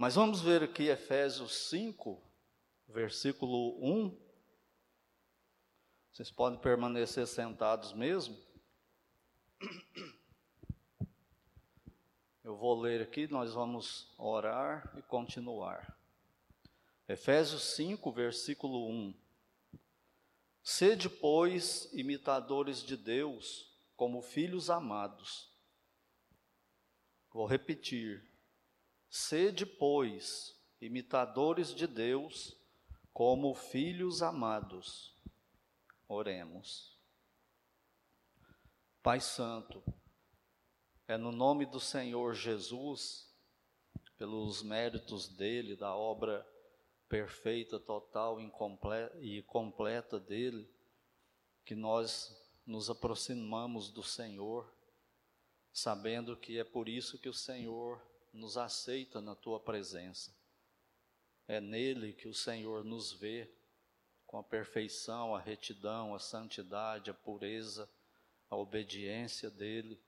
Mas 0.00 0.14
vamos 0.14 0.40
ver 0.40 0.62
aqui 0.62 0.84
Efésios 0.84 1.68
5, 1.68 2.18
versículo 2.88 3.76
1. 3.84 4.18
Vocês 6.10 6.30
podem 6.30 6.58
permanecer 6.58 7.26
sentados 7.26 7.92
mesmo. 7.92 8.34
Eu 12.42 12.56
vou 12.56 12.80
ler 12.80 13.02
aqui, 13.02 13.30
nós 13.30 13.52
vamos 13.52 14.10
orar 14.16 14.90
e 14.96 15.02
continuar. 15.02 15.94
Efésios 17.06 17.74
5, 17.74 18.10
versículo 18.10 18.88
1. 18.88 19.14
Sede, 20.62 21.10
pois, 21.10 21.92
imitadores 21.92 22.82
de 22.82 22.96
Deus, 22.96 23.70
como 23.98 24.22
filhos 24.22 24.70
amados. 24.70 25.52
Vou 27.30 27.44
repetir. 27.44 28.29
Sede, 29.10 29.66
pois, 29.66 30.56
imitadores 30.80 31.74
de 31.74 31.88
Deus, 31.88 32.56
como 33.12 33.52
filhos 33.56 34.22
amados. 34.22 35.12
Oremos. 36.06 36.96
Pai 39.02 39.20
Santo, 39.20 39.82
é 41.08 41.16
no 41.16 41.32
nome 41.32 41.66
do 41.66 41.80
Senhor 41.80 42.34
Jesus, 42.34 43.28
pelos 44.16 44.62
méritos 44.62 45.26
dele, 45.26 45.74
da 45.74 45.92
obra 45.92 46.46
perfeita, 47.08 47.80
total 47.80 48.40
e 48.40 49.42
completa 49.42 50.20
dele, 50.20 50.72
que 51.64 51.74
nós 51.74 52.32
nos 52.64 52.88
aproximamos 52.88 53.90
do 53.90 54.04
Senhor, 54.04 54.72
sabendo 55.72 56.36
que 56.36 56.60
é 56.60 56.64
por 56.64 56.88
isso 56.88 57.18
que 57.18 57.28
o 57.28 57.34
Senhor 57.34 58.00
nos 58.32 58.56
aceita 58.56 59.20
na 59.20 59.34
tua 59.34 59.58
presença. 59.58 60.34
É 61.46 61.60
nele 61.60 62.12
que 62.12 62.28
o 62.28 62.34
Senhor 62.34 62.84
nos 62.84 63.12
vê 63.12 63.50
com 64.26 64.38
a 64.38 64.44
perfeição, 64.44 65.34
a 65.34 65.40
retidão, 65.40 66.14
a 66.14 66.18
santidade, 66.18 67.10
a 67.10 67.14
pureza, 67.14 67.90
a 68.48 68.56
obediência 68.56 69.50
dele 69.50 70.00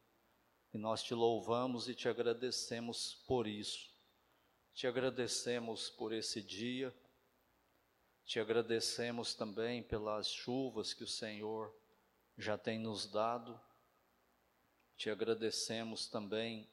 e 0.73 0.79
nós 0.79 1.03
te 1.03 1.15
louvamos 1.15 1.89
e 1.89 1.95
te 1.95 2.09
agradecemos 2.09 3.15
por 3.27 3.47
isso. 3.47 3.91
Te 4.73 4.87
agradecemos 4.87 5.91
por 5.91 6.13
esse 6.13 6.41
dia, 6.41 6.95
te 8.25 8.41
agradecemos 8.41 9.35
também 9.35 9.83
pelas 9.83 10.29
chuvas 10.29 10.95
que 10.95 11.05
o 11.05 11.09
Senhor 11.09 11.75
já 12.39 12.57
tem 12.57 12.79
nos 12.79 13.07
dado, 13.07 13.61
te 14.97 15.11
agradecemos 15.11 16.07
também, 16.07 16.67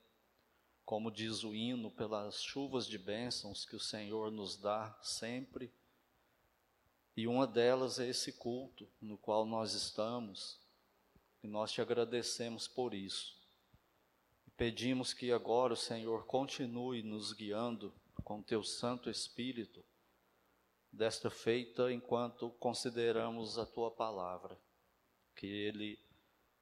como 0.89 1.11
diz 1.11 1.43
o 1.43 1.53
hino, 1.53 1.91
pelas 1.91 2.41
chuvas 2.41 2.87
de 2.87 2.97
bênçãos 2.97 3.63
que 3.63 3.75
o 3.75 3.79
Senhor 3.79 4.31
nos 4.31 4.57
dá 4.57 4.97
sempre. 5.03 5.71
E 7.15 7.27
uma 7.27 7.45
delas 7.45 7.99
é 7.99 8.09
esse 8.09 8.33
culto 8.33 8.89
no 8.99 9.15
qual 9.15 9.45
nós 9.45 9.75
estamos, 9.75 10.59
e 11.43 11.47
nós 11.47 11.71
te 11.71 11.79
agradecemos 11.79 12.67
por 12.67 12.95
isso. 12.95 13.39
Pedimos 14.57 15.13
que 15.13 15.31
agora 15.31 15.73
o 15.73 15.77
Senhor 15.77 16.25
continue 16.25 17.03
nos 17.03 17.33
guiando 17.33 17.93
com 18.23 18.41
teu 18.41 18.63
Santo 18.63 19.11
Espírito, 19.11 19.85
desta 20.91 21.29
feita 21.29 21.93
enquanto 21.93 22.49
consideramos 22.53 23.59
a 23.59 23.65
tua 23.67 23.91
palavra, 23.91 24.59
que 25.35 25.45
ele 25.45 25.99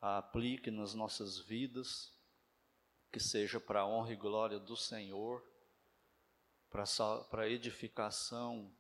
a 0.02 0.18
aplique 0.18 0.70
nas 0.70 0.94
nossas 0.94 1.40
vidas, 1.40 2.17
que 3.12 3.20
seja 3.20 3.60
para 3.60 3.82
a 3.82 3.88
honra 3.88 4.14
e 4.14 4.16
glória 4.16 4.60
do 4.60 4.76
Senhor, 4.76 5.44
para 6.70 7.44
a 7.44 7.50
edificação 7.50 8.72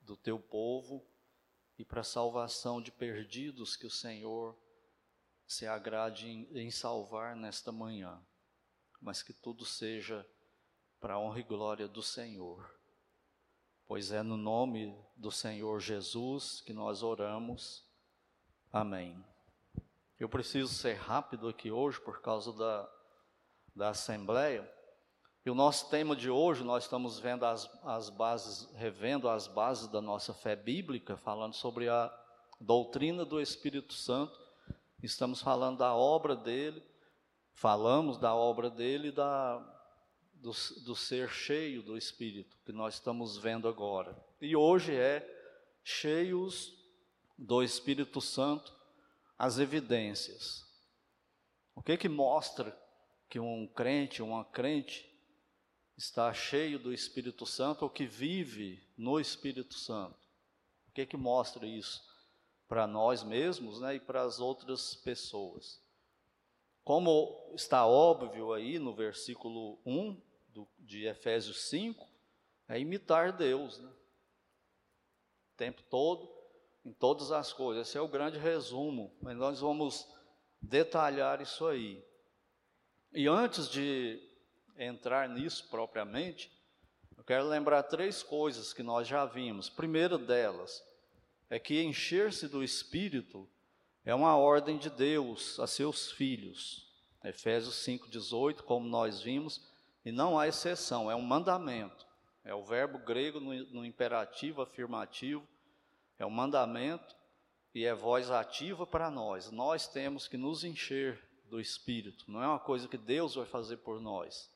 do 0.00 0.16
teu 0.16 0.38
povo 0.38 1.04
e 1.78 1.84
para 1.84 2.00
a 2.00 2.04
salvação 2.04 2.80
de 2.80 2.92
perdidos 2.92 3.76
que 3.76 3.86
o 3.86 3.90
Senhor 3.90 4.56
se 5.46 5.66
agrade 5.66 6.28
em, 6.28 6.48
em 6.58 6.70
salvar 6.70 7.36
nesta 7.36 7.70
manhã, 7.70 8.20
mas 9.00 9.22
que 9.22 9.32
tudo 9.32 9.64
seja 9.64 10.26
para 11.00 11.14
a 11.14 11.18
honra 11.18 11.40
e 11.40 11.44
glória 11.44 11.86
do 11.86 12.02
Senhor. 12.02 12.68
Pois 13.86 14.10
é 14.10 14.22
no 14.22 14.36
nome 14.36 14.96
do 15.16 15.30
Senhor 15.30 15.78
Jesus 15.80 16.60
que 16.60 16.72
nós 16.72 17.02
oramos. 17.02 17.84
Amém. 18.72 19.24
Eu 20.18 20.28
preciso 20.28 20.72
ser 20.72 20.94
rápido 20.94 21.48
aqui 21.48 21.70
hoje 21.70 22.00
por 22.00 22.20
causa 22.20 22.52
da, 22.52 22.95
da 23.76 23.90
Assembleia. 23.90 24.68
E 25.44 25.50
o 25.50 25.54
nosso 25.54 25.88
tema 25.90 26.16
de 26.16 26.28
hoje, 26.28 26.64
nós 26.64 26.84
estamos 26.84 27.20
vendo 27.20 27.44
as, 27.46 27.70
as 27.84 28.10
bases, 28.10 28.68
revendo 28.74 29.28
as 29.28 29.46
bases 29.46 29.86
da 29.86 30.00
nossa 30.00 30.34
fé 30.34 30.56
bíblica, 30.56 31.16
falando 31.16 31.54
sobre 31.54 31.88
a 31.88 32.12
doutrina 32.60 33.24
do 33.24 33.40
Espírito 33.40 33.94
Santo 33.94 34.46
Estamos 35.02 35.42
falando 35.42 35.78
da 35.78 35.94
obra 35.94 36.34
dele, 36.34 36.82
falamos 37.52 38.18
da 38.18 38.34
obra 38.34 38.70
dele 38.70 39.12
da, 39.12 39.58
do, 40.34 40.50
do 40.84 40.96
ser 40.96 41.28
cheio 41.28 41.82
do 41.82 41.96
Espírito, 41.96 42.56
que 42.64 42.72
nós 42.72 42.94
estamos 42.94 43.36
vendo 43.36 43.68
agora. 43.68 44.16
E 44.40 44.56
hoje 44.56 44.94
é 44.94 45.24
cheios 45.84 46.74
do 47.36 47.62
Espírito 47.62 48.20
Santo, 48.20 48.74
as 49.38 49.58
evidências. 49.58 50.64
O 51.74 51.82
que 51.82 51.96
que 51.96 52.08
mostra 52.08 52.76
que 53.28 53.38
um 53.38 53.66
crente, 53.66 54.22
uma 54.22 54.44
crente, 54.44 55.10
está 55.96 56.32
cheio 56.32 56.78
do 56.78 56.92
Espírito 56.92 57.46
Santo 57.46 57.82
ou 57.82 57.90
que 57.90 58.06
vive 58.06 58.82
no 58.96 59.18
Espírito 59.18 59.74
Santo? 59.74 60.18
O 60.88 60.92
que 60.92 61.06
que 61.06 61.16
mostra 61.16 61.66
isso? 61.66 62.06
para 62.68 62.86
nós 62.86 63.22
mesmos 63.22 63.80
né, 63.80 63.96
e 63.96 64.00
para 64.00 64.22
as 64.22 64.40
outras 64.40 64.94
pessoas. 64.94 65.80
Como 66.84 67.52
está 67.54 67.86
óbvio 67.86 68.52
aí 68.52 68.78
no 68.78 68.94
versículo 68.94 69.78
1 69.84 70.20
do, 70.48 70.68
de 70.78 71.06
Efésios 71.06 71.68
5, 71.68 72.06
é 72.68 72.78
imitar 72.78 73.32
Deus, 73.32 73.78
né? 73.78 73.88
O 75.52 75.56
tempo 75.56 75.82
todo, 75.88 76.30
em 76.84 76.92
todas 76.92 77.32
as 77.32 77.52
coisas. 77.52 77.88
Esse 77.88 77.98
é 77.98 78.00
o 78.00 78.08
grande 78.08 78.38
resumo, 78.38 79.12
mas 79.20 79.36
nós 79.36 79.60
vamos 79.60 80.08
detalhar 80.60 81.40
isso 81.40 81.66
aí. 81.66 82.04
E 83.18 83.26
antes 83.28 83.70
de 83.70 84.20
entrar 84.76 85.26
nisso 85.26 85.68
propriamente, 85.70 86.52
eu 87.16 87.24
quero 87.24 87.48
lembrar 87.48 87.82
três 87.84 88.22
coisas 88.22 88.74
que 88.74 88.82
nós 88.82 89.08
já 89.08 89.24
vimos. 89.24 89.70
Primeira 89.70 90.18
delas, 90.18 90.84
é 91.48 91.58
que 91.58 91.82
encher-se 91.82 92.46
do 92.46 92.62
Espírito 92.62 93.48
é 94.04 94.14
uma 94.14 94.36
ordem 94.36 94.76
de 94.76 94.90
Deus 94.90 95.58
a 95.58 95.66
seus 95.66 96.12
filhos. 96.12 96.92
Efésios 97.24 97.76
5,18, 97.86 98.60
como 98.60 98.86
nós 98.86 99.22
vimos, 99.22 99.66
e 100.04 100.12
não 100.12 100.38
há 100.38 100.46
exceção, 100.46 101.10
é 101.10 101.16
um 101.16 101.22
mandamento. 101.22 102.06
É 102.44 102.54
o 102.54 102.62
verbo 102.62 102.98
grego 102.98 103.40
no, 103.40 103.54
no 103.72 103.86
imperativo 103.86 104.60
afirmativo, 104.60 105.48
é 106.18 106.26
um 106.26 106.30
mandamento 106.30 107.16
e 107.74 107.86
é 107.86 107.94
voz 107.94 108.30
ativa 108.30 108.86
para 108.86 109.10
nós. 109.10 109.50
Nós 109.50 109.88
temos 109.88 110.28
que 110.28 110.36
nos 110.36 110.64
encher 110.64 111.18
do 111.48 111.60
Espírito, 111.60 112.30
não 112.30 112.42
é 112.42 112.46
uma 112.46 112.58
coisa 112.58 112.88
que 112.88 112.98
Deus 112.98 113.34
vai 113.34 113.46
fazer 113.46 113.78
por 113.78 114.00
nós, 114.00 114.50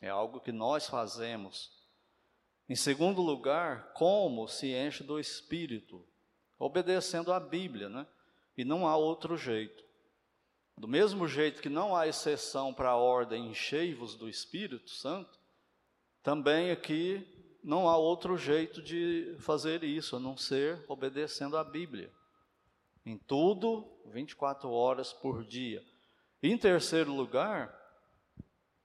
é 0.00 0.08
algo 0.08 0.40
que 0.40 0.52
nós 0.52 0.86
fazemos 0.86 1.76
em 2.68 2.74
segundo 2.74 3.22
lugar, 3.22 3.92
como 3.92 4.48
se 4.48 4.72
enche 4.72 5.04
do 5.04 5.20
Espírito? 5.20 6.04
Obedecendo 6.58 7.32
à 7.32 7.38
Bíblia, 7.38 7.88
né? 7.88 8.06
E 8.56 8.64
não 8.64 8.88
há 8.88 8.96
outro 8.96 9.36
jeito. 9.36 9.84
Do 10.76 10.88
mesmo 10.88 11.28
jeito 11.28 11.62
que 11.62 11.68
não 11.68 11.94
há 11.94 12.08
exceção 12.08 12.74
para 12.74 12.90
a 12.90 12.96
ordem 12.96 13.48
enchei-vos 13.48 14.16
do 14.16 14.28
Espírito 14.28 14.90
Santo, 14.90 15.38
também 16.22 16.70
aqui 16.72 17.24
não 17.62 17.88
há 17.88 17.96
outro 17.96 18.36
jeito 18.36 18.82
de 18.82 19.36
fazer 19.38 19.84
isso, 19.84 20.16
a 20.16 20.20
não 20.20 20.36
ser 20.36 20.84
obedecendo 20.88 21.56
à 21.56 21.62
Bíblia. 21.62 22.12
Em 23.04 23.16
tudo, 23.16 23.86
24 24.06 24.68
horas 24.70 25.12
por 25.12 25.44
dia. 25.44 25.84
Em 26.48 26.56
terceiro 26.56 27.12
lugar, 27.12 27.76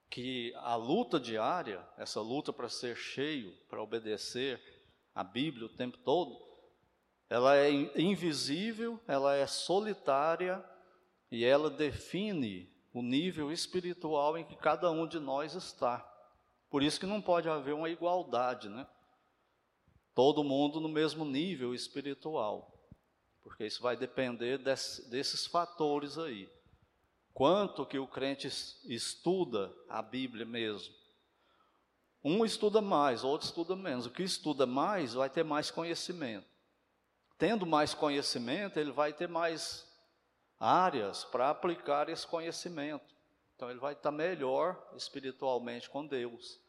que 0.09 0.51
a 0.55 0.73
luta 0.73 1.19
diária, 1.19 1.87
essa 1.95 2.19
luta 2.19 2.51
para 2.51 2.67
ser 2.67 2.95
cheio, 2.97 3.55
para 3.69 3.79
obedecer 3.79 4.59
a 5.13 5.23
Bíblia 5.23 5.67
o 5.67 5.77
tempo 5.77 5.95
todo, 5.99 6.43
ela 7.29 7.55
é 7.55 7.69
invisível, 7.69 8.99
ela 9.07 9.35
é 9.35 9.45
solitária 9.45 10.65
e 11.29 11.45
ela 11.45 11.69
define 11.69 12.67
o 12.91 13.03
nível 13.03 13.51
espiritual 13.51 14.39
em 14.39 14.43
que 14.43 14.55
cada 14.55 14.89
um 14.89 15.05
de 15.05 15.19
nós 15.19 15.53
está. 15.53 15.99
Por 16.67 16.81
isso 16.81 16.99
que 16.99 17.05
não 17.05 17.21
pode 17.21 17.47
haver 17.47 17.75
uma 17.75 17.91
igualdade, 17.91 18.69
né? 18.69 18.87
Todo 20.15 20.43
mundo 20.43 20.79
no 20.79 20.89
mesmo 20.89 21.23
nível 21.23 21.75
espiritual, 21.75 22.73
porque 23.43 23.67
isso 23.67 23.83
vai 23.83 23.95
depender 23.95 24.57
desse, 24.57 25.07
desses 25.11 25.45
fatores 25.45 26.17
aí. 26.17 26.49
Quanto 27.33 27.85
que 27.85 27.97
o 27.97 28.07
crente 28.07 28.47
estuda 28.85 29.73
a 29.87 30.01
Bíblia 30.01 30.45
mesmo? 30.45 30.93
Um 32.23 32.45
estuda 32.45 32.81
mais, 32.81 33.23
outro 33.23 33.47
estuda 33.47 33.75
menos. 33.75 34.05
O 34.05 34.11
que 34.11 34.21
estuda 34.21 34.65
mais 34.65 35.13
vai 35.13 35.29
ter 35.29 35.43
mais 35.43 35.71
conhecimento. 35.71 36.47
Tendo 37.37 37.65
mais 37.65 37.93
conhecimento, 37.93 38.79
ele 38.79 38.91
vai 38.91 39.11
ter 39.11 39.27
mais 39.27 39.87
áreas 40.59 41.23
para 41.23 41.49
aplicar 41.49 42.09
esse 42.09 42.27
conhecimento. 42.27 43.15
Então 43.55 43.69
ele 43.71 43.79
vai 43.79 43.93
estar 43.93 44.11
melhor 44.11 44.91
espiritualmente 44.95 45.89
com 45.89 46.05
Deus. 46.05 46.59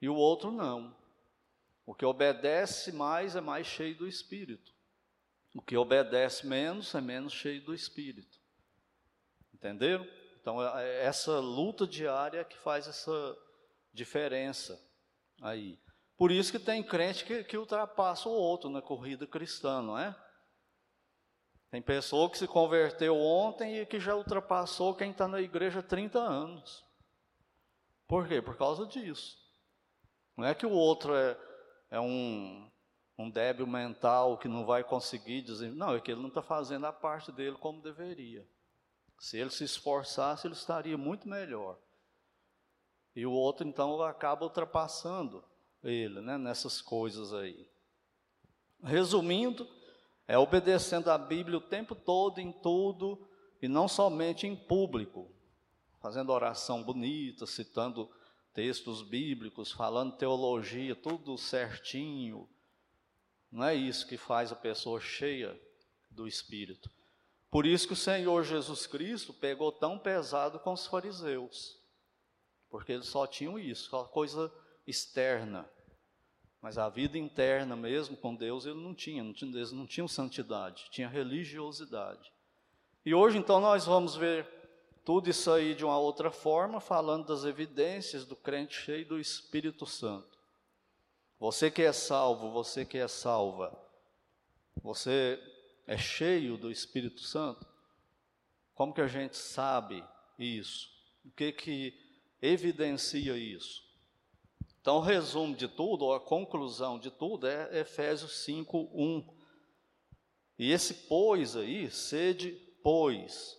E 0.00 0.08
o 0.08 0.14
outro 0.14 0.50
não. 0.50 0.94
O 1.86 1.94
que 1.94 2.04
obedece 2.04 2.92
mais 2.92 3.36
é 3.36 3.40
mais 3.40 3.66
cheio 3.66 3.96
do 3.96 4.06
espírito. 4.06 4.72
O 5.54 5.62
que 5.62 5.76
obedece 5.76 6.46
menos 6.46 6.94
é 6.94 7.00
menos 7.00 7.32
cheio 7.32 7.64
do 7.64 7.74
espírito. 7.74 8.43
Entenderam? 9.64 10.06
Então, 10.42 10.62
é, 10.62 10.84
é 10.84 11.04
essa 11.06 11.40
luta 11.40 11.86
diária 11.86 12.44
que 12.44 12.58
faz 12.58 12.86
essa 12.86 13.38
diferença 13.94 14.78
aí. 15.40 15.80
Por 16.18 16.30
isso 16.30 16.52
que 16.52 16.58
tem 16.58 16.82
crente 16.82 17.24
que, 17.24 17.42
que 17.44 17.56
ultrapassa 17.56 18.28
o 18.28 18.32
outro 18.32 18.68
na 18.68 18.82
corrida 18.82 19.26
cristã, 19.26 19.80
não 19.80 19.98
é? 19.98 20.14
Tem 21.70 21.80
pessoa 21.80 22.30
que 22.30 22.36
se 22.36 22.46
converteu 22.46 23.16
ontem 23.16 23.78
e 23.78 23.86
que 23.86 23.98
já 23.98 24.14
ultrapassou 24.14 24.94
quem 24.94 25.10
está 25.12 25.26
na 25.26 25.40
igreja 25.40 25.80
há 25.80 25.82
30 25.82 26.18
anos. 26.18 26.84
Por 28.06 28.28
quê? 28.28 28.42
Por 28.42 28.58
causa 28.58 28.86
disso. 28.86 29.38
Não 30.36 30.44
é 30.44 30.54
que 30.54 30.66
o 30.66 30.72
outro 30.72 31.16
é, 31.16 31.38
é 31.90 31.98
um, 31.98 32.70
um 33.18 33.30
débil 33.30 33.66
mental 33.66 34.36
que 34.36 34.46
não 34.46 34.66
vai 34.66 34.84
conseguir 34.84 35.40
dizer. 35.40 35.72
Não, 35.72 35.94
é 35.94 36.00
que 36.00 36.12
ele 36.12 36.20
não 36.20 36.28
está 36.28 36.42
fazendo 36.42 36.84
a 36.84 36.92
parte 36.92 37.32
dele 37.32 37.56
como 37.56 37.80
deveria. 37.80 38.46
Se 39.24 39.38
ele 39.38 39.48
se 39.48 39.64
esforçasse, 39.64 40.46
ele 40.46 40.52
estaria 40.52 40.98
muito 40.98 41.26
melhor. 41.26 41.78
E 43.16 43.24
o 43.24 43.32
outro, 43.32 43.66
então, 43.66 44.02
acaba 44.02 44.44
ultrapassando 44.44 45.42
ele 45.82 46.20
né, 46.20 46.36
nessas 46.36 46.82
coisas 46.82 47.32
aí. 47.32 47.66
Resumindo, 48.82 49.66
é 50.28 50.36
obedecendo 50.36 51.10
a 51.10 51.16
Bíblia 51.16 51.56
o 51.56 51.62
tempo 51.62 51.94
todo, 51.94 52.38
em 52.38 52.52
tudo, 52.52 53.26
e 53.62 53.66
não 53.66 53.88
somente 53.88 54.46
em 54.46 54.54
público, 54.54 55.30
fazendo 56.02 56.30
oração 56.30 56.82
bonita, 56.82 57.46
citando 57.46 58.10
textos 58.52 59.00
bíblicos, 59.00 59.72
falando 59.72 60.18
teologia, 60.18 60.94
tudo 60.94 61.38
certinho. 61.38 62.46
Não 63.50 63.64
é 63.64 63.74
isso 63.74 64.06
que 64.06 64.18
faz 64.18 64.52
a 64.52 64.56
pessoa 64.56 65.00
cheia 65.00 65.58
do 66.10 66.28
Espírito. 66.28 66.90
Por 67.54 67.66
isso 67.66 67.86
que 67.86 67.92
o 67.92 67.96
Senhor 67.96 68.42
Jesus 68.42 68.84
Cristo 68.84 69.32
pegou 69.32 69.70
tão 69.70 69.96
pesado 69.96 70.58
com 70.58 70.72
os 70.72 70.88
fariseus, 70.88 71.78
porque 72.68 72.90
eles 72.90 73.06
só 73.06 73.28
tinham 73.28 73.56
isso, 73.56 73.90
só 73.90 74.02
coisa 74.02 74.52
externa. 74.84 75.64
Mas 76.60 76.78
a 76.78 76.88
vida 76.88 77.16
interna 77.16 77.76
mesmo 77.76 78.16
com 78.16 78.34
Deus 78.34 78.66
ele 78.66 78.82
não 78.82 78.92
tinha, 78.92 79.22
não 79.22 79.32
tinha 79.32 79.56
eles 79.56 79.70
não 79.70 79.86
tinham 79.86 80.08
santidade, 80.08 80.88
tinha 80.90 81.06
religiosidade. 81.06 82.32
E 83.06 83.14
hoje 83.14 83.38
então 83.38 83.60
nós 83.60 83.86
vamos 83.86 84.16
ver 84.16 84.48
tudo 85.04 85.30
isso 85.30 85.48
aí 85.48 85.76
de 85.76 85.84
uma 85.84 85.96
outra 85.96 86.32
forma, 86.32 86.80
falando 86.80 87.28
das 87.28 87.44
evidências 87.44 88.24
do 88.24 88.34
crente 88.34 88.74
cheio 88.74 89.06
do 89.06 89.20
Espírito 89.20 89.86
Santo. 89.86 90.36
Você 91.38 91.70
que 91.70 91.82
é 91.82 91.92
salvo, 91.92 92.50
você 92.50 92.84
que 92.84 92.98
é 92.98 93.06
salva, 93.06 93.80
você 94.82 95.40
é 95.86 95.96
cheio 95.96 96.56
do 96.56 96.70
Espírito 96.70 97.20
Santo? 97.20 97.66
Como 98.74 98.92
que 98.92 99.00
a 99.00 99.06
gente 99.06 99.36
sabe 99.36 100.04
isso? 100.38 100.88
O 101.24 101.30
que 101.30 101.52
que 101.52 101.94
evidencia 102.40 103.36
isso? 103.36 103.82
Então, 104.80 104.96
o 104.96 105.00
resumo 105.00 105.56
de 105.56 105.66
tudo, 105.66 106.04
ou 106.04 106.14
a 106.14 106.20
conclusão 106.20 106.98
de 106.98 107.10
tudo, 107.10 107.46
é 107.46 107.80
Efésios 107.80 108.44
5, 108.44 108.90
1. 108.92 109.34
E 110.58 110.72
esse 110.72 110.92
pois 111.08 111.56
aí, 111.56 111.90
sede 111.90 112.52
pois. 112.82 113.58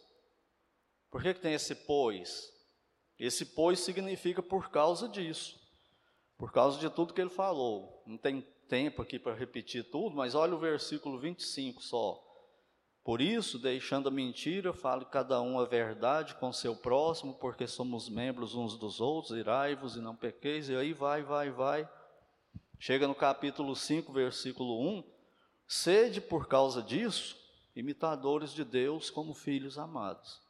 Por 1.09 1.23
que, 1.23 1.33
que 1.33 1.39
tem 1.39 1.53
esse 1.53 1.73
pois? 1.73 2.53
Esse 3.17 3.45
pois 3.45 3.79
significa 3.79 4.43
por 4.43 4.69
causa 4.69 5.07
disso. 5.07 5.59
Por 6.37 6.51
causa 6.51 6.77
de 6.77 6.89
tudo 6.89 7.13
que 7.13 7.21
ele 7.21 7.29
falou. 7.29 8.03
Não 8.05 8.17
tem 8.17 8.45
tempo 8.67 9.01
aqui 9.01 9.17
para 9.17 9.33
repetir 9.33 9.89
tudo, 9.89 10.15
mas 10.15 10.35
olha 10.35 10.55
o 10.55 10.59
versículo 10.59 11.19
25 11.19 11.81
só. 11.81 12.21
Por 13.03 13.21
isso, 13.21 13.59
deixando 13.59 14.09
a 14.09 14.11
mentira, 14.11 14.73
fale 14.73 15.05
cada 15.05 15.39
um 15.39 15.59
a 15.59 15.65
verdade 15.65 16.33
com 16.35 16.51
seu 16.51 16.75
próximo, 16.75 17.35
porque 17.35 17.67
somos 17.67 18.09
membros 18.09 18.55
uns 18.55 18.77
dos 18.77 18.99
outros, 18.99 19.37
irai-vos 19.37 19.95
e 19.95 20.01
não 20.01 20.15
pequeis, 20.15 20.69
e 20.69 20.75
aí 20.75 20.91
vai, 20.91 21.21
vai, 21.21 21.51
vai. 21.51 21.87
Chega 22.79 23.07
no 23.07 23.13
capítulo 23.13 23.75
5, 23.75 24.11
versículo 24.11 24.81
1, 24.81 25.03
sede 25.67 26.19
por 26.19 26.47
causa 26.47 26.81
disso, 26.81 27.37
imitadores 27.75 28.51
de 28.51 28.63
Deus 28.63 29.11
como 29.11 29.35
filhos 29.35 29.77
amados. 29.77 30.41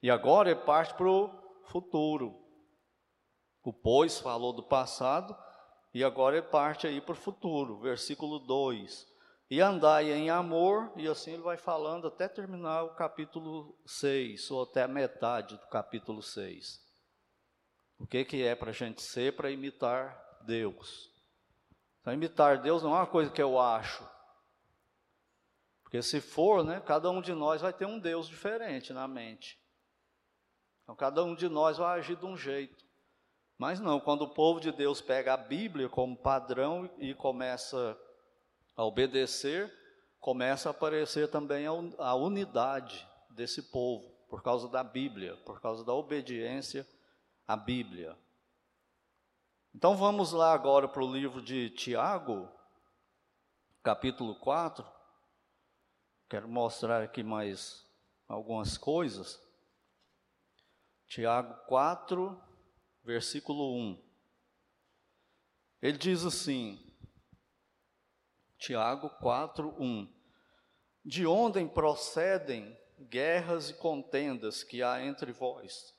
E 0.00 0.08
agora 0.08 0.50
é 0.50 0.54
parte 0.54 0.94
para 0.94 1.10
o 1.10 1.30
futuro. 1.64 2.40
O 3.64 3.72
pois 3.72 4.20
falou 4.20 4.52
do 4.52 4.62
passado, 4.62 5.36
e 5.96 6.04
agora 6.04 6.36
é 6.36 6.42
parte 6.42 6.86
aí 6.86 7.00
para 7.00 7.14
o 7.14 7.16
futuro, 7.16 7.78
versículo 7.78 8.38
2. 8.38 9.10
E 9.48 9.62
andai 9.62 10.12
em 10.12 10.28
amor, 10.28 10.92
e 10.94 11.08
assim 11.08 11.32
ele 11.32 11.42
vai 11.42 11.56
falando 11.56 12.06
até 12.06 12.28
terminar 12.28 12.82
o 12.82 12.94
capítulo 12.94 13.74
6, 13.86 14.50
ou 14.50 14.64
até 14.64 14.82
a 14.82 14.88
metade 14.88 15.56
do 15.56 15.66
capítulo 15.68 16.20
6. 16.20 16.84
O 17.98 18.06
que, 18.06 18.26
que 18.26 18.42
é 18.42 18.54
para 18.54 18.72
a 18.72 18.74
gente 18.74 19.00
ser 19.00 19.36
para 19.36 19.50
imitar 19.50 20.22
Deus? 20.42 21.10
Então, 22.02 22.12
imitar 22.12 22.60
Deus 22.60 22.82
não 22.82 22.90
é 22.90 22.98
uma 22.98 23.06
coisa 23.06 23.30
que 23.30 23.40
eu 23.40 23.58
acho. 23.58 24.06
Porque 25.82 26.02
se 26.02 26.20
for, 26.20 26.62
né, 26.62 26.78
cada 26.78 27.10
um 27.10 27.22
de 27.22 27.32
nós 27.32 27.62
vai 27.62 27.72
ter 27.72 27.86
um 27.86 27.98
Deus 27.98 28.28
diferente 28.28 28.92
na 28.92 29.08
mente. 29.08 29.58
Então, 30.82 30.94
cada 30.94 31.24
um 31.24 31.34
de 31.34 31.48
nós 31.48 31.78
vai 31.78 31.98
agir 31.98 32.16
de 32.16 32.26
um 32.26 32.36
jeito. 32.36 32.85
Mas 33.58 33.80
não, 33.80 33.98
quando 33.98 34.22
o 34.22 34.34
povo 34.34 34.60
de 34.60 34.70
Deus 34.70 35.00
pega 35.00 35.32
a 35.34 35.36
Bíblia 35.36 35.88
como 35.88 36.16
padrão 36.16 36.90
e 36.98 37.14
começa 37.14 37.98
a 38.76 38.84
obedecer, 38.84 39.72
começa 40.20 40.68
a 40.68 40.72
aparecer 40.72 41.30
também 41.30 41.66
a 41.66 42.14
unidade 42.14 43.08
desse 43.30 43.62
povo, 43.62 44.10
por 44.28 44.42
causa 44.42 44.68
da 44.68 44.82
Bíblia, 44.84 45.36
por 45.38 45.60
causa 45.60 45.84
da 45.84 45.94
obediência 45.94 46.86
à 47.46 47.56
Bíblia. 47.56 48.16
Então 49.74 49.96
vamos 49.96 50.32
lá 50.32 50.52
agora 50.52 50.88
para 50.88 51.04
o 51.04 51.12
livro 51.12 51.40
de 51.40 51.70
Tiago, 51.70 52.50
capítulo 53.82 54.34
4. 54.36 54.86
Quero 56.28 56.48
mostrar 56.48 57.02
aqui 57.02 57.22
mais 57.22 57.86
algumas 58.26 58.76
coisas. 58.76 59.40
Tiago 61.06 61.54
4, 61.66 62.42
versículo 63.06 63.72
1. 63.72 64.02
Ele 65.80 65.96
diz 65.96 66.24
assim: 66.24 66.78
Tiago 68.58 69.08
4, 69.20 69.74
1. 69.80 70.12
De 71.04 71.24
onde 71.24 71.64
procedem 71.66 72.76
guerras 72.98 73.70
e 73.70 73.74
contendas 73.74 74.64
que 74.64 74.82
há 74.82 75.00
entre 75.04 75.30
vós? 75.30 75.94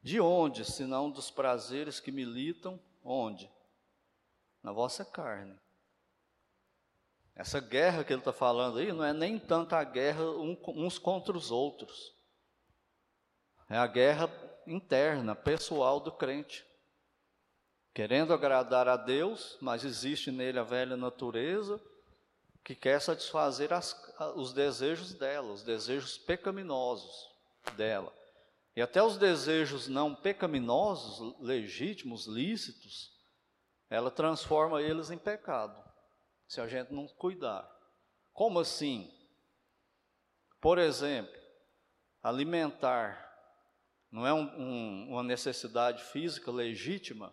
De 0.00 0.20
onde, 0.20 0.64
senão 0.64 1.10
dos 1.10 1.28
prazeres 1.28 1.98
que 1.98 2.12
militam? 2.12 2.80
Onde? 3.02 3.50
Na 4.62 4.70
vossa 4.70 5.04
carne. 5.04 5.58
Essa 7.34 7.58
guerra 7.58 8.04
que 8.04 8.12
ele 8.12 8.20
está 8.20 8.32
falando 8.32 8.78
aí 8.78 8.92
não 8.92 9.04
é 9.04 9.12
nem 9.12 9.38
tanto 9.40 9.74
a 9.74 9.82
guerra 9.82 10.22
uns 10.68 10.98
contra 10.98 11.36
os 11.36 11.50
outros. 11.50 12.14
É 13.68 13.76
a 13.76 13.86
guerra 13.86 14.28
interna, 14.70 15.34
pessoal 15.34 16.00
do 16.00 16.12
crente. 16.12 16.64
Querendo 17.92 18.32
agradar 18.32 18.88
a 18.88 18.96
Deus, 18.96 19.58
mas 19.60 19.84
existe 19.84 20.30
nele 20.30 20.58
a 20.58 20.62
velha 20.62 20.96
natureza 20.96 21.80
que 22.62 22.74
quer 22.74 23.00
satisfazer 23.00 23.72
as, 23.72 23.96
os 24.36 24.52
desejos 24.52 25.12
dela, 25.14 25.52
os 25.52 25.62
desejos 25.62 26.16
pecaminosos 26.16 27.28
dela. 27.76 28.14
E 28.76 28.80
até 28.80 29.02
os 29.02 29.16
desejos 29.16 29.88
não 29.88 30.14
pecaminosos, 30.14 31.36
legítimos, 31.40 32.26
lícitos, 32.26 33.12
ela 33.88 34.10
transforma 34.10 34.80
eles 34.80 35.10
em 35.10 35.18
pecado, 35.18 35.82
se 36.46 36.60
a 36.60 36.68
gente 36.68 36.92
não 36.92 37.08
cuidar. 37.08 37.68
Como 38.32 38.60
assim? 38.60 39.12
Por 40.60 40.78
exemplo, 40.78 41.34
alimentar 42.22 43.29
não 44.10 44.26
é 44.26 44.34
um, 44.34 44.42
um, 44.60 45.10
uma 45.10 45.22
necessidade 45.22 46.02
física 46.04 46.50
legítima 46.50 47.32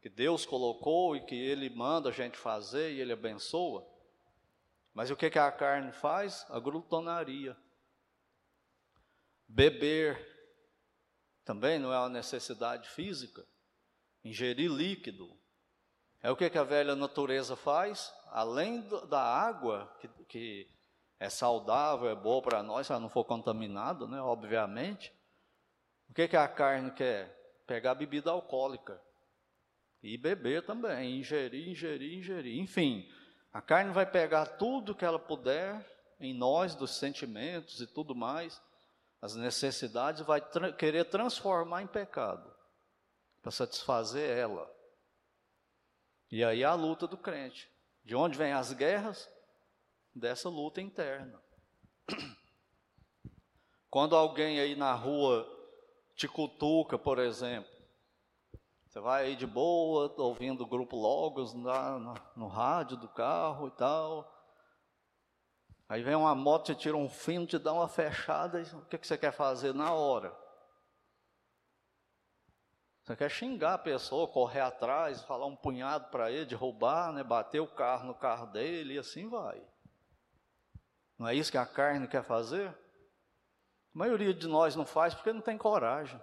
que 0.00 0.08
Deus 0.08 0.44
colocou 0.44 1.16
e 1.16 1.24
que 1.24 1.34
Ele 1.34 1.70
manda 1.70 2.10
a 2.10 2.12
gente 2.12 2.36
fazer 2.36 2.92
e 2.92 3.00
Ele 3.00 3.12
abençoa. 3.12 3.86
Mas 4.92 5.10
o 5.10 5.16
que, 5.16 5.30
que 5.30 5.38
a 5.38 5.50
carne 5.50 5.92
faz? 5.92 6.44
A 6.50 6.58
glutonaria. 6.58 7.56
Beber 9.48 10.34
também 11.44 11.78
não 11.78 11.92
é 11.92 11.98
uma 11.98 12.08
necessidade 12.08 12.88
física. 12.90 13.46
ingerir 14.24 14.70
líquido. 14.70 15.36
É 16.22 16.30
o 16.30 16.36
que, 16.36 16.48
que 16.48 16.58
a 16.58 16.64
velha 16.64 16.96
natureza 16.96 17.54
faz? 17.54 18.12
Além 18.28 18.80
do, 18.80 19.06
da 19.06 19.20
água, 19.20 19.94
que, 20.00 20.08
que 20.24 20.70
é 21.20 21.28
saudável, 21.28 22.08
é 22.08 22.14
boa 22.14 22.40
para 22.40 22.62
nós, 22.62 22.86
se 22.86 22.92
ela 22.92 23.00
não 23.00 23.10
for 23.10 23.24
contaminada, 23.24 24.06
né, 24.06 24.20
obviamente. 24.20 25.12
O 26.14 26.16
que, 26.16 26.28
que 26.28 26.36
a 26.36 26.46
carne 26.46 26.92
quer? 26.92 27.28
Pegar 27.66 27.96
bebida 27.96 28.30
alcoólica. 28.30 29.02
E 30.00 30.16
beber 30.16 30.64
também, 30.64 31.18
ingerir, 31.18 31.68
ingerir, 31.68 32.16
ingerir. 32.16 32.60
Enfim, 32.60 33.04
a 33.52 33.60
carne 33.60 33.92
vai 33.92 34.06
pegar 34.06 34.46
tudo 34.46 34.94
que 34.94 35.04
ela 35.04 35.18
puder 35.18 35.84
em 36.20 36.32
nós, 36.32 36.76
dos 36.76 36.92
sentimentos 36.92 37.80
e 37.80 37.86
tudo 37.88 38.14
mais, 38.14 38.62
as 39.20 39.34
necessidades, 39.34 40.20
vai 40.20 40.40
tra 40.40 40.72
querer 40.72 41.06
transformar 41.06 41.82
em 41.82 41.88
pecado, 41.88 42.48
para 43.42 43.50
satisfazer 43.50 44.38
ela. 44.38 44.72
E 46.30 46.44
aí 46.44 46.62
a 46.62 46.74
luta 46.74 47.08
do 47.08 47.18
crente. 47.18 47.68
De 48.04 48.14
onde 48.14 48.38
vêm 48.38 48.52
as 48.52 48.72
guerras? 48.72 49.28
Dessa 50.14 50.48
luta 50.48 50.80
interna. 50.80 51.42
Quando 53.90 54.14
alguém 54.14 54.60
aí 54.60 54.76
na 54.76 54.94
rua 54.94 55.53
te 56.14 56.28
cutuca, 56.28 56.98
por 56.98 57.18
exemplo, 57.18 57.70
você 58.94 59.00
vai 59.00 59.24
aí 59.24 59.36
de 59.36 59.46
boa, 59.46 60.14
ouvindo 60.18 60.62
o 60.62 60.66
grupo 60.66 60.96
Logos 60.96 61.52
na, 61.52 61.98
no, 61.98 62.14
no 62.36 62.46
rádio 62.46 62.96
do 62.96 63.08
carro 63.08 63.66
e 63.66 63.70
tal. 63.72 64.32
Aí 65.88 66.00
vem 66.02 66.14
uma 66.14 66.32
moto, 66.32 66.66
te 66.66 66.76
tira 66.76 66.96
um 66.96 67.08
fino, 67.08 67.44
te 67.44 67.58
dá 67.58 67.72
uma 67.72 67.88
fechada, 67.88 68.60
e 68.60 68.62
o 68.62 68.84
que, 68.86 68.96
que 68.96 69.06
você 69.06 69.18
quer 69.18 69.32
fazer 69.32 69.74
na 69.74 69.92
hora? 69.92 70.32
Você 73.02 73.16
quer 73.16 73.28
xingar 73.28 73.74
a 73.74 73.78
pessoa, 73.78 74.28
correr 74.28 74.60
atrás, 74.60 75.20
falar 75.22 75.46
um 75.46 75.56
punhado 75.56 76.08
para 76.10 76.30
ele, 76.30 76.46
derrubar, 76.46 77.12
né, 77.12 77.24
bater 77.24 77.60
o 77.60 77.66
carro 77.66 78.06
no 78.06 78.14
carro 78.14 78.46
dele 78.46 78.94
e 78.94 78.98
assim 78.98 79.28
vai. 79.28 79.60
Não 81.18 81.28
é 81.28 81.34
isso 81.34 81.50
que 81.50 81.58
a 81.58 81.66
carne 81.66 82.08
quer 82.08 82.22
fazer? 82.22 82.72
A 83.94 83.98
maioria 83.98 84.34
de 84.34 84.48
nós 84.48 84.74
não 84.74 84.84
faz 84.84 85.14
porque 85.14 85.32
não 85.32 85.40
tem 85.40 85.56
coragem 85.56 86.20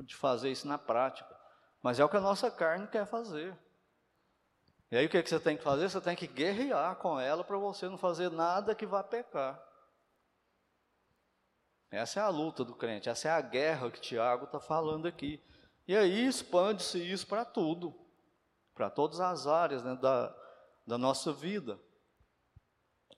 de 0.00 0.14
fazer 0.14 0.50
isso 0.50 0.68
na 0.68 0.78
prática. 0.78 1.38
Mas 1.82 1.98
é 1.98 2.04
o 2.04 2.08
que 2.08 2.16
a 2.16 2.20
nossa 2.20 2.50
carne 2.50 2.86
quer 2.86 3.06
fazer. 3.06 3.56
E 4.90 4.96
aí 4.96 5.06
o 5.06 5.08
que, 5.08 5.16
é 5.16 5.22
que 5.22 5.30
você 5.30 5.40
tem 5.40 5.56
que 5.56 5.62
fazer? 5.62 5.88
Você 5.88 6.00
tem 6.00 6.16
que 6.16 6.26
guerrear 6.26 6.96
com 6.96 7.18
ela 7.18 7.44
para 7.44 7.56
você 7.56 7.88
não 7.88 7.96
fazer 7.96 8.30
nada 8.30 8.74
que 8.74 8.84
vá 8.84 9.02
pecar. 9.02 9.60
Essa 11.90 12.20
é 12.20 12.22
a 12.22 12.28
luta 12.28 12.64
do 12.64 12.74
crente, 12.74 13.08
essa 13.08 13.28
é 13.28 13.30
a 13.32 13.40
guerra 13.40 13.90
que 13.90 14.00
Tiago 14.00 14.44
está 14.44 14.60
falando 14.60 15.06
aqui. 15.06 15.42
E 15.88 15.96
aí 15.96 16.26
expande-se 16.26 16.98
isso 16.98 17.26
para 17.26 17.44
tudo, 17.44 17.94
para 18.74 18.90
todas 18.90 19.18
as 19.20 19.46
áreas 19.46 19.82
né, 19.82 19.96
da, 19.96 20.34
da 20.86 20.98
nossa 20.98 21.32
vida. 21.32 21.80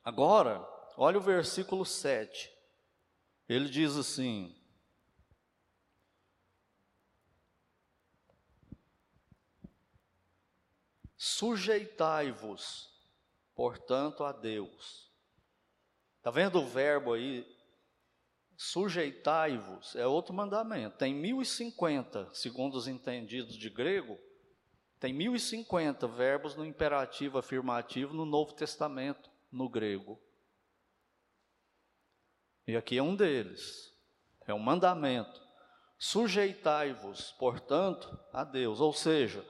Agora, 0.02 0.66
olha 0.96 1.18
o 1.18 1.20
versículo 1.20 1.84
7. 1.84 2.50
Ele 3.48 3.68
diz 3.68 3.96
assim: 3.96 4.54
Sujeitai-vos, 11.16 12.90
portanto, 13.54 14.24
a 14.24 14.32
Deus. 14.32 15.12
Está 16.18 16.30
vendo 16.30 16.60
o 16.60 16.66
verbo 16.66 17.12
aí? 17.12 17.46
Sujeitai-vos, 18.56 19.96
é 19.96 20.06
outro 20.06 20.32
mandamento. 20.32 20.96
Tem 20.96 21.12
1050, 21.12 22.32
segundo 22.32 22.74
os 22.76 22.86
entendidos 22.86 23.56
de 23.56 23.68
grego, 23.68 24.16
tem 25.00 25.12
1050 25.12 26.06
verbos 26.06 26.54
no 26.54 26.64
imperativo 26.64 27.36
afirmativo 27.36 28.14
no 28.14 28.24
Novo 28.24 28.52
Testamento, 28.52 29.28
no 29.50 29.68
grego. 29.68 30.20
E 32.66 32.76
aqui 32.76 32.98
é 32.98 33.02
um 33.02 33.16
deles, 33.16 33.92
é 34.46 34.54
um 34.54 34.58
mandamento. 34.58 35.40
Sujeitai-vos, 35.98 37.32
portanto, 37.32 38.18
a 38.32 38.44
Deus. 38.44 38.80
Ou 38.80 38.92
seja, 38.92 39.44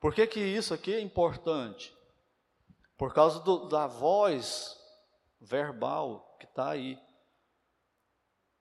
por 0.00 0.14
que, 0.14 0.26
que 0.26 0.40
isso 0.40 0.72
aqui 0.72 0.94
é 0.94 1.00
importante? 1.00 1.96
Por 2.96 3.12
causa 3.12 3.40
do, 3.40 3.68
da 3.68 3.86
voz 3.86 4.76
verbal 5.40 6.36
que 6.38 6.46
está 6.46 6.70
aí. 6.70 6.98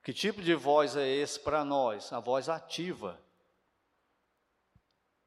Que 0.04 0.14
tipo 0.14 0.42
de 0.42 0.56
voz 0.56 0.96
é 0.96 1.08
esse 1.08 1.40
para 1.40 1.66
nós? 1.66 2.14
A 2.14 2.20
voz 2.20 2.50
ativa. 2.50 3.20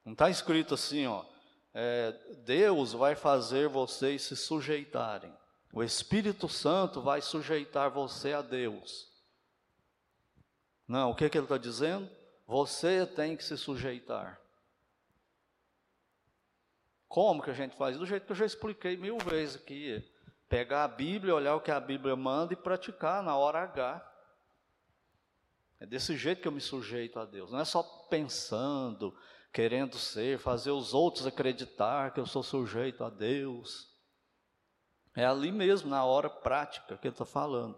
Não 0.04 0.12
está 0.12 0.30
escrito 0.30 0.74
assim, 0.74 1.06
ó. 1.06 1.24
É, 1.72 2.12
Deus 2.44 2.92
vai 2.92 3.14
fazer 3.14 3.68
vocês 3.68 4.22
se 4.22 4.36
sujeitarem. 4.36 5.32
O 5.72 5.82
Espírito 5.82 6.48
Santo 6.48 7.00
vai 7.00 7.20
sujeitar 7.20 7.90
você 7.90 8.32
a 8.32 8.42
Deus. 8.42 9.08
Não, 10.86 11.10
o 11.10 11.14
que, 11.14 11.28
que 11.28 11.38
ele 11.38 11.44
está 11.44 11.56
dizendo? 11.56 12.10
Você 12.46 13.06
tem 13.06 13.36
que 13.36 13.44
se 13.44 13.56
sujeitar. 13.56 14.40
Como 17.08 17.42
que 17.42 17.50
a 17.50 17.54
gente 17.54 17.76
faz? 17.76 17.96
Do 17.96 18.06
jeito 18.06 18.26
que 18.26 18.32
eu 18.32 18.36
já 18.36 18.46
expliquei 18.46 18.96
mil 18.96 19.18
vezes 19.18 19.56
aqui. 19.56 20.04
Pegar 20.48 20.82
a 20.82 20.88
Bíblia, 20.88 21.34
olhar 21.34 21.54
o 21.54 21.60
que 21.60 21.70
a 21.70 21.78
Bíblia 21.78 22.16
manda 22.16 22.52
e 22.52 22.56
praticar 22.56 23.22
na 23.22 23.36
hora 23.36 23.62
H. 23.62 24.04
É 25.78 25.86
desse 25.86 26.16
jeito 26.16 26.42
que 26.42 26.48
eu 26.48 26.52
me 26.52 26.60
sujeito 26.60 27.18
a 27.18 27.24
Deus. 27.24 27.52
Não 27.52 27.60
é 27.60 27.64
só 27.64 27.82
pensando, 27.82 29.16
querendo 29.52 29.96
ser, 29.96 30.38
fazer 30.38 30.72
os 30.72 30.92
outros 30.92 31.26
acreditar 31.26 32.12
que 32.12 32.20
eu 32.20 32.26
sou 32.26 32.42
sujeito 32.42 33.02
a 33.02 33.10
Deus. 33.10 33.89
É 35.16 35.24
ali 35.24 35.50
mesmo, 35.50 35.90
na 35.90 36.04
hora 36.04 36.30
prática 36.30 36.96
que 36.96 37.08
ele 37.08 37.14
está 37.14 37.24
falando. 37.24 37.76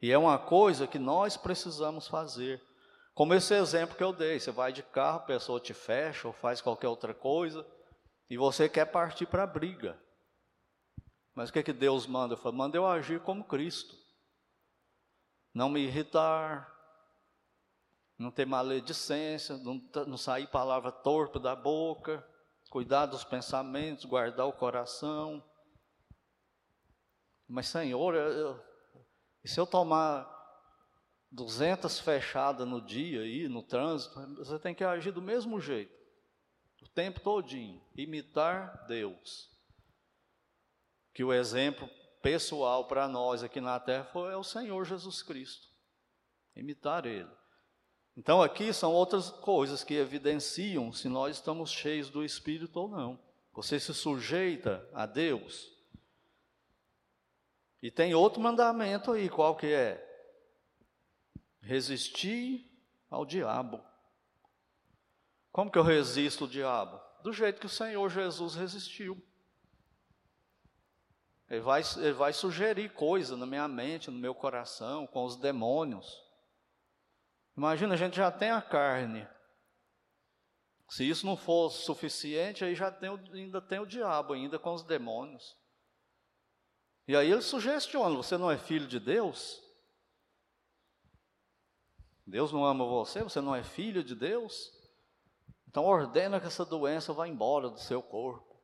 E 0.00 0.12
é 0.12 0.18
uma 0.18 0.38
coisa 0.38 0.86
que 0.86 0.98
nós 0.98 1.36
precisamos 1.36 2.06
fazer. 2.06 2.62
Como 3.14 3.34
esse 3.34 3.52
exemplo 3.54 3.96
que 3.96 4.04
eu 4.04 4.12
dei: 4.12 4.38
você 4.38 4.50
vai 4.50 4.72
de 4.72 4.82
carro, 4.82 5.18
a 5.18 5.22
pessoa 5.22 5.58
te 5.58 5.74
fecha 5.74 6.28
ou 6.28 6.32
faz 6.32 6.60
qualquer 6.60 6.88
outra 6.88 7.12
coisa 7.12 7.66
e 8.30 8.36
você 8.36 8.68
quer 8.68 8.84
partir 8.86 9.26
para 9.26 9.42
a 9.42 9.46
briga. 9.46 9.98
Mas 11.34 11.50
o 11.50 11.52
que, 11.52 11.62
que 11.62 11.72
Deus 11.72 12.06
manda? 12.06 12.36
Fala, 12.36 12.54
manda 12.54 12.76
eu 12.76 12.86
agir 12.86 13.20
como 13.20 13.44
Cristo. 13.44 13.96
Não 15.54 15.68
me 15.68 15.80
irritar, 15.80 16.72
não 18.18 18.30
ter 18.30 18.44
maledicência, 18.44 19.56
não, 19.58 19.80
não 20.06 20.16
sair 20.16 20.46
palavra 20.48 20.92
torpe 20.92 21.38
da 21.38 21.54
boca, 21.56 22.26
cuidar 22.70 23.06
dos 23.06 23.24
pensamentos, 23.24 24.04
guardar 24.04 24.46
o 24.46 24.52
coração. 24.52 25.42
Mas, 27.48 27.68
Senhor, 27.68 28.14
eu, 28.14 28.60
e 29.42 29.48
se 29.48 29.58
eu 29.58 29.66
tomar 29.66 30.28
200 31.30 31.98
fechadas 32.00 32.68
no 32.68 32.80
dia 32.80 33.22
aí, 33.22 33.48
no 33.48 33.62
trânsito, 33.62 34.14
você 34.36 34.58
tem 34.58 34.74
que 34.74 34.84
agir 34.84 35.12
do 35.12 35.22
mesmo 35.22 35.60
jeito 35.60 35.98
o 36.82 36.88
tempo 36.88 37.20
todinho, 37.20 37.80
imitar 37.96 38.86
Deus. 38.86 39.50
Que 41.12 41.24
o 41.24 41.32
exemplo 41.32 41.88
pessoal 42.22 42.86
para 42.86 43.08
nós 43.08 43.42
aqui 43.42 43.60
na 43.60 43.78
terra 43.80 44.04
foi 44.04 44.32
é 44.32 44.36
o 44.36 44.44
Senhor 44.44 44.84
Jesus 44.84 45.22
Cristo. 45.22 45.68
Imitar 46.54 47.06
Ele. 47.06 47.30
Então 48.16 48.42
aqui 48.42 48.72
são 48.72 48.92
outras 48.92 49.30
coisas 49.30 49.84
que 49.84 49.94
evidenciam 49.94 50.92
se 50.92 51.08
nós 51.08 51.36
estamos 51.36 51.70
cheios 51.70 52.10
do 52.10 52.24
Espírito 52.24 52.80
ou 52.80 52.88
não. 52.88 53.20
Você 53.52 53.78
se 53.78 53.94
sujeita 53.94 54.88
a 54.92 55.06
Deus. 55.06 55.72
E 57.82 57.90
tem 57.90 58.14
outro 58.14 58.40
mandamento 58.40 59.12
aí, 59.12 59.28
qual 59.28 59.56
que 59.56 59.66
é? 59.66 60.04
Resistir 61.60 62.68
ao 63.08 63.24
diabo. 63.24 63.84
Como 65.52 65.70
que 65.70 65.78
eu 65.78 65.82
resisto 65.82 66.44
o 66.44 66.48
diabo? 66.48 67.00
Do 67.22 67.32
jeito 67.32 67.60
que 67.60 67.66
o 67.66 67.70
Senhor 67.70 68.08
Jesus 68.08 68.54
resistiu. 68.54 69.20
Ele 71.48 71.60
vai, 71.60 71.82
ele 71.96 72.12
vai 72.12 72.32
sugerir 72.32 72.92
coisa 72.92 73.36
na 73.36 73.46
minha 73.46 73.66
mente, 73.66 74.10
no 74.10 74.18
meu 74.18 74.34
coração, 74.34 75.06
com 75.06 75.24
os 75.24 75.36
demônios. 75.36 76.22
Imagina, 77.56 77.94
a 77.94 77.96
gente 77.96 78.16
já 78.16 78.30
tem 78.30 78.50
a 78.50 78.60
carne. 78.60 79.26
Se 80.88 81.08
isso 81.08 81.26
não 81.26 81.36
for 81.36 81.70
suficiente, 81.70 82.64
aí 82.64 82.74
já 82.74 82.90
tem, 82.90 83.10
ainda 83.32 83.60
tem 83.60 83.78
o 83.78 83.86
diabo, 83.86 84.32
ainda 84.32 84.58
com 84.58 84.72
os 84.72 84.82
demônios. 84.82 85.56
E 87.08 87.16
aí 87.16 87.32
ele 87.32 87.40
sugestiona: 87.40 88.14
você 88.14 88.36
não 88.36 88.50
é 88.50 88.58
filho 88.58 88.86
de 88.86 89.00
Deus? 89.00 89.62
Deus 92.26 92.52
não 92.52 92.66
ama 92.66 92.84
você? 92.84 93.22
Você 93.22 93.40
não 93.40 93.56
é 93.56 93.64
filho 93.64 94.04
de 94.04 94.14
Deus? 94.14 94.70
Então 95.66 95.84
ordena 95.84 96.38
que 96.38 96.46
essa 96.46 96.66
doença 96.66 97.14
vá 97.14 97.26
embora 97.26 97.70
do 97.70 97.80
seu 97.80 98.02
corpo. 98.02 98.62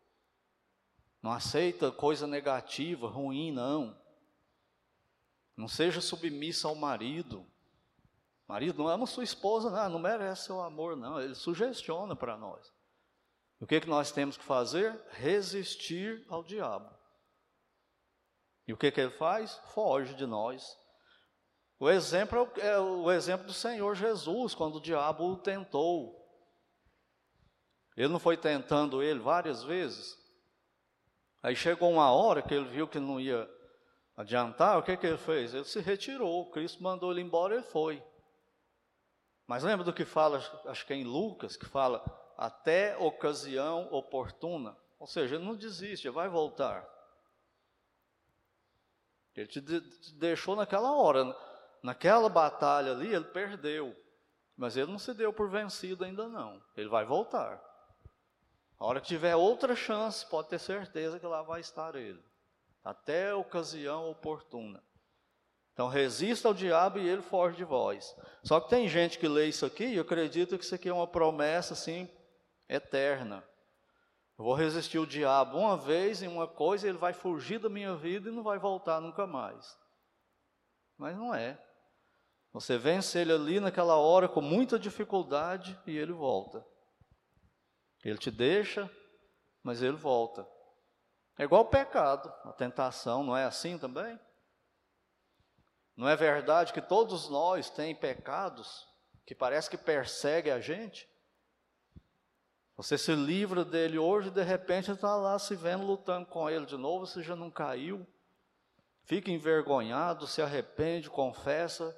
Não 1.22 1.32
aceita 1.32 1.90
coisa 1.90 2.26
negativa, 2.26 3.08
ruim, 3.08 3.50
não. 3.50 3.98
Não 5.56 5.66
seja 5.66 6.02
submissa 6.02 6.68
ao 6.68 6.74
marido. 6.74 7.46
Marido, 8.46 8.82
não 8.82 8.88
ama 8.88 9.06
sua 9.06 9.24
esposa, 9.24 9.70
não, 9.70 9.88
não 9.88 9.98
merece 9.98 10.44
seu 10.44 10.60
amor, 10.60 10.94
não. 10.94 11.18
Ele 11.18 11.34
sugestiona 11.34 12.14
para 12.14 12.36
nós. 12.36 12.70
O 13.58 13.66
que, 13.66 13.80
que 13.80 13.88
nós 13.88 14.12
temos 14.12 14.36
que 14.36 14.44
fazer? 14.44 15.00
Resistir 15.12 16.26
ao 16.28 16.44
diabo. 16.44 16.94
E 18.66 18.72
o 18.72 18.76
que, 18.76 18.90
que 18.90 19.00
ele 19.00 19.10
faz? 19.10 19.60
Foge 19.74 20.14
de 20.14 20.26
nós. 20.26 20.76
O 21.78 21.90
exemplo 21.90 22.50
é 22.58 22.78
o 22.78 23.10
exemplo 23.10 23.46
do 23.46 23.52
Senhor 23.52 23.94
Jesus, 23.94 24.54
quando 24.54 24.76
o 24.76 24.80
diabo 24.80 25.24
o 25.24 25.36
tentou. 25.36 26.24
Ele 27.96 28.08
não 28.08 28.18
foi 28.18 28.36
tentando 28.36 29.02
ele 29.02 29.20
várias 29.20 29.62
vezes? 29.62 30.16
Aí 31.42 31.54
chegou 31.54 31.90
uma 31.90 32.10
hora 32.10 32.42
que 32.42 32.54
ele 32.54 32.64
viu 32.64 32.88
que 32.88 32.98
não 32.98 33.20
ia 33.20 33.48
adiantar, 34.16 34.78
o 34.78 34.82
que, 34.82 34.96
que 34.96 35.06
ele 35.06 35.18
fez? 35.18 35.52
Ele 35.52 35.64
se 35.64 35.80
retirou, 35.80 36.50
Cristo 36.50 36.82
mandou 36.82 37.12
ele 37.12 37.20
embora 37.20 37.54
e 37.54 37.58
ele 37.58 37.66
foi. 37.66 38.02
Mas 39.46 39.62
lembra 39.62 39.84
do 39.84 39.92
que 39.92 40.04
fala, 40.04 40.38
acho 40.66 40.86
que 40.86 40.92
é 40.92 40.96
em 40.96 41.04
Lucas, 41.04 41.56
que 41.56 41.66
fala 41.66 42.02
até 42.36 42.96
ocasião 42.96 43.88
oportuna. 43.92 44.76
Ou 44.98 45.06
seja, 45.06 45.34
ele 45.34 45.44
não 45.44 45.54
desiste, 45.54 46.06
ele 46.06 46.14
vai 46.14 46.28
voltar. 46.28 46.88
Ele 49.34 49.46
te, 49.46 49.60
deixou 50.14 50.54
naquela 50.54 50.92
hora, 50.92 51.36
naquela 51.82 52.28
batalha 52.28 52.92
ali, 52.92 53.12
ele 53.12 53.24
perdeu. 53.24 53.94
Mas 54.56 54.76
ele 54.76 54.90
não 54.90 54.98
se 54.98 55.12
deu 55.12 55.32
por 55.32 55.48
vencido 55.48 56.04
ainda 56.04 56.28
não. 56.28 56.62
Ele 56.76 56.88
vai 56.88 57.04
voltar. 57.04 57.62
A 58.78 58.86
hora 58.86 59.00
que 59.00 59.08
tiver 59.08 59.34
outra 59.34 59.74
chance, 59.74 60.24
pode 60.26 60.48
ter 60.48 60.58
certeza 60.58 61.18
que 61.18 61.26
lá 61.26 61.42
vai 61.42 61.60
estar 61.60 61.94
ele. 61.96 62.22
Até 62.84 63.30
a 63.30 63.36
ocasião 63.36 64.10
oportuna. 64.10 64.82
Então 65.72 65.88
resista 65.88 66.46
ao 66.46 66.54
diabo 66.54 66.98
e 66.98 67.08
ele 67.08 67.22
foge 67.22 67.56
de 67.56 67.64
vós. 67.64 68.14
Só 68.44 68.60
que 68.60 68.70
tem 68.70 68.88
gente 68.88 69.18
que 69.18 69.26
lê 69.26 69.46
isso 69.46 69.66
aqui 69.66 69.84
e 69.84 69.98
acredita 69.98 70.56
que 70.56 70.64
isso 70.64 70.74
aqui 70.74 70.88
é 70.88 70.94
uma 70.94 71.06
promessa 71.06 71.74
assim 71.74 72.08
eterna. 72.68 73.44
Eu 74.36 74.44
vou 74.44 74.54
resistir 74.54 74.98
o 74.98 75.06
diabo 75.06 75.58
uma 75.58 75.76
vez 75.76 76.22
em 76.22 76.28
uma 76.28 76.48
coisa, 76.48 76.88
ele 76.88 76.98
vai 76.98 77.12
fugir 77.12 77.58
da 77.58 77.68
minha 77.68 77.94
vida 77.94 78.28
e 78.28 78.32
não 78.32 78.42
vai 78.42 78.58
voltar 78.58 79.00
nunca 79.00 79.26
mais. 79.26 79.78
Mas 80.98 81.16
não 81.16 81.34
é. 81.34 81.60
Você 82.52 82.76
vence 82.78 83.18
ele 83.18 83.32
ali 83.32 83.60
naquela 83.60 83.96
hora 83.96 84.28
com 84.28 84.40
muita 84.40 84.78
dificuldade 84.78 85.80
e 85.86 85.96
ele 85.96 86.12
volta. 86.12 86.64
Ele 88.04 88.18
te 88.18 88.30
deixa, 88.30 88.90
mas 89.62 89.82
ele 89.82 89.96
volta. 89.96 90.46
É 91.38 91.44
igual 91.44 91.62
o 91.62 91.68
pecado, 91.68 92.32
a 92.44 92.52
tentação, 92.52 93.24
não 93.24 93.36
é 93.36 93.44
assim 93.44 93.78
também? 93.78 94.18
Não 95.96 96.08
é 96.08 96.16
verdade 96.16 96.72
que 96.72 96.82
todos 96.82 97.28
nós 97.28 97.70
temos 97.70 97.98
pecados 97.98 98.86
que 99.26 99.34
parece 99.34 99.70
que 99.70 99.78
perseguem 99.78 100.52
a 100.52 100.60
gente? 100.60 101.08
Você 102.76 102.98
se 102.98 103.14
livra 103.14 103.64
dele 103.64 103.98
hoje 103.98 104.28
e 104.28 104.32
de 104.32 104.42
repente 104.42 104.90
está 104.90 105.16
lá 105.16 105.38
se 105.38 105.54
vendo 105.54 105.84
lutando 105.84 106.26
com 106.26 106.50
ele 106.50 106.66
de 106.66 106.76
novo, 106.76 107.06
você 107.06 107.22
já 107.22 107.36
não 107.36 107.50
caiu. 107.50 108.06
Fica 109.04 109.30
envergonhado, 109.30 110.26
se 110.26 110.42
arrepende, 110.42 111.08
confessa, 111.08 111.96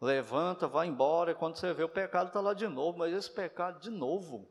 levanta, 0.00 0.66
vai 0.66 0.86
embora. 0.86 1.30
E 1.30 1.34
quando 1.34 1.56
você 1.56 1.72
vê 1.72 1.82
o 1.82 1.88
pecado 1.88 2.28
está 2.28 2.40
lá 2.40 2.52
de 2.52 2.68
novo, 2.68 2.98
mas 2.98 3.14
esse 3.14 3.30
pecado 3.30 3.80
de 3.80 3.90
novo. 3.90 4.50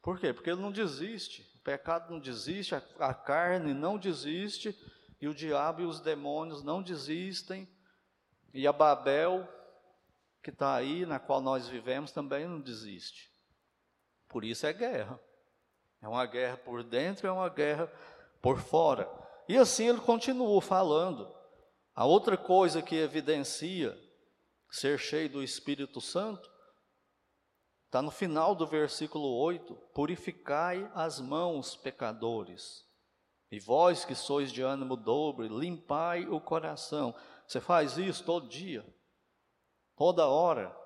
Por 0.00 0.20
quê? 0.20 0.32
Porque 0.32 0.50
ele 0.50 0.60
não 0.62 0.70
desiste. 0.70 1.42
O 1.56 1.60
pecado 1.60 2.10
não 2.10 2.20
desiste, 2.20 2.74
a, 2.74 2.82
a 3.00 3.12
carne 3.12 3.74
não 3.74 3.98
desiste, 3.98 4.78
e 5.20 5.26
o 5.26 5.34
diabo 5.34 5.82
e 5.82 5.84
os 5.84 6.00
demônios 6.00 6.62
não 6.62 6.82
desistem, 6.82 7.68
e 8.54 8.66
a 8.66 8.72
Babel, 8.72 9.46
que 10.42 10.50
está 10.50 10.74
aí, 10.74 11.04
na 11.04 11.18
qual 11.18 11.40
nós 11.40 11.68
vivemos, 11.68 12.12
também 12.12 12.46
não 12.46 12.60
desiste. 12.60 13.27
Por 14.28 14.44
isso 14.44 14.66
é 14.66 14.72
guerra. 14.72 15.18
É 16.00 16.08
uma 16.08 16.24
guerra 16.26 16.56
por 16.56 16.82
dentro, 16.82 17.26
é 17.26 17.32
uma 17.32 17.48
guerra 17.48 17.90
por 18.40 18.60
fora. 18.60 19.10
E 19.48 19.56
assim 19.56 19.88
ele 19.88 20.00
continua 20.00 20.60
falando. 20.60 21.34
A 21.94 22.04
outra 22.04 22.36
coisa 22.36 22.80
que 22.80 22.94
evidencia 22.94 23.98
ser 24.70 24.98
cheio 24.98 25.28
do 25.28 25.42
Espírito 25.42 26.00
Santo 26.00 26.48
está 27.86 28.00
no 28.02 28.10
final 28.10 28.54
do 28.54 28.66
versículo 28.66 29.36
8: 29.38 29.74
Purificai 29.94 30.88
as 30.94 31.18
mãos, 31.18 31.74
pecadores, 31.74 32.84
e 33.50 33.58
vós 33.58 34.04
que 34.04 34.14
sois 34.14 34.52
de 34.52 34.62
ânimo 34.62 34.96
dobre, 34.96 35.48
limpai 35.48 36.28
o 36.28 36.40
coração. 36.40 37.14
Você 37.46 37.60
faz 37.60 37.96
isso 37.96 38.22
todo 38.22 38.46
dia, 38.46 38.86
toda 39.96 40.28
hora 40.28 40.76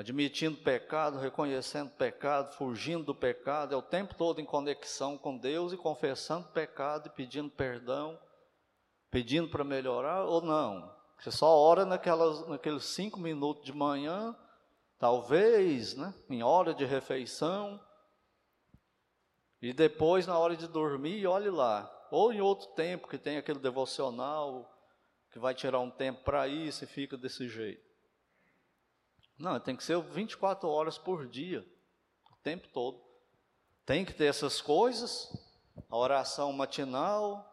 admitindo 0.00 0.56
pecado, 0.56 1.18
reconhecendo 1.18 1.90
pecado, 1.90 2.54
fugindo 2.54 3.04
do 3.04 3.14
pecado, 3.14 3.74
é 3.74 3.76
o 3.76 3.82
tempo 3.82 4.14
todo 4.14 4.40
em 4.40 4.46
conexão 4.46 5.18
com 5.18 5.36
Deus 5.36 5.72
e 5.72 5.76
confessando 5.76 6.48
pecado 6.48 7.08
e 7.08 7.10
pedindo 7.10 7.50
perdão, 7.50 8.18
pedindo 9.10 9.48
para 9.50 9.62
melhorar 9.62 10.24
ou 10.24 10.40
não. 10.40 10.90
Você 11.18 11.30
só 11.30 11.54
ora 11.54 11.84
naquelas, 11.84 12.48
naqueles 12.48 12.84
cinco 12.84 13.20
minutos 13.20 13.62
de 13.62 13.74
manhã, 13.74 14.34
talvez, 14.98 15.94
né, 15.94 16.14
em 16.30 16.42
hora 16.42 16.72
de 16.72 16.86
refeição, 16.86 17.78
e 19.60 19.74
depois 19.74 20.26
na 20.26 20.38
hora 20.38 20.56
de 20.56 20.66
dormir, 20.66 21.26
olhe 21.26 21.50
lá. 21.50 21.94
Ou 22.10 22.32
em 22.32 22.40
outro 22.40 22.68
tempo 22.68 23.06
que 23.06 23.18
tem 23.18 23.36
aquele 23.36 23.58
devocional 23.58 24.74
que 25.30 25.38
vai 25.38 25.54
tirar 25.54 25.80
um 25.80 25.90
tempo 25.90 26.24
para 26.24 26.48
isso 26.48 26.84
e 26.84 26.86
fica 26.86 27.18
desse 27.18 27.46
jeito. 27.46 27.89
Não, 29.40 29.58
tem 29.58 29.74
que 29.74 29.82
ser 29.82 29.98
24 29.98 30.68
horas 30.68 30.98
por 30.98 31.26
dia, 31.26 31.66
o 32.30 32.36
tempo 32.42 32.68
todo. 32.68 33.00
Tem 33.86 34.04
que 34.04 34.12
ter 34.12 34.26
essas 34.26 34.60
coisas, 34.60 35.34
a 35.88 35.96
oração 35.96 36.52
matinal. 36.52 37.50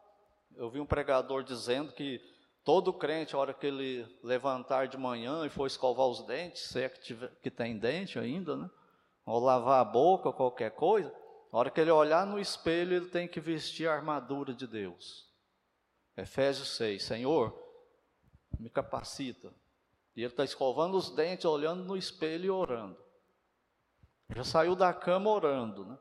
Eu 0.57 0.69
vi 0.69 0.81
um 0.81 0.85
pregador 0.85 1.43
dizendo 1.43 1.93
que 1.93 2.21
todo 2.61 2.91
crente, 2.91 3.33
a 3.33 3.39
hora 3.39 3.53
que 3.53 3.65
ele 3.65 4.05
levantar 4.21 4.89
de 4.89 4.97
manhã 4.97 5.45
e 5.45 5.49
for 5.49 5.65
escovar 5.65 6.07
os 6.07 6.21
dentes, 6.23 6.63
se 6.63 6.81
é 6.81 6.89
que, 6.89 6.99
tiver, 6.99 7.31
que 7.41 7.49
tem 7.49 7.79
dente 7.79 8.19
ainda, 8.19 8.57
né? 8.57 8.69
Ou 9.25 9.39
lavar 9.39 9.79
a 9.79 9.85
boca, 9.85 10.27
ou 10.27 10.33
qualquer 10.33 10.71
coisa, 10.71 11.13
a 11.53 11.57
hora 11.57 11.71
que 11.71 11.79
ele 11.79 11.89
olhar 11.89 12.27
no 12.27 12.37
espelho, 12.37 12.97
ele 12.97 13.09
tem 13.09 13.29
que 13.29 13.39
vestir 13.39 13.87
a 13.87 13.93
armadura 13.93 14.53
de 14.53 14.67
Deus. 14.67 15.25
Efésios 16.17 16.75
6, 16.75 17.01
Senhor, 17.01 17.57
me 18.59 18.69
capacita 18.69 19.53
e 20.17 20.21
ele 20.21 20.33
está 20.33 20.43
escovando 20.43 20.97
os 20.97 21.11
dentes, 21.11 21.45
olhando 21.45 21.83
no 21.83 21.95
espelho 21.95 22.45
e 22.45 22.49
orando. 22.49 22.97
Já 24.35 24.43
saiu 24.43 24.75
da 24.75 24.91
cama 24.91 25.29
orando, 25.29 25.85
né? 25.85 25.97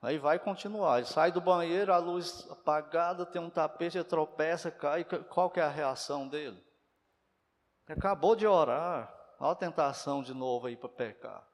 Aí 0.00 0.16
vai 0.16 0.38
continuar. 0.38 0.98
Ele 0.98 1.06
sai 1.06 1.30
do 1.30 1.42
banheiro, 1.42 1.92
a 1.92 1.98
luz 1.98 2.50
apagada, 2.50 3.26
tem 3.26 3.40
um 3.40 3.50
tapete, 3.50 3.98
ele 3.98 4.04
tropeça, 4.04 4.70
cai. 4.70 5.04
Qual 5.04 5.50
que 5.50 5.60
é 5.60 5.62
a 5.62 5.68
reação 5.68 6.26
dele? 6.26 6.56
Ele 7.86 7.98
acabou 7.98 8.34
de 8.34 8.46
orar. 8.46 9.14
Olha 9.38 9.52
a 9.52 9.54
tentação 9.54 10.22
de 10.22 10.32
novo 10.32 10.68
aí 10.68 10.76
para 10.76 10.88
pecar. 10.88 11.46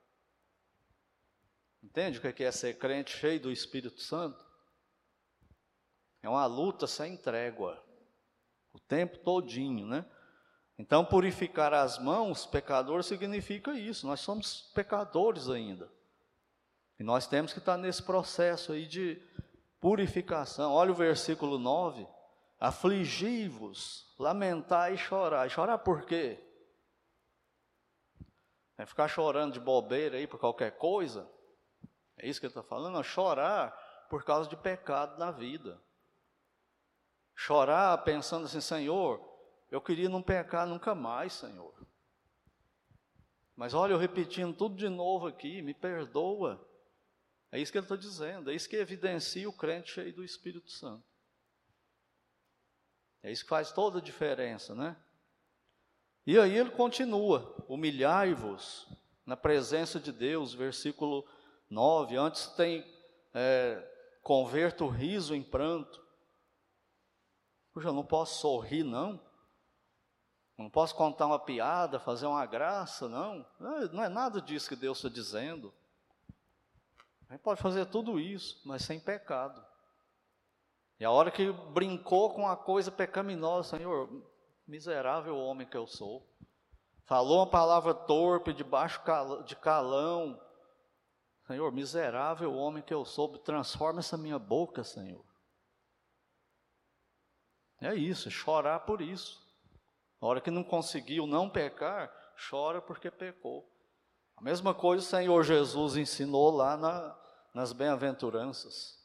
Entende 1.82 2.18
o 2.18 2.32
que 2.32 2.44
é 2.44 2.52
ser 2.52 2.78
crente 2.78 3.16
cheio 3.16 3.40
do 3.40 3.50
Espírito 3.50 4.00
Santo? 4.00 4.44
É 6.22 6.28
uma 6.28 6.46
luta 6.46 6.86
sem 6.86 7.16
trégua. 7.16 7.82
O 8.72 8.78
tempo 8.78 9.18
todinho, 9.18 9.88
né? 9.88 10.06
Então, 10.80 11.04
purificar 11.04 11.74
as 11.74 11.98
mãos, 11.98 12.46
pecador, 12.46 13.04
significa 13.04 13.74
isso. 13.74 14.06
Nós 14.06 14.20
somos 14.20 14.62
pecadores 14.74 15.50
ainda. 15.50 15.92
E 16.98 17.04
nós 17.04 17.26
temos 17.26 17.52
que 17.52 17.58
estar 17.58 17.76
nesse 17.76 18.02
processo 18.02 18.72
aí 18.72 18.86
de 18.86 19.20
purificação. 19.78 20.72
Olha 20.72 20.90
o 20.90 20.94
versículo 20.94 21.58
9. 21.58 22.08
Afligi-vos, 22.58 24.14
lamentar 24.18 24.90
e 24.90 24.96
chorar. 24.96 25.50
Chorar 25.50 25.76
por 25.76 26.06
quê? 26.06 26.42
É 28.78 28.86
ficar 28.86 29.06
chorando 29.06 29.52
de 29.52 29.60
bobeira 29.60 30.16
aí 30.16 30.26
por 30.26 30.40
qualquer 30.40 30.78
coisa? 30.78 31.30
É 32.16 32.26
isso 32.26 32.40
que 32.40 32.46
ele 32.46 32.52
está 32.52 32.62
falando? 32.62 33.04
Chorar 33.04 33.70
por 34.08 34.24
causa 34.24 34.48
de 34.48 34.56
pecado 34.56 35.18
na 35.18 35.30
vida. 35.30 35.78
Chorar 37.34 37.98
pensando 37.98 38.46
assim, 38.46 38.62
Senhor, 38.62 39.29
eu 39.70 39.80
queria 39.80 40.08
não 40.08 40.22
pecar 40.22 40.66
nunca 40.66 40.94
mais, 40.94 41.32
Senhor. 41.34 41.74
Mas 43.54 43.74
olha, 43.74 43.92
eu 43.92 43.98
repetindo 43.98 44.56
tudo 44.56 44.74
de 44.74 44.88
novo 44.88 45.26
aqui, 45.26 45.62
me 45.62 45.74
perdoa. 45.74 46.66
É 47.52 47.58
isso 47.58 47.70
que 47.70 47.78
ele 47.78 47.84
está 47.84 47.96
dizendo, 47.96 48.50
é 48.50 48.54
isso 48.54 48.68
que 48.68 48.76
evidencia 48.76 49.48
o 49.48 49.52
crente 49.52 49.92
cheio 49.92 50.14
do 50.14 50.24
Espírito 50.24 50.70
Santo. 50.70 51.04
É 53.22 53.30
isso 53.30 53.42
que 53.42 53.50
faz 53.50 53.70
toda 53.70 53.98
a 53.98 54.02
diferença, 54.02 54.74
né? 54.74 54.96
E 56.26 56.38
aí 56.38 56.56
ele 56.56 56.70
continua: 56.70 57.54
humilhai-vos 57.68 58.88
na 59.26 59.36
presença 59.36 60.00
de 60.00 60.10
Deus, 60.10 60.54
versículo 60.54 61.26
9. 61.68 62.16
Antes 62.16 62.46
tem 62.48 62.84
é, 63.34 63.86
converta 64.22 64.84
o 64.84 64.88
riso 64.88 65.34
em 65.34 65.42
pranto. 65.42 66.02
Puxa, 67.72 67.88
eu 67.88 67.92
não 67.92 68.04
posso 68.04 68.40
sorrir, 68.40 68.84
não. 68.84 69.20
Não 70.60 70.68
posso 70.68 70.94
contar 70.94 71.26
uma 71.26 71.38
piada, 71.38 71.98
fazer 71.98 72.26
uma 72.26 72.44
graça, 72.44 73.08
não. 73.08 73.46
Não 73.58 74.04
é 74.04 74.10
nada 74.10 74.42
disso 74.42 74.68
que 74.68 74.76
Deus 74.76 74.98
está 74.98 75.08
dizendo. 75.08 75.72
A 77.26 77.32
gente 77.32 77.40
pode 77.40 77.62
fazer 77.62 77.86
tudo 77.86 78.20
isso, 78.20 78.60
mas 78.66 78.82
sem 78.82 79.00
pecado. 79.00 79.64
E 80.98 81.04
a 81.04 81.10
hora 81.10 81.30
que 81.30 81.50
brincou 81.50 82.34
com 82.34 82.46
a 82.46 82.54
coisa 82.54 82.92
pecaminosa, 82.92 83.78
Senhor, 83.78 84.22
miserável 84.66 85.34
homem 85.34 85.66
que 85.66 85.78
eu 85.78 85.86
sou. 85.86 86.28
Falou 87.06 87.38
uma 87.38 87.50
palavra 87.50 87.94
torpe, 87.94 88.52
debaixo 88.52 89.00
de 89.46 89.56
calão. 89.56 90.38
Senhor, 91.46 91.72
miserável 91.72 92.54
homem 92.54 92.82
que 92.82 92.92
eu 92.92 93.06
sou, 93.06 93.38
transforma 93.38 94.00
essa 94.00 94.18
minha 94.18 94.38
boca, 94.38 94.84
Senhor. 94.84 95.24
É 97.80 97.94
isso, 97.94 98.28
é 98.28 98.30
chorar 98.30 98.80
por 98.80 99.00
isso. 99.00 99.49
A 100.20 100.26
hora 100.26 100.40
que 100.40 100.50
não 100.50 100.62
conseguiu 100.62 101.26
não 101.26 101.48
pecar, 101.48 102.12
chora 102.48 102.82
porque 102.82 103.10
pecou. 103.10 103.68
A 104.36 104.42
mesma 104.42 104.74
coisa 104.74 105.04
o 105.04 105.08
Senhor 105.08 105.42
Jesus 105.42 105.96
ensinou 105.96 106.50
lá 106.50 106.76
na, 106.76 107.18
nas 107.54 107.72
bem-aventuranças. 107.72 108.98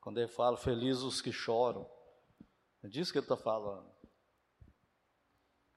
Quando 0.00 0.18
ele 0.18 0.28
fala, 0.28 0.56
felizes 0.56 1.02
os 1.02 1.20
que 1.20 1.32
choram. 1.32 1.88
É 2.82 2.88
disso 2.88 3.10
que 3.10 3.18
ele 3.18 3.24
está 3.24 3.36
falando. 3.36 3.90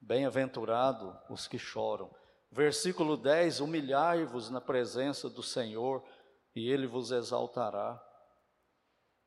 Bem-aventurado 0.00 1.18
os 1.28 1.48
que 1.48 1.58
choram. 1.58 2.14
Versículo 2.50 3.16
10: 3.16 3.60
Humilhai-vos 3.60 4.50
na 4.50 4.60
presença 4.60 5.28
do 5.28 5.42
Senhor, 5.42 6.04
e 6.54 6.68
ele 6.70 6.86
vos 6.86 7.10
exaltará. 7.10 8.00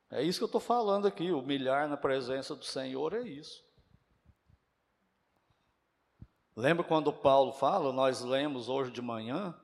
É 0.10 0.22
isso 0.22 0.39
que 0.39 0.44
eu 0.44 0.48
estou 0.48 0.62
falando 0.62 1.08
aqui, 1.08 1.32
humilhar 1.32 1.89
na 1.89 1.98
presença 1.98 2.56
do 2.56 2.63
Senhor 2.63 3.13
é 3.13 3.22
isso. 3.22 3.63
Lembra 6.56 6.84
quando 6.84 7.12
Paulo 7.12 7.52
fala, 7.52 7.92
nós 7.92 8.22
lemos 8.22 8.70
hoje 8.70 8.92
de 8.92 9.02
manhã? 9.02 9.60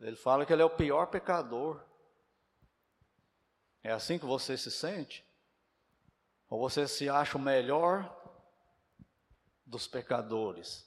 Ele 0.00 0.16
fala 0.16 0.46
que 0.46 0.52
ele 0.52 0.62
é 0.62 0.64
o 0.64 0.70
pior 0.70 1.06
pecador. 1.06 1.82
É 3.82 3.92
assim 3.92 4.18
que 4.18 4.24
você 4.24 4.56
se 4.56 4.70
sente? 4.70 5.26
Ou 6.48 6.58
você 6.58 6.88
se 6.88 7.08
acha 7.08 7.36
o 7.36 7.40
melhor 7.40 8.16
dos 9.66 9.86
pecadores? 9.86 10.86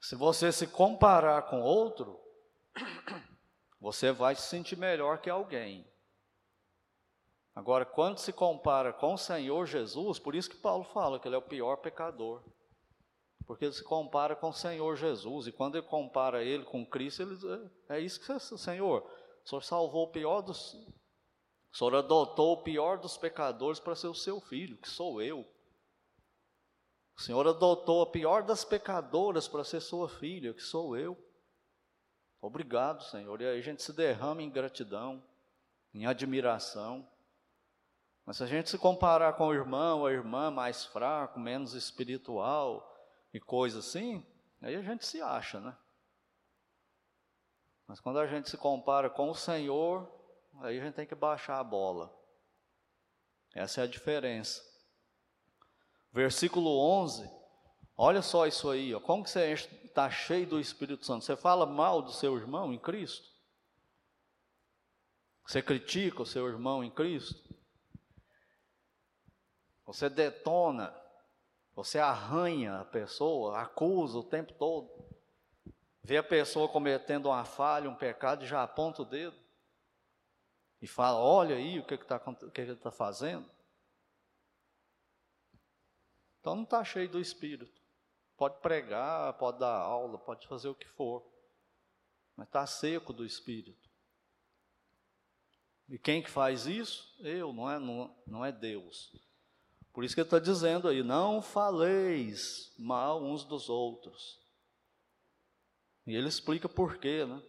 Se 0.00 0.14
você 0.14 0.52
se 0.52 0.66
comparar 0.66 1.42
com 1.42 1.60
outro, 1.60 2.20
você 3.80 4.12
vai 4.12 4.34
se 4.34 4.42
sentir 4.42 4.76
melhor 4.76 5.20
que 5.20 5.30
alguém. 5.30 5.86
Agora, 7.58 7.84
quando 7.84 8.18
se 8.18 8.32
compara 8.32 8.92
com 8.92 9.14
o 9.14 9.18
Senhor 9.18 9.66
Jesus, 9.66 10.20
por 10.20 10.36
isso 10.36 10.48
que 10.48 10.56
Paulo 10.56 10.84
fala 10.84 11.18
que 11.18 11.26
ele 11.26 11.34
é 11.34 11.38
o 11.38 11.42
pior 11.42 11.78
pecador. 11.78 12.40
Porque 13.44 13.64
ele 13.64 13.74
se 13.74 13.82
compara 13.82 14.36
com 14.36 14.50
o 14.50 14.52
Senhor 14.52 14.94
Jesus, 14.94 15.48
e 15.48 15.52
quando 15.52 15.76
ele 15.76 15.84
compara 15.84 16.44
ele 16.44 16.64
com 16.64 16.86
Cristo, 16.86 17.22
ele, 17.22 17.36
é, 17.88 17.96
é 17.96 18.00
isso 18.00 18.20
que 18.20 18.26
você, 18.26 18.56
Senhor, 18.56 19.02
o 19.44 19.48
Senhor 19.48 19.62
salvou 19.62 20.04
o 20.04 20.12
pior 20.12 20.40
dos. 20.40 20.72
O 21.72 21.76
Senhor 21.76 21.96
adotou 21.96 22.52
o 22.52 22.62
pior 22.62 22.96
dos 22.96 23.16
pecadores 23.16 23.80
para 23.80 23.96
ser 23.96 24.06
o 24.06 24.14
seu 24.14 24.40
filho, 24.40 24.76
que 24.76 24.88
sou 24.88 25.20
eu. 25.20 25.40
O 27.16 27.20
Senhor 27.20 27.44
adotou 27.48 28.02
a 28.02 28.06
pior 28.06 28.44
das 28.44 28.64
pecadoras 28.64 29.48
para 29.48 29.64
ser 29.64 29.80
sua 29.80 30.08
filha, 30.08 30.54
que 30.54 30.62
sou 30.62 30.96
eu. 30.96 31.18
Obrigado, 32.40 33.02
Senhor. 33.02 33.42
E 33.42 33.46
aí 33.48 33.58
a 33.58 33.62
gente 33.62 33.82
se 33.82 33.92
derrama 33.92 34.44
em 34.44 34.48
gratidão, 34.48 35.20
em 35.92 36.06
admiração. 36.06 37.04
Mas 38.28 38.36
se 38.36 38.42
a 38.42 38.46
gente 38.46 38.68
se 38.68 38.76
comparar 38.76 39.32
com 39.32 39.46
o 39.46 39.54
irmão 39.54 40.00
ou 40.00 40.06
a 40.06 40.12
irmã 40.12 40.50
mais 40.50 40.84
fraco, 40.84 41.40
menos 41.40 41.72
espiritual 41.72 42.86
e 43.32 43.40
coisa 43.40 43.78
assim, 43.78 44.22
aí 44.60 44.76
a 44.76 44.82
gente 44.82 45.06
se 45.06 45.22
acha, 45.22 45.58
né? 45.58 45.74
Mas 47.86 48.00
quando 48.00 48.18
a 48.18 48.26
gente 48.26 48.50
se 48.50 48.58
compara 48.58 49.08
com 49.08 49.30
o 49.30 49.34
Senhor, 49.34 50.06
aí 50.60 50.78
a 50.78 50.84
gente 50.84 50.92
tem 50.92 51.06
que 51.06 51.14
baixar 51.14 51.58
a 51.58 51.64
bola. 51.64 52.14
Essa 53.54 53.80
é 53.80 53.84
a 53.84 53.86
diferença. 53.86 54.62
Versículo 56.12 56.68
11, 57.00 57.30
olha 57.96 58.20
só 58.20 58.46
isso 58.46 58.68
aí, 58.68 58.94
ó. 58.94 59.00
como 59.00 59.24
que 59.24 59.30
você 59.30 59.52
está 59.54 60.10
cheio 60.10 60.46
do 60.46 60.60
Espírito 60.60 61.06
Santo? 61.06 61.24
Você 61.24 61.34
fala 61.34 61.64
mal 61.64 62.02
do 62.02 62.12
seu 62.12 62.36
irmão 62.36 62.74
em 62.74 62.78
Cristo? 62.78 63.26
Você 65.46 65.62
critica 65.62 66.20
o 66.20 66.26
seu 66.26 66.46
irmão 66.46 66.84
em 66.84 66.90
Cristo? 66.90 67.47
Você 69.88 70.10
detona, 70.10 70.94
você 71.74 71.98
arranha 71.98 72.80
a 72.80 72.84
pessoa, 72.84 73.58
acusa 73.58 74.18
o 74.18 74.22
tempo 74.22 74.52
todo. 74.52 74.86
Vê 76.02 76.18
a 76.18 76.22
pessoa 76.22 76.68
cometendo 76.68 77.30
uma 77.30 77.42
falha, 77.46 77.88
um 77.88 77.94
pecado 77.94 78.44
e 78.44 78.46
já 78.46 78.62
aponta 78.62 79.00
o 79.00 79.06
dedo. 79.06 79.34
E 80.82 80.86
fala: 80.86 81.18
Olha 81.18 81.56
aí 81.56 81.78
o 81.78 81.86
que, 81.86 81.96
que, 81.96 82.04
tá, 82.04 82.16
o 82.18 82.34
que, 82.34 82.50
que 82.50 82.60
ele 82.60 82.72
está 82.72 82.90
fazendo. 82.90 83.50
Então 86.38 86.54
não 86.54 86.64
está 86.64 86.84
cheio 86.84 87.08
do 87.08 87.18
Espírito. 87.18 87.80
Pode 88.36 88.60
pregar, 88.60 89.32
pode 89.38 89.58
dar 89.58 89.74
aula, 89.74 90.18
pode 90.18 90.46
fazer 90.46 90.68
o 90.68 90.74
que 90.74 90.86
for. 90.86 91.26
Mas 92.36 92.46
está 92.46 92.66
seco 92.66 93.10
do 93.10 93.24
Espírito. 93.24 93.88
E 95.88 95.98
quem 95.98 96.22
que 96.22 96.28
faz 96.28 96.66
isso? 96.66 97.16
Eu, 97.20 97.54
não 97.54 97.70
é, 97.70 97.78
não, 97.78 98.14
não 98.26 98.44
é 98.44 98.52
Deus. 98.52 99.26
Por 99.98 100.04
isso 100.04 100.14
que 100.14 100.20
ele 100.20 100.28
está 100.28 100.38
dizendo 100.38 100.86
aí: 100.86 101.02
não 101.02 101.42
faleis 101.42 102.72
mal 102.78 103.20
uns 103.20 103.42
dos 103.42 103.68
outros. 103.68 104.38
E 106.06 106.14
ele 106.14 106.28
explica 106.28 106.68
por 106.68 106.98
quê, 106.98 107.26
né? 107.26 107.42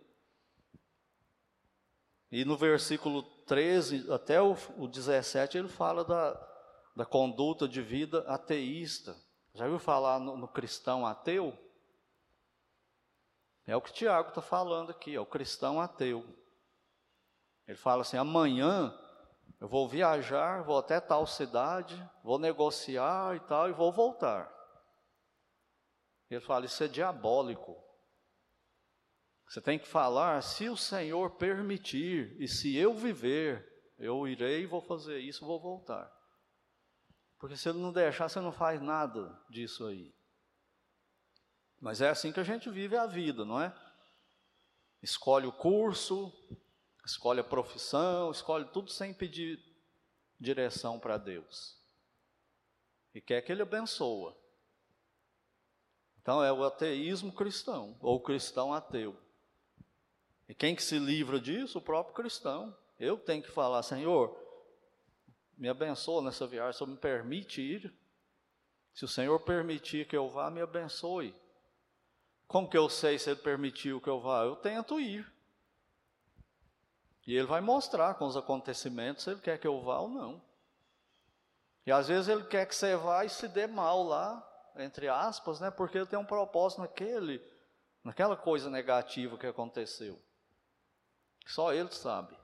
E 2.32 2.44
no 2.44 2.58
versículo 2.58 3.22
13 3.22 4.12
até 4.12 4.42
o, 4.42 4.58
o 4.80 4.88
17 4.88 5.60
ele 5.60 5.68
fala 5.68 6.04
da, 6.04 6.34
da 6.96 7.06
conduta 7.06 7.68
de 7.68 7.84
vida 7.84 8.22
ateísta. 8.22 9.16
Já 9.54 9.68
viu 9.68 9.78
falar 9.78 10.20
no, 10.20 10.36
no 10.36 10.48
cristão 10.48 11.06
ateu? 11.06 11.56
É 13.68 13.76
o 13.76 13.82
que 13.82 13.94
Tiago 13.94 14.30
está 14.30 14.42
falando 14.42 14.90
aqui, 14.90 15.14
é 15.14 15.20
o 15.20 15.26
cristão 15.28 15.80
ateu. 15.80 16.26
Ele 17.68 17.78
fala 17.78 18.02
assim: 18.02 18.18
amanhã 18.18 18.92
eu 19.60 19.68
vou 19.68 19.88
viajar, 19.88 20.64
vou 20.64 20.78
até 20.78 21.02
tal 21.02 21.28
cidade, 21.28 21.96
vou 22.24 22.40
negociar 22.40 23.36
e 23.36 23.40
tal, 23.42 23.70
e 23.70 23.74
vou 23.74 23.92
voltar. 23.92 24.50
Ele 26.30 26.40
fala: 26.40 26.66
Isso 26.66 26.84
é 26.84 26.88
diabólico. 26.88 27.76
Você 29.48 29.60
tem 29.60 29.78
que 29.78 29.88
falar: 29.88 30.42
se 30.42 30.70
o 30.70 30.78
Senhor 30.78 31.32
permitir, 31.32 32.36
e 32.40 32.48
se 32.48 32.78
eu 32.78 32.94
viver, 32.94 33.68
eu 33.98 34.28
irei, 34.28 34.66
vou 34.66 34.82
fazer 34.82 35.20
isso, 35.20 35.46
vou 35.46 35.60
voltar. 35.60 36.10
Porque 37.38 37.58
se 37.58 37.68
ele 37.68 37.80
não 37.80 37.92
deixar, 37.92 38.30
você 38.30 38.40
não 38.40 38.52
faz 38.52 38.82
nada 38.82 39.38
disso 39.50 39.86
aí. 39.88 40.14
Mas 41.82 42.02
é 42.02 42.10
assim 42.10 42.32
que 42.32 42.40
a 42.40 42.44
gente 42.44 42.70
vive 42.70 42.96
a 42.96 43.06
vida, 43.06 43.44
não 43.44 43.62
é? 43.62 43.74
Escolhe 45.02 45.48
o 45.48 45.52
curso, 45.52 46.32
escolhe 47.10 47.40
a 47.40 47.44
profissão, 47.44 48.32
escolhe 48.32 48.66
tudo 48.66 48.92
sem 48.92 49.14
pedir 49.14 49.60
direção 50.40 51.00
para 51.00 51.18
Deus. 51.18 51.78
E 53.14 53.20
quer 53.20 53.42
que 53.42 53.52
Ele 53.52 53.64
abençoa. 53.64 54.38
Então 56.22 56.44
é 56.44 56.54
o 56.54 56.64
ateísmo 56.64 57.34
cristão, 57.34 57.98
ou 58.00 58.22
cristão 58.22 58.74
ateu. 58.74 59.18
E 60.48 60.54
quem 60.54 60.76
que 60.76 60.84
se 60.84 61.00
livra 61.00 61.40
disso? 61.40 61.80
O 61.80 61.82
próprio 61.82 62.16
cristão. 62.16 62.76
Eu 63.00 63.18
tenho 63.18 63.42
que 63.42 63.52
falar, 63.52 63.82
Senhor, 63.82 64.38
me 65.58 65.68
abençoa 65.68 66.22
nessa 66.22 66.46
viagem, 66.46 66.78
se 66.78 66.86
me 66.86 66.98
permite 66.98 67.62
ir. 67.62 67.94
Se 68.94 69.06
o 69.06 69.08
Senhor 69.08 69.40
permitir 69.40 70.08
que 70.08 70.16
eu 70.16 70.30
vá, 70.30 70.52
me 70.52 70.62
abençoe. 70.62 71.36
Como 72.48 72.70
que 72.70 72.78
eu 72.78 72.90
sei 72.90 73.18
se 73.18 73.30
Ele 73.30 73.40
permitiu 73.40 74.02
que 74.02 74.10
eu 74.10 74.20
vá? 74.20 74.44
Eu 74.44 74.56
tento 74.56 75.00
ir. 75.00 75.39
E 77.30 77.36
ele 77.36 77.46
vai 77.46 77.62
mostrar 77.62 78.16
com 78.16 78.26
os 78.26 78.36
acontecimentos 78.36 79.24
se 79.24 79.30
ele 79.30 79.40
quer 79.40 79.60
que 79.60 79.68
eu 79.68 79.80
vá 79.82 80.00
ou 80.00 80.10
não. 80.10 80.42
E 81.86 81.92
às 81.92 82.08
vezes 82.08 82.28
ele 82.28 82.44
quer 82.46 82.66
que 82.66 82.74
você 82.74 82.96
vá 82.96 83.24
e 83.24 83.30
se 83.30 83.48
dê 83.48 83.68
mal 83.68 84.02
lá, 84.02 84.44
entre 84.78 85.08
aspas, 85.08 85.60
né? 85.60 85.70
Porque 85.70 86.00
ele 86.00 86.08
tem 86.08 86.18
um 86.18 86.26
propósito 86.26 86.82
naquele, 86.82 87.40
naquela 88.04 88.36
coisa 88.36 88.68
negativa 88.68 89.38
que 89.38 89.46
aconteceu. 89.46 90.20
Só 91.46 91.72
ele 91.72 91.92
sabe. 91.92 92.36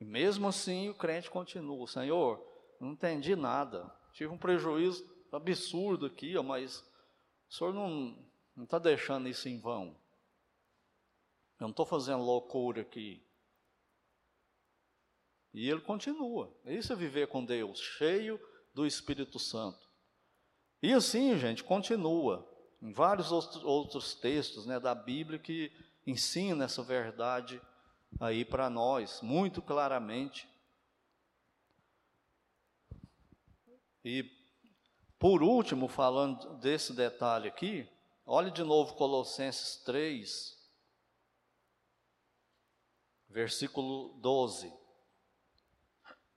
E 0.00 0.04
mesmo 0.04 0.48
assim 0.48 0.88
o 0.88 0.94
crente 0.96 1.30
continua, 1.30 1.86
Senhor, 1.86 2.44
não 2.80 2.90
entendi 2.90 3.36
nada. 3.36 3.88
Tive 4.12 4.34
um 4.34 4.38
prejuízo 4.38 5.08
absurdo 5.30 6.06
aqui, 6.06 6.36
mas 6.42 6.80
o 7.48 7.54
Senhor 7.54 7.72
não 7.72 8.18
está 8.64 8.80
deixando 8.80 9.28
isso 9.28 9.48
em 9.48 9.60
vão. 9.60 9.96
Eu 11.60 11.66
não 11.66 11.70
estou 11.70 11.86
fazendo 11.86 12.24
loucura 12.24 12.82
aqui. 12.82 13.24
E 15.52 15.68
ele 15.68 15.80
continua. 15.80 16.52
Isso 16.64 16.92
é 16.92 16.96
viver 16.96 17.28
com 17.28 17.44
Deus, 17.44 17.80
cheio 17.80 18.40
do 18.72 18.86
Espírito 18.86 19.38
Santo. 19.38 19.90
E 20.82 20.92
assim, 20.92 21.36
gente, 21.38 21.64
continua. 21.64 22.46
Em 22.80 22.92
vários 22.92 23.30
outros 23.30 24.14
textos 24.14 24.64
né, 24.64 24.80
da 24.80 24.94
Bíblia 24.94 25.38
que 25.38 25.70
ensina 26.06 26.64
essa 26.64 26.82
verdade 26.82 27.60
aí 28.18 28.44
para 28.44 28.70
nós, 28.70 29.20
muito 29.20 29.60
claramente. 29.60 30.48
E, 34.02 34.24
por 35.18 35.42
último, 35.42 35.88
falando 35.88 36.56
desse 36.56 36.94
detalhe 36.94 37.48
aqui, 37.48 37.86
olhe 38.24 38.50
de 38.50 38.64
novo 38.64 38.94
Colossenses 38.94 39.76
3, 39.84 40.58
versículo 43.28 44.14
12. 44.20 44.79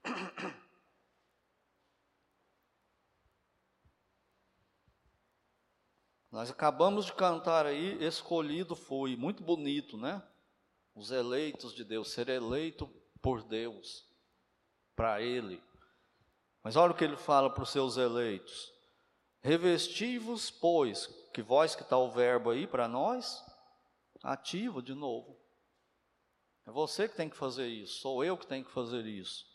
Nós 6.32 6.50
acabamos 6.50 7.06
de 7.06 7.14
cantar 7.14 7.66
aí, 7.66 8.04
escolhido 8.04 8.76
fui, 8.76 9.16
muito 9.16 9.44
bonito, 9.44 9.98
né? 9.98 10.22
Os 10.96 11.12
eleitos 11.12 11.74
de 11.76 11.84
Deus, 11.84 12.12
ser 12.12 12.28
eleito 12.30 12.88
por 13.22 13.44
Deus, 13.44 14.10
para 14.96 15.22
Ele. 15.22 15.64
Mas 16.64 16.76
olha 16.76 16.94
o 16.94 16.96
que 16.96 17.04
ele 17.04 17.18
fala 17.18 17.54
para 17.54 17.64
os 17.64 17.70
seus 17.70 17.98
eleitos: 17.98 18.74
revestivos, 19.42 20.50
pois, 20.50 21.08
que 21.34 21.42
voz 21.42 21.76
que 21.76 21.84
está 21.84 21.98
o 21.98 22.10
verbo 22.10 22.50
aí 22.50 22.66
para 22.66 22.88
nós, 22.88 23.44
ativo 24.24 24.82
de 24.82 24.94
novo. 24.94 25.38
É 26.66 26.72
você 26.72 27.10
que 27.10 27.16
tem 27.18 27.30
que 27.30 27.36
fazer 27.36 27.68
isso, 27.68 28.00
sou 28.00 28.24
eu 28.24 28.38
que 28.38 28.48
tenho 28.48 28.64
que 28.64 28.72
fazer 28.72 29.06
isso. 29.06 29.53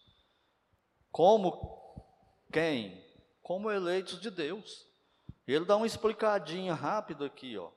Como 1.18 1.50
quem? 2.52 3.04
Como 3.42 3.72
eleitos 3.72 4.20
de 4.20 4.30
Deus. 4.30 4.86
Ele 5.48 5.64
dá 5.64 5.76
uma 5.76 5.84
explicadinha 5.84 6.74
rápida 6.74 7.26
aqui, 7.26 7.58
ó. 7.58 7.72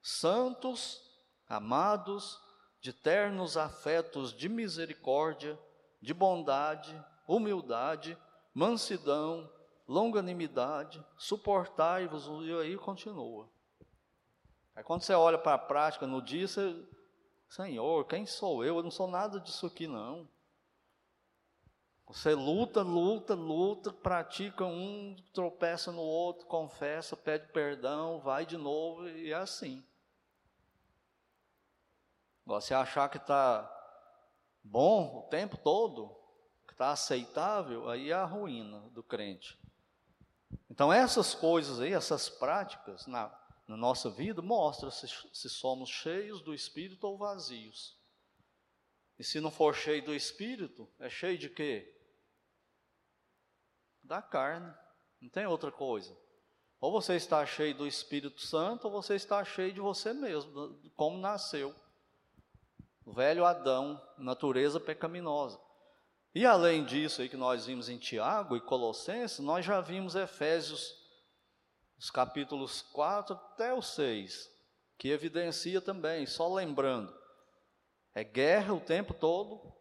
Santos, 0.00 0.98
amados, 1.46 2.40
de 2.80 2.90
ternos 2.90 3.58
afetos 3.58 4.32
de 4.32 4.48
misericórdia, 4.48 5.58
de 6.00 6.14
bondade, 6.14 6.98
humildade, 7.28 8.16
mansidão, 8.54 9.52
longanimidade, 9.86 11.04
suportai-vos, 11.18 12.26
e 12.42 12.54
aí 12.54 12.78
continua. 12.78 13.50
Aí 14.74 14.82
quando 14.82 15.02
você 15.02 15.12
olha 15.12 15.36
para 15.36 15.56
a 15.56 15.58
prática 15.58 16.06
no 16.06 16.22
dia, 16.22 16.48
você, 16.48 16.74
Senhor, 17.50 18.06
quem 18.06 18.24
sou 18.24 18.64
eu? 18.64 18.78
Eu 18.78 18.82
não 18.82 18.90
sou 18.90 19.08
nada 19.08 19.38
disso 19.38 19.66
aqui, 19.66 19.86
não. 19.86 20.26
Você 22.12 22.34
luta, 22.34 22.82
luta, 22.82 23.32
luta, 23.32 23.90
pratica 23.90 24.66
um, 24.66 25.16
tropeça 25.32 25.90
no 25.90 26.02
outro, 26.02 26.46
confessa, 26.46 27.16
pede 27.16 27.50
perdão, 27.50 28.20
vai 28.20 28.44
de 28.44 28.58
novo 28.58 29.08
e 29.08 29.32
é 29.32 29.34
assim. 29.34 29.82
Você 32.44 32.74
achar 32.74 33.08
que 33.08 33.16
está 33.16 33.66
bom 34.62 35.20
o 35.20 35.22
tempo 35.30 35.56
todo, 35.56 36.14
que 36.66 36.74
está 36.74 36.90
aceitável, 36.90 37.88
aí 37.88 38.10
é 38.10 38.12
a 38.12 38.26
ruína 38.26 38.80
do 38.90 39.02
crente. 39.02 39.58
Então 40.68 40.92
essas 40.92 41.34
coisas 41.34 41.80
aí, 41.80 41.94
essas 41.94 42.28
práticas 42.28 43.06
na, 43.06 43.34
na 43.66 43.76
nossa 43.76 44.10
vida 44.10 44.42
mostram 44.42 44.90
se, 44.90 45.08
se 45.32 45.48
somos 45.48 45.88
cheios 45.88 46.42
do 46.42 46.52
Espírito 46.52 47.06
ou 47.06 47.16
vazios. 47.16 47.98
E 49.18 49.24
se 49.24 49.40
não 49.40 49.50
for 49.50 49.74
cheio 49.74 50.04
do 50.04 50.14
Espírito, 50.14 50.86
é 50.98 51.08
cheio 51.08 51.38
de 51.38 51.48
quê? 51.48 51.91
Da 54.12 54.20
carne. 54.20 54.70
Não 55.22 55.30
tem 55.30 55.46
outra 55.46 55.72
coisa. 55.72 56.14
Ou 56.78 56.92
você 56.92 57.14
está 57.14 57.46
cheio 57.46 57.74
do 57.74 57.86
Espírito 57.86 58.42
Santo, 58.42 58.84
ou 58.84 58.90
você 58.90 59.14
está 59.14 59.42
cheio 59.42 59.72
de 59.72 59.80
você 59.80 60.12
mesmo, 60.12 60.78
como 60.94 61.16
nasceu. 61.16 61.74
O 63.06 63.12
velho 63.14 63.46
Adão, 63.46 63.98
natureza 64.18 64.78
pecaminosa. 64.78 65.58
E 66.34 66.44
além 66.44 66.84
disso 66.84 67.22
aí 67.22 67.28
que 67.30 67.38
nós 67.38 67.64
vimos 67.64 67.88
em 67.88 67.96
Tiago 67.96 68.54
e 68.54 68.60
Colossenses, 68.60 69.38
nós 69.38 69.64
já 69.64 69.80
vimos 69.80 70.14
Efésios, 70.14 70.94
os 71.98 72.10
capítulos 72.10 72.82
4 72.92 73.34
até 73.34 73.72
o 73.72 73.80
6, 73.80 74.50
que 74.98 75.08
evidencia 75.08 75.80
também, 75.80 76.26
só 76.26 76.52
lembrando, 76.52 77.18
é 78.14 78.22
guerra 78.22 78.74
o 78.74 78.80
tempo 78.80 79.14
todo, 79.14 79.72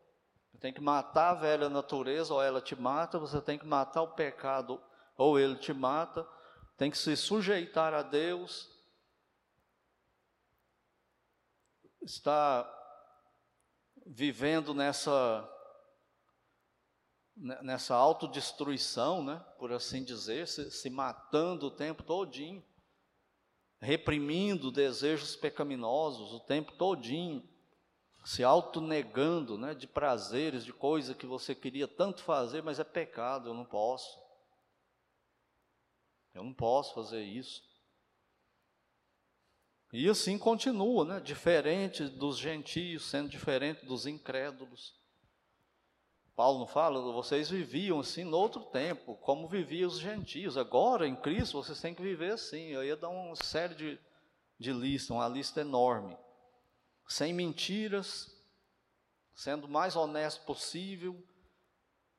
tem 0.61 0.71
que 0.71 0.79
matar 0.79 1.31
a 1.31 1.33
velha 1.33 1.67
natureza, 1.67 2.33
ou 2.35 2.41
ela 2.41 2.61
te 2.61 2.75
mata, 2.75 3.17
você 3.17 3.41
tem 3.41 3.57
que 3.57 3.65
matar 3.65 4.03
o 4.03 4.13
pecado, 4.13 4.79
ou 5.17 5.39
ele 5.39 5.55
te 5.55 5.73
mata, 5.73 6.25
tem 6.77 6.91
que 6.91 6.97
se 6.97 7.17
sujeitar 7.17 7.95
a 7.95 8.03
Deus, 8.03 8.69
está 12.03 12.69
vivendo 14.05 14.73
nessa 14.73 15.47
nessa 17.63 17.95
autodestruição, 17.95 19.23
né, 19.23 19.43
por 19.57 19.71
assim 19.71 20.03
dizer, 20.03 20.47
se, 20.47 20.69
se 20.69 20.89
matando 20.91 21.67
o 21.67 21.71
tempo 21.71 22.03
todinho, 22.03 22.63
reprimindo 23.79 24.71
desejos 24.71 25.35
pecaminosos 25.35 26.33
o 26.33 26.39
tempo 26.41 26.73
todinho, 26.73 27.50
se 28.23 28.43
autonegando 28.43 29.57
né, 29.57 29.73
de 29.73 29.87
prazeres, 29.87 30.63
de 30.63 30.71
coisas 30.71 31.15
que 31.15 31.25
você 31.25 31.55
queria 31.55 31.87
tanto 31.87 32.21
fazer, 32.21 32.61
mas 32.61 32.79
é 32.79 32.83
pecado, 32.83 33.49
eu 33.49 33.53
não 33.53 33.65
posso. 33.65 34.19
Eu 36.33 36.43
não 36.43 36.53
posso 36.53 36.93
fazer 36.93 37.23
isso. 37.23 37.63
E 39.91 40.07
assim 40.07 40.37
continua, 40.37 41.03
né? 41.03 41.19
diferente 41.19 42.05
dos 42.05 42.37
gentios, 42.37 43.05
sendo 43.05 43.27
diferente 43.27 43.85
dos 43.85 44.05
incrédulos. 44.05 44.93
Paulo 46.33 46.59
não 46.59 46.67
fala, 46.67 47.11
vocês 47.11 47.49
viviam 47.49 47.99
assim 47.99 48.23
no 48.23 48.37
outro 48.37 48.63
tempo, 48.63 49.15
como 49.17 49.49
viviam 49.49 49.87
os 49.87 49.99
gentios. 49.99 50.57
Agora, 50.57 51.05
em 51.05 51.15
Cristo, 51.15 51.61
vocês 51.61 51.81
têm 51.81 51.93
que 51.93 52.01
viver 52.01 52.31
assim. 52.31 52.67
Eu 52.67 52.83
ia 52.83 52.95
dar 52.95 53.09
uma 53.09 53.35
série 53.35 53.75
de, 53.75 53.99
de 54.57 54.71
listas, 54.71 55.09
uma 55.09 55.27
lista 55.27 55.59
enorme. 55.59 56.17
Sem 57.11 57.33
mentiras, 57.33 58.33
sendo 59.35 59.65
o 59.65 59.69
mais 59.69 59.97
honesto 59.97 60.45
possível, 60.45 61.21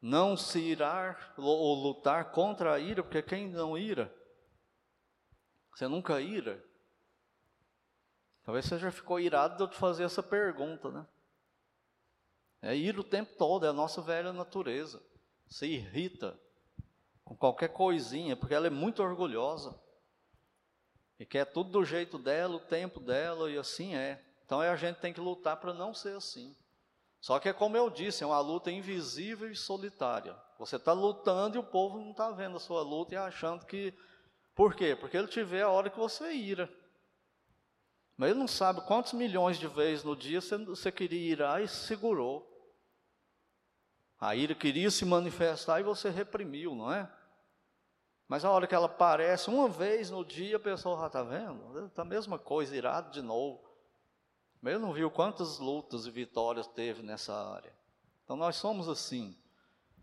não 0.02 0.36
se 0.36 0.58
irar 0.58 1.32
ou 1.38 1.74
lutar 1.76 2.30
contra 2.30 2.74
a 2.74 2.78
ira, 2.78 3.02
porque 3.02 3.22
quem 3.22 3.48
não 3.48 3.78
ira? 3.78 4.14
Você 5.74 5.88
nunca 5.88 6.20
ira? 6.20 6.62
Talvez 8.44 8.66
você 8.66 8.78
já 8.78 8.90
ficou 8.92 9.18
irado 9.18 9.56
de 9.56 9.62
eu 9.62 9.68
te 9.68 9.76
fazer 9.76 10.04
essa 10.04 10.22
pergunta, 10.22 10.90
né? 10.90 11.06
É 12.60 12.76
ir 12.76 12.98
o 12.98 13.02
tempo 13.02 13.34
todo, 13.38 13.64
é 13.64 13.70
a 13.70 13.72
nossa 13.72 14.02
velha 14.02 14.30
natureza. 14.30 15.02
Se 15.46 15.64
irrita 15.64 16.38
com 17.24 17.34
qualquer 17.34 17.68
coisinha, 17.68 18.36
porque 18.36 18.52
ela 18.54 18.66
é 18.66 18.70
muito 18.70 19.02
orgulhosa. 19.02 19.74
E 21.18 21.24
quer 21.24 21.46
tudo 21.46 21.70
do 21.70 21.82
jeito 21.82 22.18
dela, 22.18 22.56
o 22.56 22.60
tempo 22.60 23.00
dela, 23.00 23.50
e 23.50 23.56
assim 23.56 23.94
é. 23.94 24.31
Então 24.44 24.60
a 24.60 24.76
gente 24.76 24.96
tem 25.00 25.12
que 25.12 25.20
lutar 25.20 25.56
para 25.56 25.72
não 25.72 25.94
ser 25.94 26.16
assim. 26.16 26.54
Só 27.20 27.38
que 27.38 27.48
é 27.48 27.52
como 27.52 27.76
eu 27.76 27.88
disse, 27.88 28.24
é 28.24 28.26
uma 28.26 28.40
luta 28.40 28.70
invisível 28.70 29.50
e 29.50 29.54
solitária. 29.54 30.36
Você 30.58 30.76
está 30.76 30.92
lutando 30.92 31.56
e 31.56 31.60
o 31.60 31.64
povo 31.64 31.98
não 31.98 32.10
está 32.10 32.30
vendo 32.30 32.56
a 32.56 32.60
sua 32.60 32.82
luta 32.82 33.14
e 33.14 33.16
achando 33.16 33.64
que. 33.64 33.94
Por 34.54 34.74
quê? 34.74 34.96
Porque 34.96 35.16
ele 35.16 35.28
te 35.28 35.42
vê 35.42 35.62
a 35.62 35.68
hora 35.68 35.88
que 35.88 35.98
você 35.98 36.32
ira. 36.32 36.68
Mas 38.16 38.30
ele 38.30 38.38
não 38.40 38.48
sabe 38.48 38.80
quantos 38.82 39.12
milhões 39.12 39.58
de 39.58 39.66
vezes 39.68 40.04
no 40.04 40.16
dia 40.16 40.40
você, 40.40 40.58
você 40.58 40.92
queria 40.92 41.32
irar 41.32 41.62
e 41.62 41.68
segurou. 41.68 42.48
A 44.20 44.36
ira 44.36 44.54
queria 44.54 44.90
se 44.90 45.04
manifestar 45.04 45.80
e 45.80 45.84
você 45.84 46.10
reprimiu, 46.10 46.74
não 46.74 46.92
é? 46.92 47.10
Mas 48.28 48.44
a 48.44 48.50
hora 48.50 48.66
que 48.66 48.74
ela 48.74 48.86
aparece 48.86 49.50
uma 49.50 49.68
vez 49.68 50.10
no 50.10 50.24
dia, 50.24 50.56
a 50.56 50.60
pessoa 50.60 50.98
já 51.00 51.06
está 51.06 51.22
vendo? 51.22 51.86
Está 51.86 52.02
a 52.02 52.04
mesma 52.04 52.38
coisa, 52.38 52.76
irado 52.76 53.10
de 53.10 53.22
novo. 53.22 53.71
Mas 54.62 54.74
ele 54.74 54.82
não 54.82 54.92
viu 54.92 55.10
quantas 55.10 55.58
lutas 55.58 56.06
e 56.06 56.10
vitórias 56.10 56.68
teve 56.68 57.02
nessa 57.02 57.34
área. 57.34 57.76
Então 58.22 58.36
nós 58.36 58.54
somos 58.54 58.88
assim. 58.88 59.36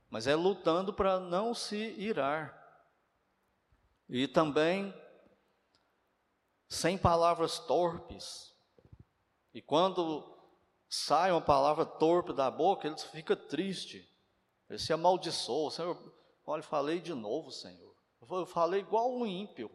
Mas 0.09 0.27
é 0.27 0.35
lutando 0.35 0.93
para 0.93 1.17
não 1.17 1.53
se 1.53 1.77
irar. 1.97 2.55
E 4.09 4.27
também 4.27 4.93
sem 6.67 6.97
palavras 6.97 7.57
torpes. 7.59 8.53
E 9.53 9.61
quando 9.61 10.37
sai 10.89 11.31
uma 11.31 11.41
palavra 11.41 11.85
torpe 11.85 12.33
da 12.33 12.51
boca, 12.51 12.85
ele 12.85 12.97
fica 12.97 13.37
triste. 13.37 14.05
Ele 14.69 14.77
se 14.77 14.91
amaldiçoa. 14.91 15.71
Senhor, 15.71 16.13
olha, 16.45 16.61
falei 16.61 16.99
de 16.99 17.13
novo, 17.13 17.49
Senhor. 17.49 17.95
Eu 18.29 18.45
falei 18.45 18.81
igual 18.81 19.09
um 19.09 19.25
ímpio. 19.25 19.71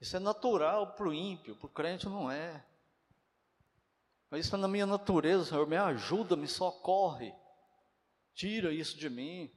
Isso 0.00 0.16
é 0.16 0.20
natural 0.20 0.94
para 0.94 1.08
o 1.08 1.12
ímpio, 1.12 1.56
para 1.56 1.66
o 1.66 1.70
crente 1.70 2.08
não 2.08 2.30
é. 2.30 2.64
Mas 4.30 4.40
isso 4.40 4.48
está 4.48 4.56
na 4.56 4.68
minha 4.68 4.86
natureza, 4.86 5.44
Senhor. 5.44 5.66
Me 5.66 5.76
ajuda, 5.76 6.36
me 6.36 6.48
socorre. 6.48 7.32
Tira 8.34 8.72
isso 8.72 8.96
de 8.98 9.08
mim. 9.08 9.50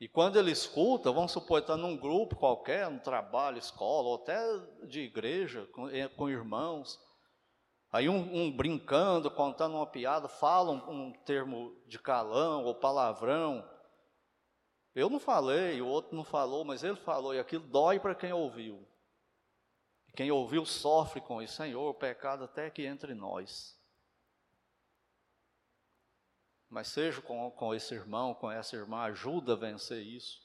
E 0.00 0.08
quando 0.08 0.36
ele 0.36 0.50
escuta, 0.50 1.12
vamos 1.12 1.30
supor, 1.30 1.60
está 1.60 1.76
num 1.76 1.96
grupo 1.96 2.34
qualquer, 2.34 2.90
no 2.90 2.98
trabalho, 2.98 3.58
escola, 3.58 4.08
ou 4.08 4.14
até 4.16 4.36
de 4.84 5.00
igreja, 5.00 5.68
com, 5.72 5.88
eh, 5.88 6.08
com 6.08 6.28
irmãos. 6.28 6.98
Aí 7.92 8.08
um, 8.08 8.34
um, 8.34 8.50
brincando, 8.50 9.30
contando 9.30 9.76
uma 9.76 9.86
piada, 9.86 10.26
fala 10.26 10.72
um, 10.72 10.90
um 10.90 11.12
termo 11.12 11.76
de 11.86 11.98
calão 11.98 12.64
ou 12.64 12.74
palavrão. 12.74 13.64
Eu 14.94 15.08
não 15.08 15.20
falei, 15.20 15.80
o 15.80 15.86
outro 15.86 16.16
não 16.16 16.24
falou, 16.24 16.64
mas 16.64 16.82
ele 16.82 16.96
falou, 16.96 17.32
e 17.32 17.38
aquilo 17.38 17.64
dói 17.68 18.00
para 18.00 18.14
quem 18.14 18.32
ouviu. 18.32 18.84
Quem 20.14 20.30
ouviu 20.30 20.66
sofre 20.66 21.20
com 21.20 21.40
isso. 21.40 21.56
Senhor, 21.56 21.88
o 21.88 21.94
pecado 21.94 22.44
até 22.44 22.70
que 22.70 22.84
entre 22.84 23.14
nós. 23.14 23.78
Mas 26.68 26.88
seja 26.88 27.20
com, 27.20 27.50
com 27.50 27.74
esse 27.74 27.94
irmão, 27.94 28.34
com 28.34 28.50
essa 28.50 28.76
irmã, 28.76 29.02
ajuda 29.02 29.52
a 29.52 29.56
vencer 29.56 30.02
isso. 30.02 30.42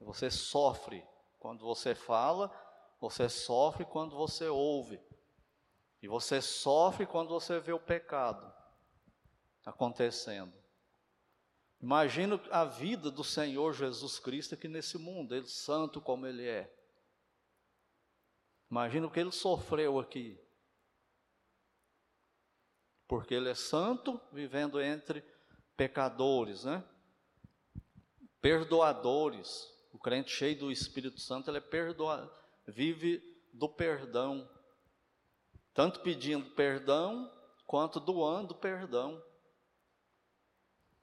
Você 0.00 0.30
sofre 0.30 1.04
quando 1.38 1.64
você 1.64 1.94
fala, 1.94 2.50
você 3.00 3.28
sofre 3.28 3.84
quando 3.84 4.16
você 4.16 4.48
ouve. 4.48 5.00
E 6.02 6.08
você 6.08 6.42
sofre 6.42 7.06
quando 7.06 7.28
você 7.28 7.58
vê 7.58 7.72
o 7.72 7.80
pecado 7.80 8.52
acontecendo. 9.64 10.52
Imagina 11.80 12.40
a 12.50 12.64
vida 12.64 13.10
do 13.10 13.24
Senhor 13.24 13.72
Jesus 13.72 14.18
Cristo 14.18 14.54
aqui 14.54 14.68
nesse 14.68 14.98
mundo, 14.98 15.34
ele 15.34 15.46
santo 15.46 16.00
como 16.00 16.26
ele 16.26 16.46
é. 16.46 16.70
Imagina 18.74 19.06
o 19.06 19.10
que 19.10 19.20
ele 19.20 19.30
sofreu 19.30 20.00
aqui 20.00 20.36
porque 23.06 23.32
ele 23.32 23.48
é 23.48 23.54
santo, 23.54 24.20
vivendo 24.32 24.80
entre 24.80 25.22
pecadores, 25.76 26.64
né? 26.64 26.82
Perdoadores. 28.40 29.72
O 29.92 29.98
crente 30.00 30.32
cheio 30.32 30.58
do 30.58 30.72
Espírito 30.72 31.20
Santo, 31.20 31.48
ele 31.48 31.58
é 31.58 31.60
perdoa, 31.60 32.28
vive 32.66 33.22
do 33.52 33.68
perdão. 33.68 34.50
Tanto 35.72 36.00
pedindo 36.00 36.50
perdão, 36.56 37.32
quanto 37.68 38.00
doando 38.00 38.52
perdão. 38.52 39.22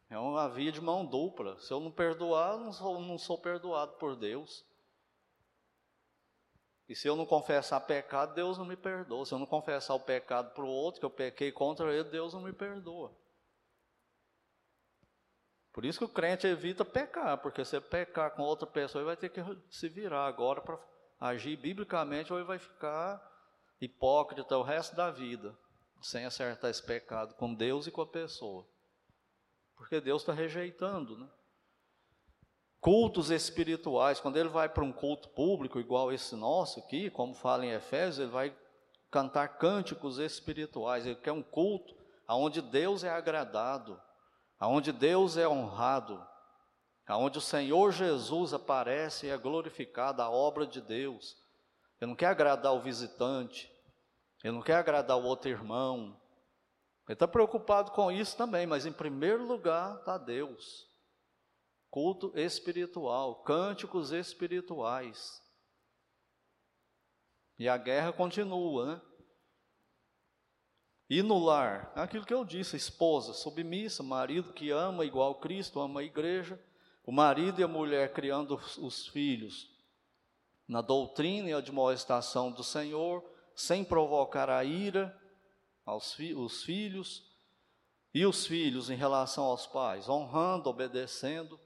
É 0.09 0.19
uma 0.19 0.49
via 0.49 0.73
de 0.73 0.81
mão 0.81 1.05
dupla. 1.05 1.57
Se 1.61 1.71
eu 1.71 1.79
não 1.79 1.91
perdoar, 1.93 2.57
não 2.57 2.73
sou, 2.73 2.99
não 2.99 3.17
sou 3.17 3.37
perdoado 3.37 3.93
por 3.93 4.17
Deus. 4.17 4.65
E 6.91 6.95
se 6.95 7.07
eu 7.07 7.15
não 7.15 7.25
confessar 7.25 7.79
pecado, 7.79 8.33
Deus 8.33 8.57
não 8.57 8.65
me 8.65 8.75
perdoa. 8.75 9.25
Se 9.25 9.33
eu 9.33 9.39
não 9.39 9.45
confessar 9.45 9.93
o 9.93 9.99
pecado 10.01 10.53
para 10.53 10.65
o 10.65 10.67
outro, 10.67 10.99
que 10.99 11.05
eu 11.05 11.09
pequei 11.09 11.49
contra 11.49 11.89
ele, 11.93 12.03
Deus 12.09 12.33
não 12.33 12.41
me 12.41 12.51
perdoa. 12.51 13.15
Por 15.71 15.85
isso 15.85 15.99
que 15.99 16.03
o 16.03 16.09
crente 16.09 16.45
evita 16.45 16.83
pecar, 16.83 17.37
porque 17.37 17.63
se 17.63 17.79
pecar 17.79 18.31
com 18.31 18.41
outra 18.41 18.67
pessoa, 18.67 19.01
ele 19.01 19.05
vai 19.05 19.15
ter 19.15 19.29
que 19.29 19.39
se 19.69 19.87
virar 19.87 20.25
agora 20.25 20.59
para 20.59 20.77
agir 21.17 21.55
biblicamente, 21.55 22.33
ou 22.33 22.37
ele 22.37 22.45
vai 22.45 22.59
ficar 22.59 23.25
hipócrita 23.79 24.57
o 24.57 24.61
resto 24.61 24.93
da 24.93 25.09
vida, 25.09 25.57
sem 26.01 26.25
acertar 26.25 26.69
esse 26.69 26.83
pecado 26.83 27.35
com 27.35 27.53
Deus 27.53 27.87
e 27.87 27.91
com 27.91 28.01
a 28.01 28.05
pessoa. 28.05 28.67
Porque 29.77 30.01
Deus 30.01 30.23
está 30.23 30.33
rejeitando, 30.33 31.17
né? 31.17 31.29
Cultos 32.81 33.29
espirituais, 33.29 34.19
quando 34.19 34.37
ele 34.37 34.49
vai 34.49 34.67
para 34.67 34.83
um 34.83 34.91
culto 34.91 35.29
público 35.29 35.79
igual 35.79 36.11
esse 36.11 36.35
nosso 36.35 36.79
aqui, 36.79 37.11
como 37.11 37.35
fala 37.35 37.63
em 37.63 37.71
Efésios, 37.71 38.17
ele 38.17 38.31
vai 38.31 38.57
cantar 39.11 39.59
cânticos 39.59 40.17
espirituais. 40.17 41.05
Ele 41.05 41.15
quer 41.15 41.31
um 41.31 41.43
culto 41.43 41.95
aonde 42.27 42.59
Deus 42.59 43.03
é 43.03 43.09
agradado, 43.09 44.01
aonde 44.59 44.91
Deus 44.91 45.37
é 45.37 45.47
honrado, 45.47 46.25
aonde 47.07 47.37
o 47.37 47.41
Senhor 47.41 47.91
Jesus 47.91 48.51
aparece 48.51 49.27
e 49.27 49.29
é 49.29 49.37
glorificada 49.37 50.23
a 50.23 50.31
obra 50.31 50.65
de 50.65 50.81
Deus. 50.81 51.37
Ele 51.99 52.09
não 52.09 52.15
quer 52.15 52.27
agradar 52.27 52.73
o 52.73 52.81
visitante, 52.81 53.71
ele 54.43 54.53
não 54.53 54.61
quer 54.63 54.77
agradar 54.77 55.17
o 55.17 55.23
outro 55.23 55.51
irmão. 55.51 56.19
Ele 57.07 57.13
está 57.13 57.27
preocupado 57.27 57.91
com 57.91 58.11
isso 58.11 58.35
também, 58.35 58.65
mas 58.65 58.87
em 58.87 58.91
primeiro 58.91 59.45
lugar 59.45 59.97
está 59.97 60.17
Deus 60.17 60.89
culto 61.91 62.31
espiritual, 62.35 63.43
cânticos 63.43 64.11
espirituais. 64.11 65.39
E 67.59 67.67
a 67.67 67.77
guerra 67.77 68.13
continua, 68.13 68.85
né? 68.95 69.01
E 71.09 71.21
no 71.21 71.37
lar, 71.37 71.91
aquilo 71.93 72.25
que 72.25 72.33
eu 72.33 72.45
disse, 72.45 72.77
esposa 72.77 73.33
submissa, 73.33 74.01
marido 74.01 74.53
que 74.53 74.71
ama 74.71 75.03
igual 75.03 75.35
Cristo, 75.35 75.81
ama 75.81 75.99
a 75.99 76.03
igreja, 76.03 76.57
o 77.05 77.11
marido 77.11 77.59
e 77.59 77.63
a 77.65 77.67
mulher 77.67 78.13
criando 78.13 78.55
os 78.79 79.07
filhos 79.09 79.69
na 80.65 80.79
doutrina 80.79 81.49
e 81.49 81.53
admoestação 81.53 82.49
do 82.49 82.63
Senhor, 82.63 83.21
sem 83.53 83.83
provocar 83.83 84.49
a 84.49 84.63
ira 84.63 85.13
aos 85.85 86.13
fi 86.13 86.33
os 86.33 86.63
filhos, 86.63 87.29
e 88.13 88.25
os 88.25 88.45
filhos 88.45 88.89
em 88.89 88.95
relação 88.95 89.43
aos 89.43 89.67
pais, 89.67 90.07
honrando, 90.07 90.69
obedecendo, 90.69 91.59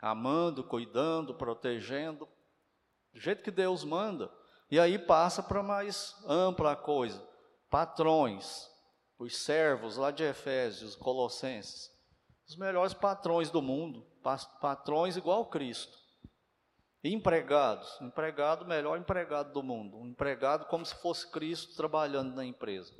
amando, 0.00 0.64
cuidando, 0.64 1.34
protegendo, 1.34 2.28
do 3.12 3.20
jeito 3.20 3.42
que 3.42 3.50
Deus 3.50 3.84
manda. 3.84 4.30
E 4.70 4.78
aí 4.78 4.98
passa 4.98 5.42
para 5.42 5.62
mais 5.62 6.14
ampla 6.26 6.76
coisa. 6.76 7.26
Patrões, 7.70 8.70
os 9.18 9.36
servos 9.36 9.96
lá 9.96 10.10
de 10.10 10.22
Efésios, 10.22 10.94
Colossenses, 10.94 11.90
os 12.46 12.56
melhores 12.56 12.94
patrões 12.94 13.50
do 13.50 13.60
mundo, 13.60 14.06
patrões 14.60 15.16
igual 15.16 15.46
Cristo. 15.46 15.98
Empregados, 17.02 18.00
empregado, 18.00 18.66
melhor 18.66 18.98
empregado 18.98 19.52
do 19.52 19.62
mundo, 19.62 19.98
um 19.98 20.06
empregado 20.06 20.66
como 20.66 20.84
se 20.84 20.94
fosse 20.96 21.30
Cristo 21.30 21.76
trabalhando 21.76 22.34
na 22.34 22.44
empresa. 22.44 22.92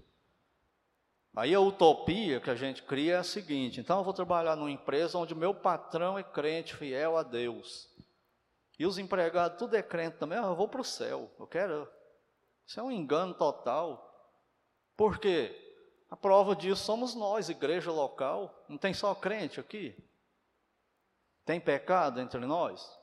Aí 1.39 1.55
a 1.55 1.61
utopia 1.61 2.41
que 2.41 2.51
a 2.51 2.57
gente 2.57 2.83
cria 2.83 3.15
é 3.15 3.19
a 3.19 3.23
seguinte: 3.23 3.79
então 3.79 3.99
eu 3.99 4.03
vou 4.03 4.13
trabalhar 4.13 4.57
numa 4.57 4.73
empresa 4.73 5.17
onde 5.17 5.37
meu 5.37 5.55
patrão 5.55 6.19
é 6.19 6.23
crente, 6.25 6.75
fiel 6.75 7.17
a 7.17 7.23
Deus. 7.23 7.89
E 8.77 8.85
os 8.85 8.99
empregados, 8.99 9.57
tudo 9.57 9.77
é 9.77 9.83
crente 9.83 10.17
também, 10.17 10.37
ah, 10.37 10.47
eu 10.47 10.57
vou 10.57 10.67
para 10.67 10.81
o 10.81 10.85
céu, 10.85 11.31
eu 11.39 11.47
quero. 11.47 11.89
Isso 12.67 12.81
é 12.81 12.83
um 12.83 12.91
engano 12.91 13.35
total. 13.35 14.05
Por 14.97 15.21
quê? 15.21 15.55
A 16.11 16.17
prova 16.17 16.57
disso 16.57 16.83
somos 16.83 17.15
nós, 17.15 17.49
igreja 17.49 17.93
local. 17.93 18.65
Não 18.69 18.77
tem 18.77 18.93
só 18.93 19.15
crente 19.15 19.61
aqui? 19.61 19.97
Tem 21.45 21.61
pecado 21.61 22.21
entre 22.21 22.41
nós? 22.41 22.99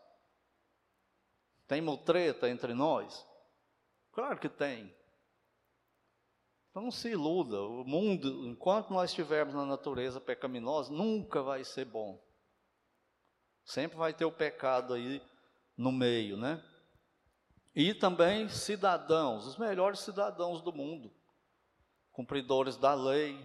Tem 1.70 1.80
mutreta 1.80 2.50
entre 2.50 2.74
nós? 2.74 3.26
Claro 4.12 4.38
que 4.38 4.50
tem. 4.50 4.94
Então 6.76 6.84
não 6.84 6.92
se 6.92 7.08
iluda, 7.08 7.62
o 7.62 7.86
mundo, 7.86 8.50
enquanto 8.50 8.92
nós 8.92 9.10
estivermos 9.10 9.56
na 9.56 9.66
natureza 9.66 10.20
pecaminosa, 10.20 10.92
nunca 10.92 11.42
vai 11.42 11.64
ser 11.64 11.86
bom. 11.86 12.22
Sempre 13.64 13.98
vai 13.98 14.14
ter 14.14 14.26
o 14.26 14.32
pecado 14.32 14.94
aí 14.94 15.22
no 15.78 15.90
meio, 15.90 16.36
né? 16.36 16.62
E 17.74 17.94
também 17.94 18.50
cidadãos, 18.50 19.48
os 19.48 19.56
melhores 19.58 20.02
cidadãos 20.02 20.62
do 20.62 20.74
mundo, 20.74 21.14
cumpridores 22.12 22.76
da 22.76 22.94
lei. 22.94 23.40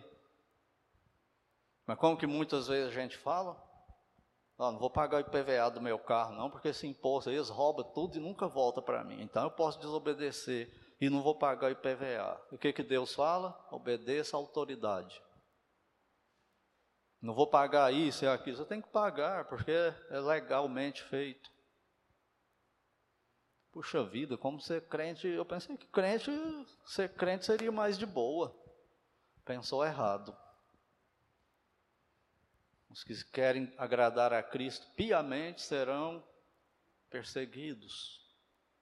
Mas 1.87 1.99
como 1.99 2.17
que 2.17 2.27
muitas 2.27 2.67
vezes 2.67 2.89
a 2.89 3.01
gente 3.01 3.17
fala? 3.17 3.57
Oh, 4.59 4.73
não 4.73 4.81
vou 4.81 4.91
pagar 4.91 5.19
o 5.19 5.21
IPVA 5.21 5.71
do 5.71 5.81
meu 5.81 6.01
carro, 6.01 6.35
não, 6.35 6.51
porque 6.51 6.67
esse 6.67 6.85
imposto 6.85 7.31
aí 7.31 7.37
eles 7.37 7.49
roubam 7.49 7.85
tudo 7.93 8.17
e 8.17 8.21
nunca 8.21 8.49
volta 8.49 8.83
para 8.83 9.05
mim. 9.05 9.23
Então 9.23 9.45
eu 9.45 9.53
posso 9.53 9.79
desobedecer 9.79 10.90
e 11.01 11.09
não 11.09 11.23
vou 11.23 11.35
pagar 11.35 11.71
IPVA. 11.71 12.41
O 12.51 12.59
que, 12.59 12.73
que 12.73 12.83
Deus 12.83 13.15
fala? 13.15 13.59
Obedeça 13.71 14.37
à 14.37 14.39
autoridade. 14.39 15.23
Não 17.23 17.35
vou 17.35 17.47
pagar 17.47 17.93
isso 17.93 18.25
e 18.25 18.29
aquilo. 18.29 18.59
Você 18.59 18.65
tem 18.67 18.83
que 18.83 18.89
pagar, 18.89 19.47
porque 19.47 19.73
é 19.73 20.21
legalmente 20.21 21.03
feito. 21.05 21.51
Puxa 23.73 24.03
vida, 24.05 24.37
como 24.37 24.61
ser 24.61 24.83
crente, 24.89 25.29
eu 25.29 25.45
pensei 25.45 25.77
que 25.77 25.87
crente, 25.87 26.31
ser 26.85 27.09
crente 27.15 27.47
seria 27.47 27.71
mais 27.71 27.97
de 27.97 28.05
boa. 28.05 28.55
Pensou 29.45 29.85
errado. 29.85 30.37
Os 32.91 33.05
que 33.05 33.25
querem 33.27 33.73
agradar 33.79 34.33
a 34.33 34.43
Cristo 34.43 34.87
piamente 34.97 35.63
serão 35.63 36.23
perseguidos. 37.09 38.21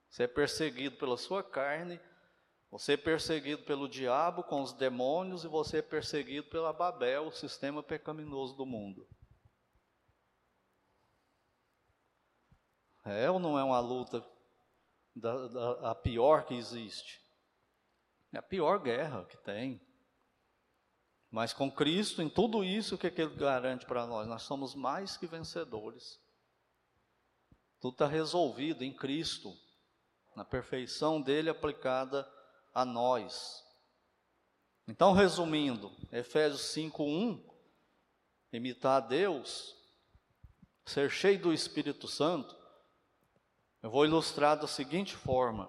Você 0.08 0.22
é 0.22 0.26
perseguido 0.26 0.96
pela 0.96 1.18
sua 1.18 1.42
carne 1.42 2.00
você 2.70 2.92
é 2.92 2.96
perseguido 2.96 3.62
pelo 3.64 3.88
diabo 3.88 4.42
com 4.42 4.60
os 4.60 4.72
demônios 4.74 5.42
e 5.42 5.48
você 5.48 5.78
é 5.78 5.82
perseguido 5.82 6.48
pela 6.50 6.72
Babel, 6.72 7.28
o 7.28 7.32
sistema 7.32 7.82
pecaminoso 7.82 8.54
do 8.56 8.66
mundo. 8.66 9.08
É 13.04 13.30
ou 13.30 13.38
não 13.38 13.58
é 13.58 13.64
uma 13.64 13.80
luta 13.80 14.22
da, 15.16 15.48
da, 15.48 15.90
a 15.90 15.94
pior 15.94 16.44
que 16.44 16.54
existe? 16.54 17.18
É 18.32 18.38
a 18.38 18.42
pior 18.42 18.78
guerra 18.80 19.24
que 19.24 19.38
tem. 19.38 19.80
Mas 21.30 21.54
com 21.54 21.70
Cristo, 21.70 22.20
em 22.20 22.28
tudo 22.28 22.62
isso, 22.62 22.94
o 22.94 22.98
que, 22.98 23.10
que 23.10 23.22
Ele 23.22 23.34
garante 23.34 23.86
para 23.86 24.06
nós? 24.06 24.26
Nós 24.26 24.42
somos 24.42 24.74
mais 24.74 25.16
que 25.16 25.26
vencedores. 25.26 26.20
Tudo 27.80 27.94
está 27.94 28.06
resolvido 28.06 28.82
em 28.84 28.94
Cristo, 28.94 29.54
na 30.36 30.44
perfeição 30.44 31.20
dele 31.20 31.48
aplicada 31.48 32.28
a 32.78 32.84
nós. 32.84 33.66
Então, 34.86 35.12
resumindo, 35.12 35.90
Efésios 36.12 36.60
5:1, 36.72 37.44
imitar 38.52 39.00
Deus, 39.00 39.76
ser 40.86 41.10
cheio 41.10 41.42
do 41.42 41.52
Espírito 41.52 42.06
Santo, 42.06 42.56
eu 43.82 43.90
vou 43.90 44.04
ilustrar 44.04 44.56
da 44.56 44.68
seguinte 44.68 45.16
forma: 45.16 45.68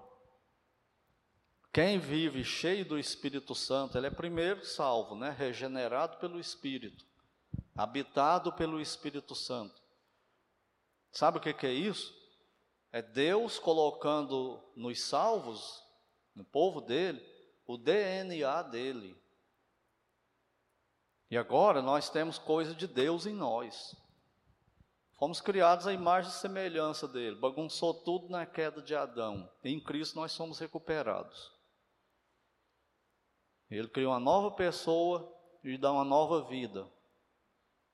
quem 1.74 1.98
vive 1.98 2.44
cheio 2.44 2.86
do 2.86 3.00
Espírito 3.00 3.56
Santo, 3.56 3.98
ele 3.98 4.06
é 4.06 4.12
primeiro 4.12 4.64
salvo, 4.64 5.16
né? 5.16 5.32
regenerado 5.32 6.18
pelo 6.18 6.40
Espírito, 6.40 7.04
habitado 7.76 8.54
pelo 8.54 8.80
Espírito 8.80 9.34
Santo. 9.34 9.82
Sabe 11.12 11.40
o 11.40 11.42
que, 11.42 11.56
que 11.56 11.66
é 11.66 11.74
isso? 11.74 12.16
É 12.92 13.02
Deus 13.02 13.58
colocando 13.58 14.64
nos 14.76 15.02
salvos, 15.02 15.89
no 16.40 16.46
povo 16.46 16.80
dele, 16.80 17.22
o 17.68 17.78
DNA 17.78 18.64
dele. 18.64 19.22
E 21.30 21.38
agora 21.38 21.82
nós 21.82 22.10
temos 22.10 22.40
coisa 22.40 22.74
de 22.74 22.88
Deus 22.88 23.26
em 23.26 23.34
nós. 23.34 23.94
Fomos 25.18 25.42
criados 25.42 25.86
à 25.86 25.92
imagem 25.92 26.32
e 26.32 26.34
semelhança 26.34 27.10
dele, 27.10 27.36
bagunçou 27.36 27.94
tudo 27.94 28.30
na 28.30 28.46
queda 28.46 28.82
de 28.82 28.96
Adão. 28.96 29.52
Em 29.62 29.84
Cristo 29.84 30.16
nós 30.16 30.32
somos 30.32 30.60
recuperados. 30.60 31.52
Ele 33.70 33.90
criou 33.90 34.14
uma 34.14 34.20
nova 34.20 34.50
pessoa 34.52 35.38
e 35.62 35.78
dá 35.78 35.92
uma 35.92 36.06
nova 36.06 36.46
vida. 36.48 36.90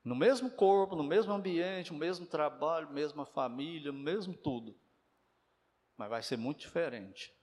No 0.04 0.16
mesmo 0.16 0.52
corpo, 0.52 0.96
no 0.96 1.04
mesmo 1.04 1.34
ambiente, 1.34 1.92
no 1.92 1.98
mesmo 1.98 2.28
trabalho, 2.28 2.92
mesma 2.92 3.26
família, 3.26 3.92
mesmo 3.92 4.36
tudo. 4.36 4.80
Mas 5.98 6.10
vai 6.10 6.22
ser 6.22 6.38
muito 6.38 6.60
diferente. 6.60 7.35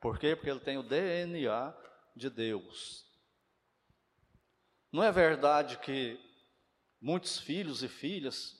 Por 0.00 0.18
quê? 0.18 0.36
Porque 0.36 0.50
ele 0.50 0.60
tem 0.60 0.78
o 0.78 0.82
DNA 0.82 1.74
de 2.14 2.30
Deus. 2.30 3.06
Não 4.92 5.02
é 5.02 5.12
verdade 5.12 5.78
que 5.78 6.18
muitos 7.00 7.38
filhos 7.38 7.82
e 7.82 7.88
filhas 7.88 8.56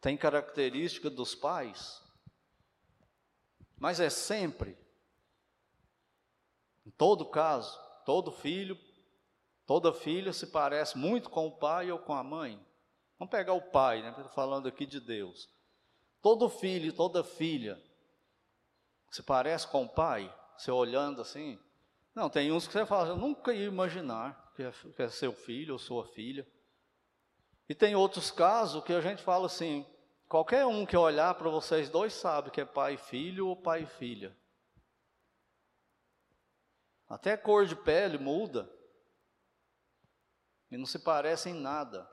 têm 0.00 0.16
característica 0.16 1.08
dos 1.08 1.34
pais? 1.34 2.02
Mas 3.76 4.00
é 4.00 4.10
sempre 4.10 4.76
em 6.86 6.90
todo 6.90 7.24
caso, 7.24 7.78
todo 8.04 8.30
filho, 8.30 8.78
toda 9.66 9.92
filha 9.92 10.32
se 10.32 10.46
parece 10.46 10.98
muito 10.98 11.30
com 11.30 11.46
o 11.46 11.56
pai 11.56 11.90
ou 11.90 11.98
com 11.98 12.12
a 12.12 12.22
mãe. 12.22 12.62
Vamos 13.18 13.30
pegar 13.30 13.54
o 13.54 13.62
pai, 13.62 14.02
né? 14.02 14.10
Estou 14.10 14.28
falando 14.28 14.68
aqui 14.68 14.84
de 14.84 15.00
Deus. 15.00 15.48
Todo 16.20 16.48
filho, 16.48 16.92
toda 16.92 17.24
filha 17.24 17.82
se 19.10 19.22
parece 19.22 19.66
com 19.68 19.84
o 19.84 19.88
pai, 19.88 20.32
você 20.56 20.70
olhando 20.70 21.20
assim. 21.20 21.58
Não, 22.14 22.30
tem 22.30 22.52
uns 22.52 22.66
que 22.66 22.72
você 22.72 22.86
fala, 22.86 23.08
eu 23.08 23.16
nunca 23.16 23.52
ia 23.52 23.66
imaginar 23.66 24.52
que 24.54 24.62
é, 24.62 24.70
que 24.70 25.02
é 25.02 25.08
seu 25.08 25.32
filho 25.32 25.72
ou 25.72 25.78
sua 25.78 26.06
filha. 26.06 26.46
E 27.68 27.74
tem 27.74 27.94
outros 27.94 28.30
casos 28.30 28.84
que 28.84 28.92
a 28.92 29.00
gente 29.00 29.22
fala 29.22 29.46
assim, 29.46 29.86
qualquer 30.28 30.66
um 30.66 30.86
que 30.86 30.96
olhar 30.96 31.34
para 31.34 31.50
vocês 31.50 31.88
dois 31.88 32.12
sabe 32.12 32.50
que 32.50 32.60
é 32.60 32.64
pai 32.64 32.94
e 32.94 32.98
filho 32.98 33.48
ou 33.48 33.56
pai 33.56 33.82
e 33.82 33.86
filha. 33.86 34.36
Até 37.08 37.32
a 37.32 37.38
cor 37.38 37.66
de 37.66 37.74
pele 37.76 38.18
muda. 38.18 38.70
E 40.70 40.76
não 40.76 40.86
se 40.86 40.98
parece 40.98 41.50
em 41.50 41.54
nada. 41.54 42.08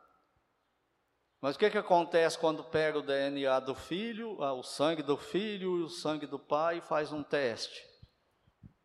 Mas 1.42 1.56
o 1.56 1.60
que, 1.60 1.72
que 1.72 1.78
acontece 1.78 2.38
quando 2.38 2.64
pega 2.64 3.00
o 3.00 3.02
DNA 3.02 3.60
do 3.62 3.74
filho, 3.74 4.42
ah, 4.44 4.54
o 4.54 4.62
sangue 4.62 5.02
do 5.02 5.18
filho 5.18 5.80
e 5.80 5.84
o 5.84 5.90
sangue 5.90 6.28
do 6.28 6.38
pai 6.38 6.78
e 6.78 6.82
faz 6.82 7.12
um 7.12 7.24
teste? 7.24 7.91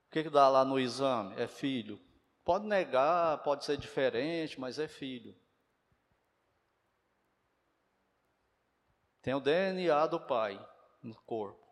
O 0.07 0.11
que, 0.11 0.25
que 0.25 0.31
dá 0.31 0.49
lá 0.49 0.65
no 0.65 0.79
exame? 0.79 1.35
É 1.41 1.47
filho. 1.47 2.01
Pode 2.45 2.67
negar, 2.67 3.43
pode 3.43 3.65
ser 3.65 3.77
diferente, 3.77 4.59
mas 4.59 4.79
é 4.79 4.87
filho. 4.87 5.35
Tem 9.21 9.35
o 9.35 9.41
DNA 9.41 10.07
do 10.07 10.21
pai 10.21 10.65
no 11.03 11.15
corpo. 11.23 11.67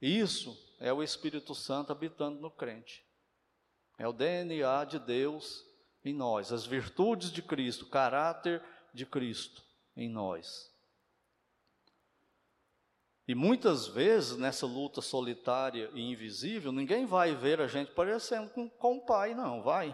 Isso 0.00 0.56
é 0.80 0.90
o 0.90 1.02
Espírito 1.02 1.54
Santo 1.54 1.92
habitando 1.92 2.40
no 2.40 2.50
crente. 2.50 3.04
É 3.98 4.08
o 4.08 4.12
DNA 4.12 4.84
de 4.86 4.98
Deus 4.98 5.66
em 6.02 6.14
nós, 6.14 6.52
as 6.52 6.64
virtudes 6.64 7.30
de 7.30 7.42
Cristo, 7.42 7.84
o 7.84 7.90
caráter 7.90 8.64
de 8.94 9.04
Cristo 9.04 9.62
em 9.94 10.08
nós. 10.08 10.69
E 13.30 13.34
muitas 13.36 13.86
vezes 13.86 14.36
nessa 14.36 14.66
luta 14.66 15.00
solitária 15.00 15.88
e 15.94 16.00
invisível, 16.00 16.72
ninguém 16.72 17.06
vai 17.06 17.32
ver 17.32 17.60
a 17.60 17.68
gente 17.68 17.92
parecendo 17.92 18.50
com, 18.50 18.68
com 18.68 18.96
o 18.96 19.06
pai, 19.06 19.36
não, 19.36 19.62
vai. 19.62 19.90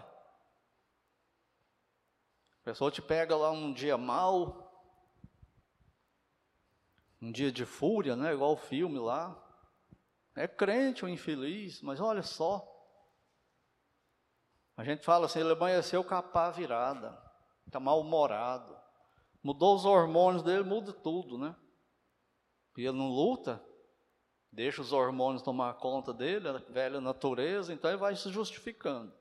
A 2.61 2.63
pessoa 2.63 2.89
te 2.89 2.99
pega 2.99 3.35
lá 3.35 3.51
um 3.51 3.71
dia 3.71 3.95
mal, 3.95 4.91
um 7.21 7.31
dia 7.31 7.51
de 7.51 7.63
fúria, 7.63 8.15
né, 8.15 8.33
igual 8.33 8.53
o 8.53 8.57
filme 8.57 8.97
lá, 8.97 9.39
é 10.35 10.47
crente 10.47 11.05
ou 11.05 11.09
infeliz, 11.09 11.79
mas 11.83 12.01
olha 12.01 12.23
só. 12.23 12.67
A 14.75 14.83
gente 14.83 15.05
fala 15.05 15.27
assim, 15.27 15.41
ele 15.41 15.51
amanheceu 15.51 16.03
com 16.03 16.15
a 16.15 16.23
pá 16.23 16.49
virada, 16.49 17.15
está 17.67 17.79
mal-humorado. 17.79 18.75
Mudou 19.43 19.75
os 19.75 19.85
hormônios 19.85 20.41
dele, 20.41 20.63
muda 20.63 20.91
tudo, 20.91 21.37
né? 21.37 21.55
E 22.77 22.85
ele 22.85 22.95
não 22.95 23.09
luta, 23.09 23.61
deixa 24.51 24.81
os 24.81 24.93
hormônios 24.93 25.41
tomar 25.41 25.73
conta 25.73 26.13
dele, 26.13 26.47
a 26.47 26.53
velha 26.69 27.01
natureza, 27.01 27.73
então 27.73 27.89
ele 27.89 27.97
vai 27.97 28.15
se 28.15 28.29
justificando. 28.31 29.11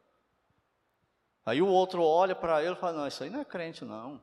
Aí 1.45 1.63
o 1.63 1.67
outro 1.67 2.03
olha 2.03 2.35
para 2.35 2.63
ele 2.63 2.75
e 2.75 2.79
fala: 2.79 2.99
Não, 2.99 3.07
isso 3.07 3.25
aí 3.25 3.31
não 3.31 3.41
é 3.41 3.45
crente, 3.45 3.85
não. 3.85 4.23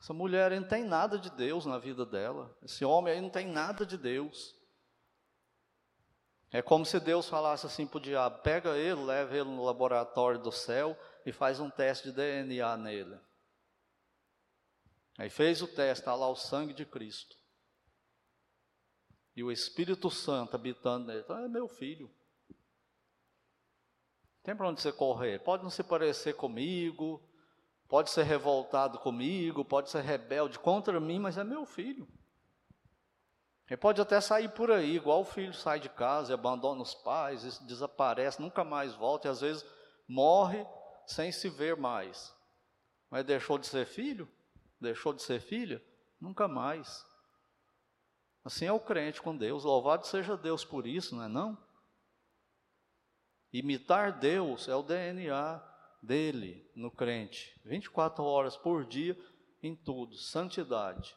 Essa 0.00 0.14
mulher 0.14 0.50
aí 0.50 0.58
não 0.58 0.66
tem 0.66 0.84
nada 0.84 1.18
de 1.18 1.28
Deus 1.30 1.66
na 1.66 1.78
vida 1.78 2.06
dela. 2.06 2.56
Esse 2.62 2.84
homem 2.84 3.12
aí 3.12 3.20
não 3.20 3.30
tem 3.30 3.46
nada 3.46 3.84
de 3.84 3.98
Deus. 3.98 4.56
É 6.50 6.60
como 6.62 6.86
se 6.86 6.98
Deus 6.98 7.28
falasse 7.28 7.66
assim 7.66 7.86
para 7.86 7.98
o 7.98 8.00
diabo: 8.00 8.38
pega 8.38 8.76
ele, 8.76 9.02
leva 9.02 9.36
ele 9.36 9.50
no 9.50 9.64
laboratório 9.64 10.40
do 10.40 10.50
céu 10.50 10.96
e 11.26 11.32
faz 11.32 11.60
um 11.60 11.68
teste 11.68 12.08
de 12.08 12.14
DNA 12.14 12.76
nele. 12.78 13.18
Aí 15.18 15.28
fez 15.28 15.60
o 15.60 15.66
teste, 15.66 16.00
está 16.00 16.14
lá 16.14 16.28
o 16.28 16.36
sangue 16.36 16.72
de 16.72 16.86
Cristo. 16.86 17.41
E 19.34 19.42
o 19.42 19.50
Espírito 19.50 20.10
Santo 20.10 20.54
habitando 20.54 21.06
nele. 21.06 21.20
Então 21.20 21.38
é 21.38 21.48
meu 21.48 21.68
filho. 21.68 22.10
Tem 24.42 24.56
para 24.56 24.68
onde 24.68 24.80
você 24.80 24.92
correr. 24.92 25.38
Pode 25.38 25.62
não 25.62 25.70
se 25.70 25.82
parecer 25.82 26.34
comigo, 26.34 27.22
pode 27.88 28.10
ser 28.10 28.24
revoltado 28.24 28.98
comigo, 28.98 29.64
pode 29.64 29.90
ser 29.90 30.02
rebelde 30.02 30.58
contra 30.58 30.98
mim, 31.00 31.18
mas 31.18 31.38
é 31.38 31.44
meu 31.44 31.64
filho. 31.64 32.08
Ele 33.68 33.76
pode 33.76 34.00
até 34.00 34.20
sair 34.20 34.50
por 34.50 34.70
aí, 34.70 34.96
igual 34.96 35.20
o 35.20 35.24
filho 35.24 35.54
sai 35.54 35.80
de 35.80 35.88
casa 35.88 36.34
abandona 36.34 36.82
os 36.82 36.94
pais, 36.94 37.58
desaparece, 37.60 38.40
nunca 38.40 38.64
mais 38.64 38.94
volta, 38.94 39.28
e 39.28 39.30
às 39.30 39.40
vezes 39.40 39.64
morre 40.06 40.66
sem 41.06 41.32
se 41.32 41.48
ver 41.48 41.76
mais. 41.76 42.34
Mas 43.08 43.24
deixou 43.24 43.56
de 43.56 43.66
ser 43.66 43.86
filho? 43.86 44.28
Deixou 44.80 45.12
de 45.12 45.22
ser 45.22 45.40
filha? 45.40 45.82
Nunca 46.20 46.48
mais. 46.48 47.06
Assim 48.44 48.64
é 48.64 48.72
o 48.72 48.80
crente 48.80 49.22
com 49.22 49.36
Deus. 49.36 49.64
Louvado 49.64 50.06
seja 50.06 50.36
Deus 50.36 50.64
por 50.64 50.86
isso, 50.86 51.14
não 51.14 51.24
é 51.24 51.28
não? 51.28 51.58
Imitar 53.52 54.18
Deus 54.18 54.66
é 54.68 54.74
o 54.74 54.82
DNA 54.82 55.62
dele 56.02 56.68
no 56.74 56.90
crente. 56.90 57.54
24 57.64 58.24
horas 58.24 58.56
por 58.56 58.84
dia 58.84 59.16
em 59.62 59.76
tudo, 59.76 60.16
santidade. 60.16 61.14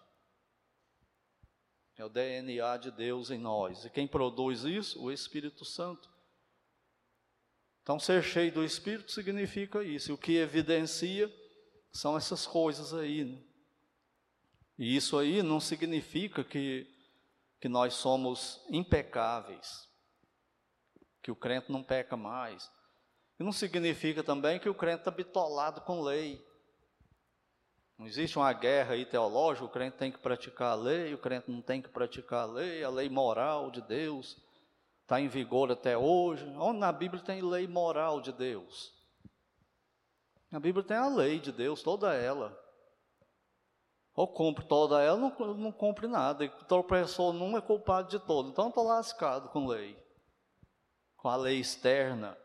É 1.98 2.04
o 2.04 2.10
DNA 2.10 2.78
de 2.78 2.92
Deus 2.92 3.32
em 3.32 3.40
nós. 3.40 3.86
E 3.86 3.90
quem 3.90 4.08
produz 4.08 4.64
isso? 4.64 5.02
O 5.02 5.12
Espírito 5.12 5.64
Santo. 5.64 6.10
Então, 7.82 8.00
ser 8.00 8.22
cheio 8.24 8.52
do 8.52 8.66
Espírito 8.66 9.12
significa 9.12 9.84
isso. 9.84 10.12
E 10.12 10.14
o 10.14 10.18
que 10.18 10.36
evidencia 10.36 11.34
são 11.94 12.18
essas 12.18 12.46
coisas 12.46 12.94
aí. 12.94 13.24
Né? 13.24 13.42
E 14.78 14.96
isso 14.96 15.18
aí 15.18 15.42
não 15.42 15.60
significa 15.60 16.44
que, 16.44 16.86
que 17.66 17.70
nós 17.70 17.96
somos 17.96 18.64
impecáveis, 18.70 19.90
que 21.24 21.32
o 21.32 21.36
crente 21.36 21.72
não 21.72 21.82
peca 21.82 22.16
mais. 22.16 22.72
E 23.40 23.44
não 23.44 23.52
significa 23.52 24.24
também 24.24 24.60
que 24.60 24.70
o 24.70 24.76
crente 24.76 25.00
está 25.00 25.10
bitolado 25.10 25.82
com 25.82 26.00
lei. 26.00 26.46
Não 27.98 28.06
existe 28.06 28.38
uma 28.38 28.54
guerra 28.54 28.94
aí 28.94 29.04
teológica, 29.04 29.66
o 29.66 29.70
crente 29.70 29.98
tem 29.98 30.12
que 30.12 30.20
praticar 30.20 30.74
a 30.74 30.76
lei, 30.76 31.16
o 31.16 31.18
crente 31.18 31.50
não 31.50 31.60
tem 31.60 31.82
que 31.82 31.90
praticar 31.90 32.44
a 32.44 32.52
lei, 32.52 32.84
a 32.84 32.90
lei 32.92 33.10
moral 33.10 33.72
de 33.72 33.82
Deus 33.82 34.38
está 35.02 35.20
em 35.20 35.28
vigor 35.28 35.72
até 35.72 35.98
hoje. 35.98 36.46
Onde 36.60 36.78
na 36.78 36.92
Bíblia 36.92 37.24
tem 37.24 37.42
lei 37.42 37.68
moral 37.68 38.22
de 38.22 38.32
Deus? 38.32 38.94
A 40.52 40.60
Bíblia 40.60 40.86
tem 40.86 40.98
a 40.98 41.08
lei 41.08 41.40
de 41.40 41.52
Deus, 41.52 41.82
toda 41.82 42.14
ela. 42.14 42.56
Ou 44.16 44.28
cumpre 44.28 44.64
toda 44.66 45.02
ela, 45.02 45.18
não, 45.18 45.56
não 45.56 45.72
cumpre 45.72 46.08
nada. 46.08 46.46
E 46.46 46.50
tropeçou 46.66 47.34
num 47.34 47.58
é 47.58 47.62
culpado 47.62 48.10
de 48.10 48.18
todo. 48.20 48.50
Então 48.50 48.70
estou 48.70 48.86
lascado 48.86 49.50
com 49.50 49.68
lei. 49.68 50.02
Com 51.18 51.28
a 51.28 51.36
lei 51.36 51.60
externa. 51.60 52.38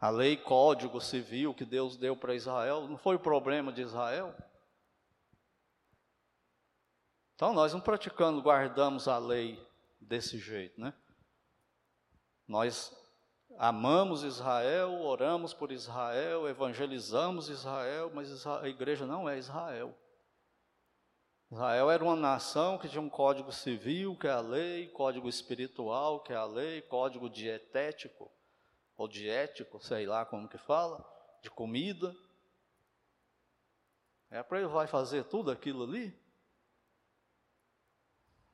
A 0.00 0.08
lei 0.08 0.38
código 0.38 0.98
civil 0.98 1.52
que 1.52 1.66
Deus 1.66 1.98
deu 1.98 2.16
para 2.16 2.34
Israel. 2.34 2.88
Não 2.88 2.96
foi 2.96 3.16
o 3.16 3.20
problema 3.20 3.70
de 3.70 3.82
Israel? 3.82 4.34
Então 7.34 7.52
nós 7.52 7.74
não 7.74 7.80
praticando, 7.80 8.40
guardamos 8.40 9.06
a 9.06 9.18
lei 9.18 9.62
desse 10.00 10.38
jeito, 10.38 10.80
né? 10.80 10.94
Nós 12.48 12.94
amamos 13.58 14.24
Israel, 14.24 15.00
oramos 15.02 15.52
por 15.52 15.70
Israel, 15.70 16.48
evangelizamos 16.48 17.48
Israel, 17.48 18.10
mas 18.14 18.46
a 18.46 18.68
igreja 18.68 19.06
não 19.06 19.28
é 19.28 19.38
Israel. 19.38 19.94
Israel 21.50 21.90
era 21.90 22.04
uma 22.04 22.14
nação 22.14 22.78
que 22.78 22.88
tinha 22.88 23.00
um 23.00 23.10
código 23.10 23.50
civil, 23.50 24.16
que 24.16 24.28
é 24.28 24.30
a 24.30 24.40
lei, 24.40 24.86
código 24.88 25.28
espiritual, 25.28 26.20
que 26.20 26.32
é 26.32 26.36
a 26.36 26.44
lei, 26.44 26.80
código 26.82 27.28
dietético, 27.28 28.30
ou 28.96 29.08
diético, 29.08 29.80
sei 29.80 30.06
lá 30.06 30.24
como 30.24 30.48
que 30.48 30.58
fala, 30.58 31.04
de 31.42 31.50
comida. 31.50 32.14
É 34.30 34.44
para 34.44 34.60
ele 34.60 34.68
vai 34.68 34.86
fazer 34.86 35.24
tudo 35.24 35.50
aquilo 35.50 35.82
ali? 35.82 36.16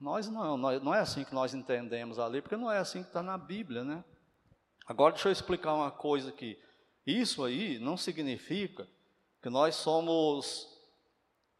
Nós 0.01 0.29
não, 0.29 0.57
nós, 0.57 0.83
não 0.83 0.95
é 0.95 1.01
assim 1.01 1.23
que 1.23 1.35
nós 1.35 1.53
entendemos 1.53 2.19
ali, 2.19 2.41
porque 2.41 2.57
não 2.57 2.73
é 2.73 2.79
assim 2.79 3.03
que 3.03 3.09
está 3.09 3.23
na 3.23 3.37
Bíblia, 3.37 3.85
né? 3.85 4.03
Agora 4.87 5.13
deixa 5.13 5.29
eu 5.29 5.33
explicar 5.33 5.75
uma 5.75 5.91
coisa 5.91 6.31
aqui. 6.31 6.59
Isso 7.07 7.45
aí 7.45 7.79
não 7.79 7.97
significa 7.97 8.89
que 9.43 9.51
nós 9.51 9.75
somos 9.75 10.76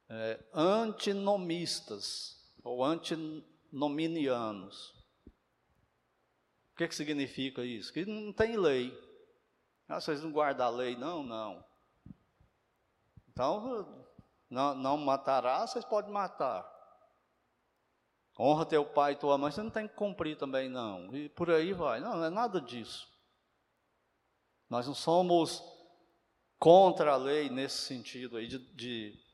é, 0.09 0.39
antinomistas 0.53 2.37
ou 2.63 2.85
antinominianos. 2.85 4.95
O 6.73 6.77
que, 6.77 6.89
que 6.89 6.95
significa 6.95 7.65
isso? 7.65 7.93
Que 7.93 8.05
não 8.05 8.33
tem 8.33 8.57
lei. 8.57 8.97
Ah, 9.89 10.01
vocês 10.01 10.23
não 10.23 10.31
guardam 10.31 10.67
a 10.67 10.71
lei? 10.71 10.97
Não, 10.97 11.23
não. 11.23 11.65
Então, 13.29 14.07
não, 14.51 14.75
não 14.75 14.97
matará, 14.97 15.67
vocês 15.67 15.85
podem 15.85 16.13
matar. 16.13 16.75
Honra 18.39 18.67
teu 18.67 18.85
pai 18.85 19.13
e 19.13 19.17
tua 19.17 19.39
mãe, 19.39 19.51
você 19.51 19.63
não 19.63 19.71
tem 19.71 19.89
que 19.89 19.95
cumprir 19.95 20.37
também, 20.37 20.69
não. 20.69 21.15
E 21.17 21.29
por 21.31 21.51
aí 21.51 21.73
vai. 21.73 22.01
Não, 22.01 22.17
não 22.17 22.25
é 22.25 22.31
nada 22.31 22.61
disso. 22.61 23.09
Nós 24.69 24.87
não 24.87 24.95
somos 24.95 25.63
contra 26.59 27.13
a 27.13 27.17
lei 27.17 27.49
nesse 27.49 27.79
sentido 27.79 28.37
aí 28.37 28.47
de, 28.47 28.59
de 28.75 29.26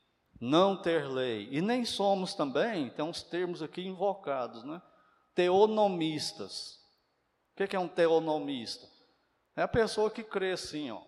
não 0.43 0.75
ter 0.75 1.07
lei. 1.07 1.47
E 1.51 1.61
nem 1.61 1.85
somos 1.85 2.33
também, 2.33 2.89
tem 2.89 3.05
uns 3.05 3.23
termos 3.23 3.63
aqui 3.63 3.81
invocados, 3.81 4.65
né? 4.65 4.81
Teonomistas. 5.33 6.81
O 7.53 7.65
que 7.65 7.73
é 7.73 7.79
um 7.79 7.87
teonomista? 7.87 8.85
É 9.55 9.61
a 9.61 9.67
pessoa 9.69 10.11
que 10.11 10.21
crê 10.21 10.51
assim, 10.51 10.91
ó. 10.91 11.01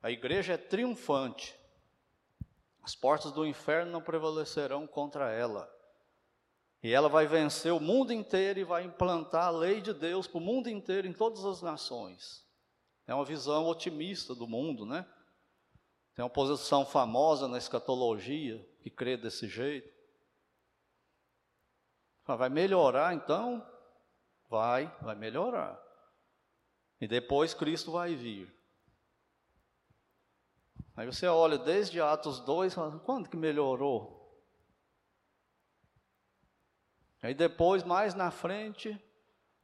A 0.00 0.10
igreja 0.10 0.52
é 0.52 0.56
triunfante. 0.56 1.58
As 2.80 2.94
portas 2.94 3.32
do 3.32 3.44
inferno 3.44 3.90
não 3.90 4.00
prevalecerão 4.00 4.86
contra 4.86 5.32
ela. 5.32 5.68
E 6.80 6.92
ela 6.92 7.08
vai 7.08 7.26
vencer 7.26 7.72
o 7.72 7.80
mundo 7.80 8.12
inteiro 8.12 8.60
e 8.60 8.64
vai 8.64 8.84
implantar 8.84 9.46
a 9.46 9.50
lei 9.50 9.80
de 9.80 9.92
Deus 9.92 10.28
para 10.28 10.38
o 10.38 10.40
mundo 10.40 10.68
inteiro, 10.68 11.08
em 11.08 11.12
todas 11.12 11.44
as 11.44 11.60
nações. 11.60 12.44
É 13.04 13.14
uma 13.14 13.24
visão 13.24 13.66
otimista 13.66 14.32
do 14.32 14.46
mundo, 14.46 14.86
né? 14.86 15.04
Tem 16.14 16.24
uma 16.24 16.30
posição 16.30 16.86
famosa 16.86 17.48
na 17.48 17.58
escatologia 17.58 18.64
que 18.80 18.90
crê 18.90 19.16
desse 19.16 19.48
jeito. 19.48 19.92
Vai 22.24 22.48
melhorar 22.48 23.14
então? 23.14 23.66
Vai, 24.48 24.86
vai 25.02 25.14
melhorar. 25.14 25.80
E 27.00 27.08
depois 27.08 27.52
Cristo 27.52 27.92
vai 27.92 28.14
vir. 28.14 28.52
Aí 30.96 31.06
você 31.06 31.26
olha 31.26 31.58
desde 31.58 32.00
Atos 32.00 32.38
2, 32.40 32.74
quando 33.04 33.28
que 33.28 33.36
melhorou? 33.36 34.14
Aí 37.20 37.34
depois, 37.34 37.82
mais 37.82 38.14
na 38.14 38.30
frente, 38.30 38.96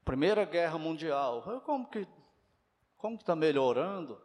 Primeira 0.05 0.45
Guerra 0.45 0.79
Mundial. 0.79 1.43
Como 1.65 1.89
que 1.89 2.09
como 2.97 3.17
está 3.17 3.35
melhorando? 3.35 4.21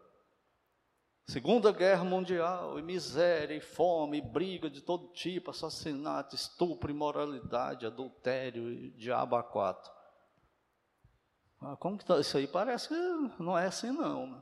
Segunda 1.28 1.72
Guerra 1.72 2.04
Mundial, 2.04 2.78
e 2.78 2.84
miséria, 2.84 3.56
e 3.56 3.60
fome, 3.60 4.20
e 4.20 4.22
briga 4.22 4.70
de 4.70 4.80
todo 4.82 5.12
tipo, 5.12 5.50
assassinato, 5.50 6.36
estupro, 6.36 6.92
imoralidade, 6.92 7.86
adultério, 7.86 8.72
e 8.72 8.92
diabo 8.92 9.36
a 9.36 9.44
quatro. 9.44 9.92
Ah, 11.60 11.76
como 11.78 11.98
que 11.98 12.04
está 12.04 12.20
isso 12.20 12.38
aí? 12.38 12.46
Parece 12.46 12.90
que 12.90 13.42
não 13.42 13.58
é 13.58 13.66
assim 13.66 13.92
não. 13.92 14.28
Né? 14.28 14.42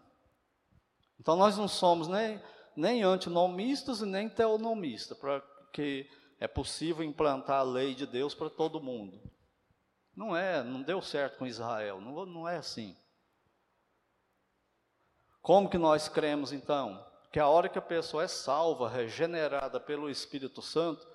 Então 1.18 1.38
nós 1.38 1.58
não 1.58 1.70
somos 1.70 2.10
nem, 2.10 2.42
nem 2.76 3.02
antinomistas 3.02 4.02
e 4.02 4.06
nem 4.06 4.28
teonomistas, 4.28 5.18
para 5.18 5.42
que 5.72 6.06
é 6.38 6.50
possível 6.50 7.02
implantar 7.02 7.62
a 7.62 7.64
lei 7.64 7.96
de 7.96 8.06
Deus 8.06 8.36
para 8.36 8.50
todo 8.50 8.84
mundo. 8.84 9.22
Não 10.14 10.36
é, 10.36 10.62
não 10.62 10.82
deu 10.82 11.02
certo 11.02 11.38
com 11.38 11.48
Israel, 11.48 12.02
não, 12.02 12.26
não 12.26 12.48
é 12.48 12.58
assim. 12.58 12.94
Como 15.44 15.70
que 15.70 15.78
nós 15.78 16.10
cremos 16.10 16.52
então? 16.52 17.06
Que 17.32 17.40
a 17.40 17.48
hora 17.48 17.70
que 17.70 17.78
a 17.78 17.82
pessoa 17.82 18.24
é 18.24 18.28
salva, 18.28 18.90
regenerada 18.90 19.80
pelo 19.80 20.10
Espírito 20.10 20.62
Santo, 20.62 21.06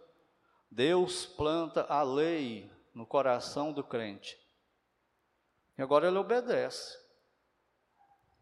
Deus 0.71 1.27
planta 1.27 1.85
a 1.89 2.05
lei 2.05 2.71
no 2.95 3.05
coração 3.05 3.73
do 3.73 3.83
crente. 3.83 4.39
E 5.77 5.83
agora 5.83 6.07
ele 6.07 6.19
obedece. 6.19 6.97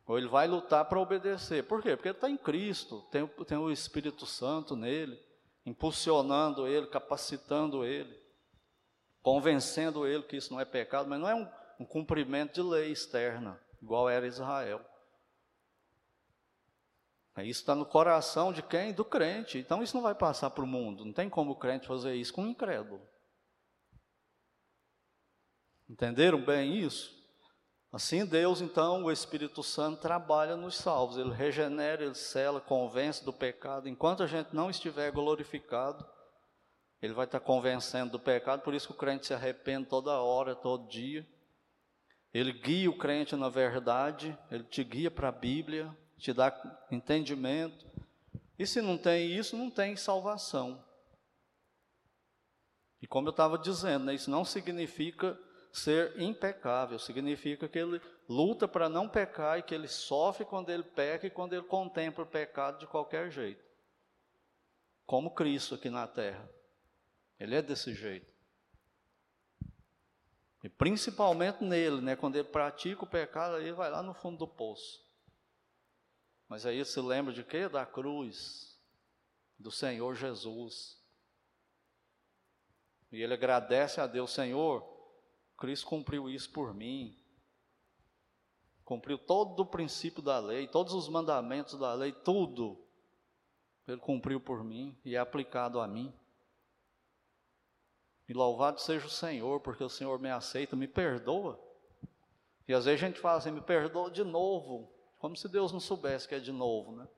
Ou 0.07 0.19
ele 0.19 0.29
vai 0.29 0.47
lutar 0.47 0.85
para 0.87 1.01
obedecer. 1.01 1.65
Por 1.67 1.81
quê? 1.81 1.97
Porque 1.97 2.09
ele 2.09 2.17
está 2.17 2.29
em 2.29 2.37
Cristo, 2.37 3.01
tem, 3.11 3.27
tem 3.47 3.57
o 3.57 3.71
Espírito 3.71 4.27
Santo 4.27 4.77
nele 4.77 5.25
impulsionando 5.67 6.69
ele, 6.69 6.87
capacitando 6.87 7.85
ele, 7.85 8.17
convencendo 9.21 10.07
ele 10.07 10.23
que 10.23 10.37
isso 10.37 10.53
não 10.53 10.61
é 10.61 10.65
pecado, 10.65 11.09
mas 11.09 11.19
não 11.19 11.29
é 11.29 11.35
um, 11.35 11.49
um 11.81 11.85
cumprimento 11.85 12.55
de 12.55 12.63
lei 12.63 12.93
externa, 12.93 13.61
igual 13.83 14.09
era 14.09 14.29
Israel. 14.29 14.81
Isso 17.45 17.61
está 17.61 17.75
no 17.75 17.85
coração 17.85 18.53
de 18.53 18.63
quem? 18.63 18.93
Do 18.93 19.05
crente. 19.05 19.59
Então 19.59 19.83
isso 19.83 19.95
não 19.95 20.03
vai 20.03 20.15
passar 20.15 20.51
para 20.51 20.65
o 20.65 20.67
mundo. 20.67 21.05
Não 21.05 21.13
tem 21.13 21.29
como 21.29 21.53
o 21.53 21.59
crente 21.59 21.87
fazer 21.87 22.15
isso 22.15 22.33
com 22.33 22.43
um 22.43 22.49
incrédulo. 22.49 23.01
Entenderam 25.89 26.45
bem 26.45 26.77
isso? 26.79 27.15
Assim, 27.93 28.27
Deus, 28.27 28.61
então, 28.61 29.05
o 29.05 29.13
Espírito 29.13 29.63
Santo 29.63 30.03
trabalha 30.03 30.57
nos 30.57 30.77
salvos, 30.77 31.17
ele 31.17 31.33
regenera, 31.33 32.05
ele 32.05 32.15
cela, 32.15 32.61
convence 32.61 33.25
do 33.25 33.33
pecado. 33.33 33.89
Enquanto 33.89 34.23
a 34.23 34.27
gente 34.27 34.55
não 34.55 34.69
estiver 34.69 35.11
glorificado, 35.13 36.07
ele 37.01 37.15
vai 37.15 37.25
estar 37.25 37.41
convencendo 37.41 38.13
do 38.13 38.21
pecado, 38.21 38.63
por 38.63 38.75
isso 38.75 38.89
que 38.89 38.93
o 38.93 38.97
crente 38.99 39.27
se 39.27 39.35
arrepende 39.35 39.89
toda 39.89 40.21
hora, 40.21 40.55
todo 40.55 40.89
dia. 40.89 41.27
Ele 42.35 42.53
guia 42.53 42.91
o 42.91 42.99
crente 42.99 43.35
na 43.37 43.49
verdade, 43.49 44.37
ele 44.51 44.65
te 44.65 44.85
guia 44.85 45.11
para 45.11 45.29
a 45.29 45.33
Bíblia, 45.33 45.97
te 46.19 46.33
dá 46.33 46.53
entendimento. 46.91 47.87
E 48.59 48.67
se 48.67 48.81
não 48.81 48.97
tem 48.97 49.31
isso, 49.31 49.57
não 49.57 49.71
tem 49.71 49.97
salvação. 49.97 50.83
E 53.01 53.07
como 53.07 53.29
eu 53.29 53.31
estava 53.31 53.59
dizendo, 53.59 54.07
né, 54.07 54.15
isso 54.15 54.31
não 54.31 54.45
significa 54.45 55.39
ser 55.73 56.19
impecável, 56.19 56.99
significa 56.99 57.69
que 57.69 57.79
ele 57.79 58.01
luta 58.29 58.67
para 58.67 58.89
não 58.89 59.09
pecar 59.09 59.59
e 59.59 59.63
que 59.63 59.75
ele 59.75 59.89
sofre 59.89 60.45
quando 60.45 60.71
ele 60.71 60.83
peca 60.83 61.27
e 61.27 61.31
quando 61.31 61.53
ele 61.53 61.65
contempla 61.65 62.25
o 62.25 62.27
pecado 62.27 62.79
de 62.79 62.87
qualquer 62.87 63.31
jeito. 63.31 63.63
Como 65.05 65.35
Cristo 65.35 65.75
aqui 65.75 65.91
na 65.91 66.07
terra. 66.07 66.49
Ele 67.39 67.55
é 67.55 67.63
desse 67.63 67.95
jeito. 67.95 68.35
E 70.65 70.69
principalmente 70.69 71.63
nele, 71.63 72.01
né, 72.01 72.17
quando 72.17 72.37
ele 72.37 72.49
pratica 72.49 73.05
o 73.05 73.07
pecado, 73.07 73.59
ele 73.59 73.73
vai 73.73 73.91
lá 73.91 74.03
no 74.03 74.15
fundo 74.15 74.39
do 74.39 74.49
poço. 74.49 75.06
Mas 76.49 76.65
aí 76.65 76.85
se 76.85 77.01
lembra 77.01 77.33
de 77.33 77.43
quê? 77.43 77.69
Da 77.69 77.85
cruz, 77.85 78.79
do 79.59 79.71
Senhor 79.71 80.15
Jesus. 80.15 80.97
E 83.11 83.23
ele 83.23 83.35
agradece 83.35 84.01
a 84.01 84.07
Deus, 84.07 84.33
Senhor, 84.33 84.87
Cristo 85.57 85.87
cumpriu 85.87 86.29
isso 86.29 86.51
por 86.51 86.75
mim. 86.75 87.19
Cumpriu 88.85 89.19
todo 89.19 89.61
o 89.61 89.67
princípio 89.67 90.23
da 90.23 90.39
lei, 90.39 90.69
todos 90.69 90.93
os 90.95 91.09
mandamentos 91.09 91.79
da 91.79 91.93
lei, 91.95 92.13
tudo. 92.13 92.87
Ele 93.87 93.99
cumpriu 93.99 94.41
por 94.41 94.63
mim 94.63 94.97
e 95.05 95.17
é 95.17 95.19
aplicado 95.19 95.81
a 95.81 95.89
mim. 95.89 96.13
E 98.29 98.33
louvado 98.33 98.81
seja 98.81 99.07
o 99.07 99.11
Senhor, 99.11 99.61
porque 99.61 99.83
o 99.83 99.89
Senhor 99.89 100.19
me 100.19 100.31
aceita, 100.31 100.77
me 100.77 100.89
perdoa. 100.89 101.61
E 102.69 102.75
às 102.75 102.85
vezes 102.85 103.03
a 103.03 103.07
gente 103.07 103.21
fala 103.21 103.39
assim, 103.39 103.53
me 103.53 103.61
perdoa 103.61 104.11
de 104.11 104.25
novo, 104.25 104.93
como 105.27 105.37
se 105.37 105.49
Deus 105.49 105.73
não 105.73 105.81
soubesse 105.81 106.29
que 106.29 106.37
é 106.37 106.39
de 106.39 106.53
novo, 106.53 106.93
né? 106.93 107.09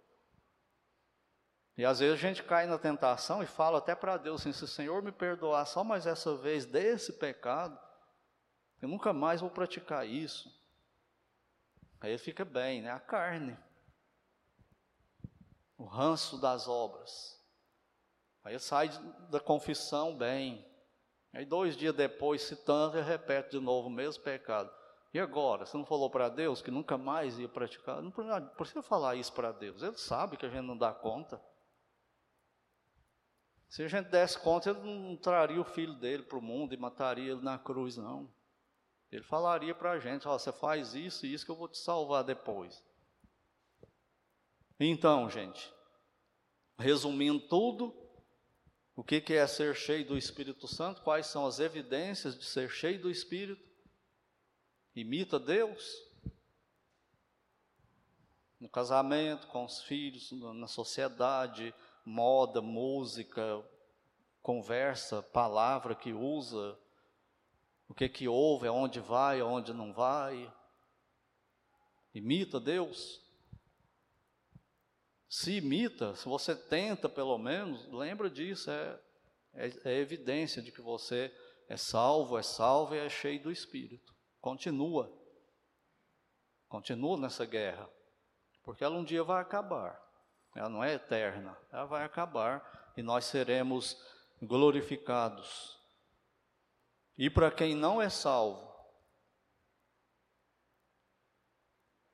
E 1.77 1.85
às 1.85 1.99
vezes 1.99 2.15
a 2.15 2.17
gente 2.17 2.43
cai 2.43 2.67
na 2.67 2.79
tentação 2.79 3.43
e 3.43 3.47
fala 3.47 3.77
até 3.77 3.95
para 3.95 4.17
Deus 4.17 4.41
assim: 4.41 4.51
se 4.51 4.65
o 4.65 4.67
Senhor 4.67 5.03
me 5.03 5.13
perdoar 5.13 5.67
só 5.67 5.85
mais 5.85 6.07
essa 6.07 6.35
vez 6.35 6.65
desse 6.65 7.13
pecado, 7.13 7.79
eu 8.81 8.89
nunca 8.89 9.13
mais 9.13 9.43
vou 9.43 9.51
praticar 9.51 10.09
isso. 10.09 10.51
Aí 12.01 12.17
fica 12.17 12.47
bem, 12.47 12.81
né? 12.81 12.91
A 12.91 12.99
carne, 12.99 13.59
o 15.77 15.85
ranço 15.85 16.41
das 16.41 16.67
obras. 16.67 17.39
Aí 18.43 18.59
sai 18.59 18.89
da 19.29 19.39
confissão 19.39 20.17
bem. 20.17 20.67
Aí 21.35 21.45
dois 21.45 21.77
dias 21.77 21.95
depois, 21.95 22.41
se 22.41 22.57
tanto, 22.57 22.97
repete 23.03 23.51
de 23.51 23.61
novo 23.61 23.89
o 23.89 23.93
mesmo 23.93 24.23
pecado. 24.23 24.78
E 25.19 25.21
agora? 25.21 25.67
Você 25.67 25.77
não 25.77 25.85
falou 25.85 26.09
para 26.09 26.29
Deus 26.29 26.63
que 26.63 26.71
nunca 26.71 26.97
mais 26.97 27.41
ia 27.41 27.49
praticar? 27.49 28.01
Não 28.01 28.13
precisa 28.57 28.81
falar 28.83 29.17
isso 29.17 29.33
para 29.33 29.51
Deus. 29.51 29.83
Ele 29.83 29.99
sabe 29.99 30.37
que 30.37 30.47
a 30.47 30.49
gente 30.49 30.65
não 30.65 30.79
dá 30.79 30.93
conta. 30.93 31.43
Se 33.69 33.83
a 33.83 33.89
gente 33.89 34.11
desse 34.11 34.39
conta, 34.39 34.71
ele 34.71 34.79
não 34.79 35.17
traria 35.17 35.61
o 35.61 35.65
filho 35.65 35.95
dele 35.95 36.23
para 36.23 36.39
o 36.39 36.41
mundo 36.41 36.73
e 36.73 36.77
mataria 36.77 37.33
ele 37.33 37.43
na 37.43 37.59
cruz, 37.59 37.97
não. 37.97 38.33
Ele 39.11 39.25
falaria 39.25 39.75
para 39.75 39.91
a 39.91 39.99
gente: 39.99 40.29
ó, 40.29 40.39
você 40.39 40.53
faz 40.53 40.95
isso 40.95 41.27
e 41.27 41.35
isso 41.35 41.45
que 41.45 41.51
eu 41.51 41.57
vou 41.57 41.67
te 41.67 41.79
salvar 41.79 42.23
depois. 42.23 42.81
Então, 44.79 45.29
gente, 45.29 45.75
resumindo 46.79 47.41
tudo, 47.41 47.93
o 48.95 49.03
que 49.03 49.21
é 49.35 49.45
ser 49.49 49.75
cheio 49.75 50.07
do 50.07 50.17
Espírito 50.17 50.69
Santo? 50.69 51.03
Quais 51.03 51.27
são 51.27 51.45
as 51.45 51.59
evidências 51.59 52.39
de 52.39 52.45
ser 52.45 52.71
cheio 52.71 53.03
do 53.03 53.11
Espírito? 53.11 53.68
Imita 54.95 55.39
Deus 55.39 56.09
no 58.61 58.69
casamento, 58.69 59.47
com 59.47 59.65
os 59.65 59.83
filhos, 59.83 60.33
na 60.33 60.67
sociedade, 60.67 61.73
moda, 62.05 62.61
música, 62.61 63.65
conversa, 64.43 65.23
palavra 65.23 65.95
que 65.95 66.13
usa, 66.13 66.77
o 67.89 67.95
que 67.95 68.09
que 68.09 68.27
ouve, 68.29 68.67
aonde 68.67 69.01
vai, 69.01 69.41
aonde 69.41 69.73
não 69.73 69.93
vai. 69.93 70.53
Imita 72.15 72.59
Deus. 72.59 73.23
Se 75.29 75.53
imita, 75.53 76.15
se 76.17 76.25
você 76.25 76.57
tenta 76.57 77.09
pelo 77.09 77.39
menos, 77.39 77.87
lembra 77.93 78.31
disso, 78.31 78.71
é, 78.71 79.01
é, 79.55 79.73
é 79.85 79.99
evidência 79.99 80.63
de 80.63 80.73
que 80.73 80.81
você 80.81 81.33
é 81.69 81.77
salvo, 81.77 82.39
é 82.39 82.43
salvo 82.43 82.95
e 82.95 82.99
é 82.99 83.09
cheio 83.09 83.43
do 83.43 83.53
Espírito. 83.53 84.15
Continua. 84.49 85.13
Continua 86.71 87.19
nessa 87.19 87.45
guerra. 87.45 87.87
Porque 88.63 88.83
ela 88.83 88.97
um 88.97 89.05
dia 89.05 89.23
vai 89.23 89.43
acabar. 89.43 90.03
Ela 90.55 90.71
não 90.71 90.83
é 90.83 90.95
eterna, 90.95 91.55
ela 91.71 91.85
vai 91.85 92.03
acabar 92.03 92.93
e 92.97 93.03
nós 93.03 93.27
seremos 93.27 94.03
glorificados. 94.41 95.79
E 97.19 97.29
para 97.29 97.51
quem 97.51 97.75
não 97.75 98.01
é 98.01 98.09
salvo, 98.09 98.75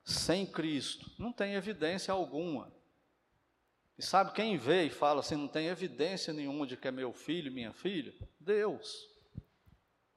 sem 0.03 0.45
Cristo, 0.45 1.09
não 1.17 1.31
tem 1.31 1.53
evidência 1.53 2.13
alguma. 2.13 2.69
E 3.97 4.03
sabe 4.03 4.33
quem 4.33 4.57
vê 4.57 4.83
e 4.83 4.89
fala 4.89 5.21
assim, 5.21 5.37
não 5.37 5.47
tem 5.47 5.67
evidência 5.67 6.33
nenhuma 6.33 6.67
de 6.67 6.75
que 6.75 6.89
é 6.89 6.91
meu 6.91 7.13
filho, 7.13 7.49
minha 7.49 7.71
filha? 7.71 8.13
Deus. 8.41 9.14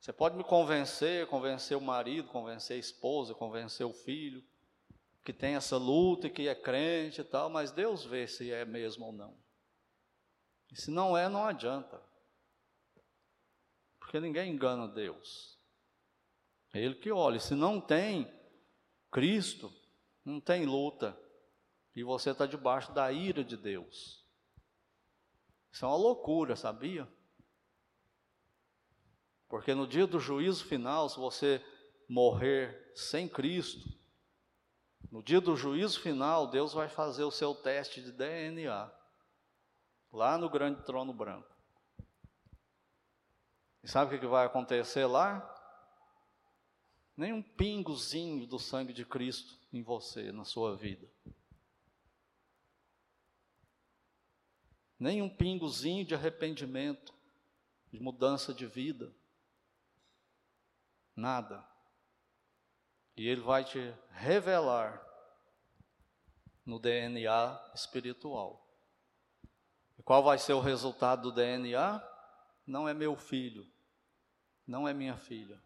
Você 0.01 0.13
pode 0.13 0.37
me 0.37 0.45
convencer, 0.45 1.27
convencer 1.27 1.77
o 1.77 1.81
marido, 1.81 2.29
convencer 2.29 2.77
a 2.77 2.81
esposa, 2.81 3.35
convencer 3.35 3.85
o 3.85 3.93
filho, 3.93 4.45
que 5.25 5.33
tem 5.33 5.57
essa 5.57 5.77
luta 5.77 6.27
e 6.27 6.31
que 6.31 6.49
é 6.49 6.55
crente 6.55 7.21
e 7.21 7.25
tal, 7.25 7.51
mas 7.51 7.73
Deus 7.73 8.05
vê 8.05 8.27
se 8.27 8.51
é 8.51 8.65
mesmo 8.65 9.07
ou 9.07 9.13
não. 9.13 9.37
E 10.71 10.81
se 10.81 10.91
não 10.91 11.17
é, 11.17 11.29
não 11.29 11.45
adianta. 11.45 12.01
Porque 13.99 14.21
ninguém 14.21 14.53
engana 14.53 14.87
Deus. 14.89 15.59
É 16.73 16.81
Ele 16.81 16.95
que 16.95 17.11
olha. 17.11 17.41
Se 17.41 17.55
não 17.55 17.81
tem 17.81 18.33
Cristo, 19.11 19.73
não 20.25 20.41
tem 20.41 20.65
luta. 20.65 21.19
E 21.95 22.03
você 22.05 22.31
está 22.31 22.47
debaixo 22.47 22.93
da 22.93 23.11
ira 23.11 23.43
de 23.43 23.57
Deus. 23.57 24.25
Isso 25.73 25.85
é 25.85 25.89
uma 25.89 25.97
loucura, 25.97 26.57
sabia? 26.57 27.09
Porque 29.49 29.75
no 29.75 29.87
dia 29.87 30.07
do 30.07 30.21
juízo 30.21 30.65
final, 30.65 31.09
se 31.09 31.19
você 31.19 31.65
morrer 32.09 32.93
sem 32.95 33.29
Cristo, 33.29 33.89
no 35.11 35.23
dia 35.23 35.41
do 35.41 35.57
juízo 35.57 36.01
final, 36.01 36.47
Deus 36.47 36.75
vai 36.75 36.89
fazer 36.89 37.25
o 37.25 37.31
seu 37.31 37.55
teste 37.55 38.03
de 38.03 38.13
DNA, 38.13 38.93
lá 40.13 40.37
no 40.37 40.51
grande 40.51 40.83
trono 40.83 41.15
branco. 41.15 41.49
E 43.83 43.89
sabe 43.89 44.17
o 44.17 44.21
que 44.21 44.27
vai 44.27 44.45
acontecer 44.45 45.07
lá? 45.07 45.55
Nem 47.17 47.33
um 47.33 47.43
pingozinho 47.43 48.47
do 48.47 48.59
sangue 48.59 48.93
de 48.93 49.05
Cristo 49.05 49.59
em 49.73 49.83
você, 49.83 50.31
na 50.31 50.45
sua 50.45 50.77
vida. 50.77 51.11
Nem 54.99 55.23
um 55.23 55.29
pingozinho 55.29 56.05
de 56.05 56.15
arrependimento, 56.15 57.15
de 57.91 58.01
mudança 58.01 58.53
de 58.53 58.67
vida. 58.67 59.13
Nada. 61.19 61.67
E 63.17 63.27
Ele 63.27 63.41
vai 63.41 63.65
te 63.65 63.93
revelar 64.11 65.05
no 66.65 66.79
DNA 66.79 67.73
espiritual. 67.75 68.65
E 69.99 70.03
qual 70.05 70.23
vai 70.23 70.39
ser 70.39 70.53
o 70.53 70.61
resultado 70.61 71.23
do 71.23 71.33
DNA? 71.33 72.01
Não 72.65 72.89
é 72.89 72.95
meu 72.95 73.17
filho, 73.17 73.67
não 74.65 74.87
é 74.87 74.95
minha 74.95 75.17
filha. 75.17 75.61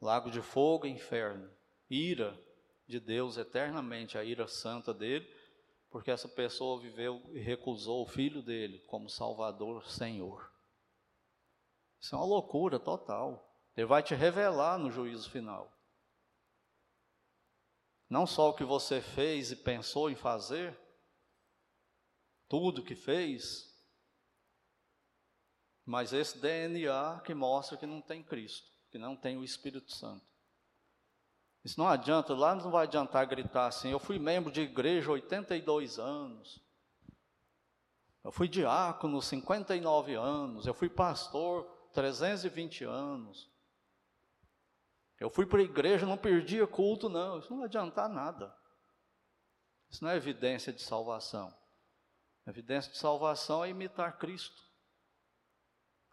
Lago 0.00 0.30
de 0.30 0.40
fogo 0.40 0.86
inferno, 0.86 1.50
ira 1.90 2.38
de 2.86 3.00
Deus 3.00 3.36
eternamente, 3.36 4.16
a 4.16 4.22
ira 4.22 4.46
santa 4.46 4.94
dele, 4.94 5.28
porque 5.90 6.12
essa 6.12 6.28
pessoa 6.28 6.80
viveu 6.80 7.20
e 7.32 7.40
recusou 7.40 8.04
o 8.04 8.08
filho 8.08 8.40
dele 8.40 8.78
como 8.86 9.10
Salvador, 9.10 9.84
Senhor. 9.84 10.48
Isso 11.98 12.14
é 12.14 12.18
uma 12.18 12.26
loucura 12.26 12.78
total. 12.78 13.45
Ele 13.76 13.86
vai 13.86 14.02
te 14.02 14.14
revelar 14.14 14.78
no 14.78 14.90
juízo 14.90 15.30
final. 15.30 15.70
Não 18.08 18.26
só 18.26 18.48
o 18.50 18.54
que 18.54 18.64
você 18.64 19.00
fez 19.00 19.50
e 19.50 19.56
pensou 19.56 20.08
em 20.08 20.14
fazer, 20.14 20.78
tudo 22.48 22.82
que 22.82 22.94
fez, 22.94 23.66
mas 25.84 26.12
esse 26.12 26.38
DNA 26.38 27.20
que 27.24 27.34
mostra 27.34 27.76
que 27.76 27.86
não 27.86 28.00
tem 28.00 28.22
Cristo, 28.22 28.70
que 28.90 28.98
não 28.98 29.16
tem 29.16 29.36
o 29.36 29.44
Espírito 29.44 29.92
Santo. 29.92 30.24
Isso 31.64 31.80
não 31.80 31.88
adianta, 31.88 32.32
lá 32.32 32.54
não 32.54 32.70
vai 32.70 32.86
adiantar 32.86 33.26
gritar 33.26 33.66
assim, 33.66 33.90
eu 33.90 33.98
fui 33.98 34.20
membro 34.20 34.52
de 34.52 34.60
igreja 34.60 35.10
82 35.10 35.98
anos, 35.98 36.60
eu 38.22 38.30
fui 38.30 38.48
diácono 38.48 39.20
59 39.20 40.14
anos, 40.14 40.66
eu 40.66 40.74
fui 40.74 40.88
pastor 40.88 41.64
320 41.92 42.84
anos. 42.84 43.55
Eu 45.18 45.30
fui 45.30 45.46
para 45.46 45.60
a 45.60 45.64
igreja, 45.64 46.06
não 46.06 46.18
perdia 46.18 46.66
culto, 46.66 47.08
não. 47.08 47.38
Isso 47.38 47.50
não 47.50 47.58
vai 47.58 47.66
adiantar 47.66 48.08
nada. 48.08 48.54
Isso 49.88 50.04
não 50.04 50.10
é 50.10 50.16
evidência 50.16 50.72
de 50.72 50.82
salvação. 50.82 51.56
Evidência 52.46 52.92
de 52.92 52.98
salvação 52.98 53.64
é 53.64 53.70
imitar 53.70 54.18
Cristo. 54.18 54.62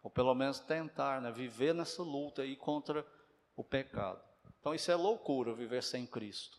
Ou 0.02 0.10
pelo 0.10 0.34
menos 0.34 0.58
tentar, 0.60 1.20
né? 1.20 1.30
viver 1.30 1.74
nessa 1.74 2.02
luta 2.02 2.42
aí 2.42 2.56
contra 2.56 3.06
o 3.56 3.62
pecado. 3.62 4.22
Então 4.58 4.74
isso 4.74 4.90
é 4.90 4.94
loucura, 4.94 5.54
viver 5.54 5.82
sem 5.82 6.06
Cristo. 6.06 6.58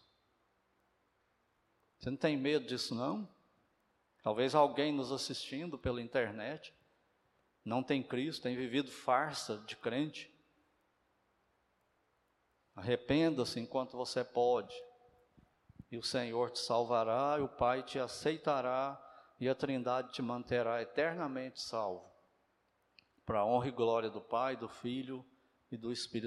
Você 1.97 2.09
não 2.09 2.17
tem 2.17 2.37
medo 2.37 2.65
disso, 2.65 2.93
não? 2.93 3.27
Talvez 4.21 4.55
alguém 4.55 4.91
nos 4.91 5.11
assistindo 5.11 5.77
pela 5.77 6.01
internet 6.01 6.73
não 7.63 7.81
tem 7.81 8.03
Cristo, 8.03 8.43
tem 8.43 8.55
vivido 8.55 8.91
farsa 8.91 9.57
de 9.67 9.75
crente. 9.75 10.31
Arrependa-se 12.75 13.59
enquanto 13.59 13.95
você 13.95 14.23
pode, 14.23 14.75
e 15.89 15.97
o 15.97 16.03
Senhor 16.03 16.51
te 16.51 16.59
salvará, 16.59 17.37
e 17.39 17.41
o 17.41 17.47
Pai 17.47 17.83
te 17.83 17.99
aceitará, 17.99 19.01
e 19.39 19.47
a 19.47 19.55
Trindade 19.55 20.11
te 20.11 20.21
manterá 20.21 20.81
eternamente 20.81 21.61
salvo, 21.61 22.05
para 23.25 23.39
a 23.39 23.45
honra 23.45 23.67
e 23.67 23.71
glória 23.71 24.09
do 24.09 24.21
Pai, 24.21 24.55
do 24.55 24.67
Filho 24.67 25.25
e 25.71 25.77
do 25.77 25.91
Espírito 25.91 26.23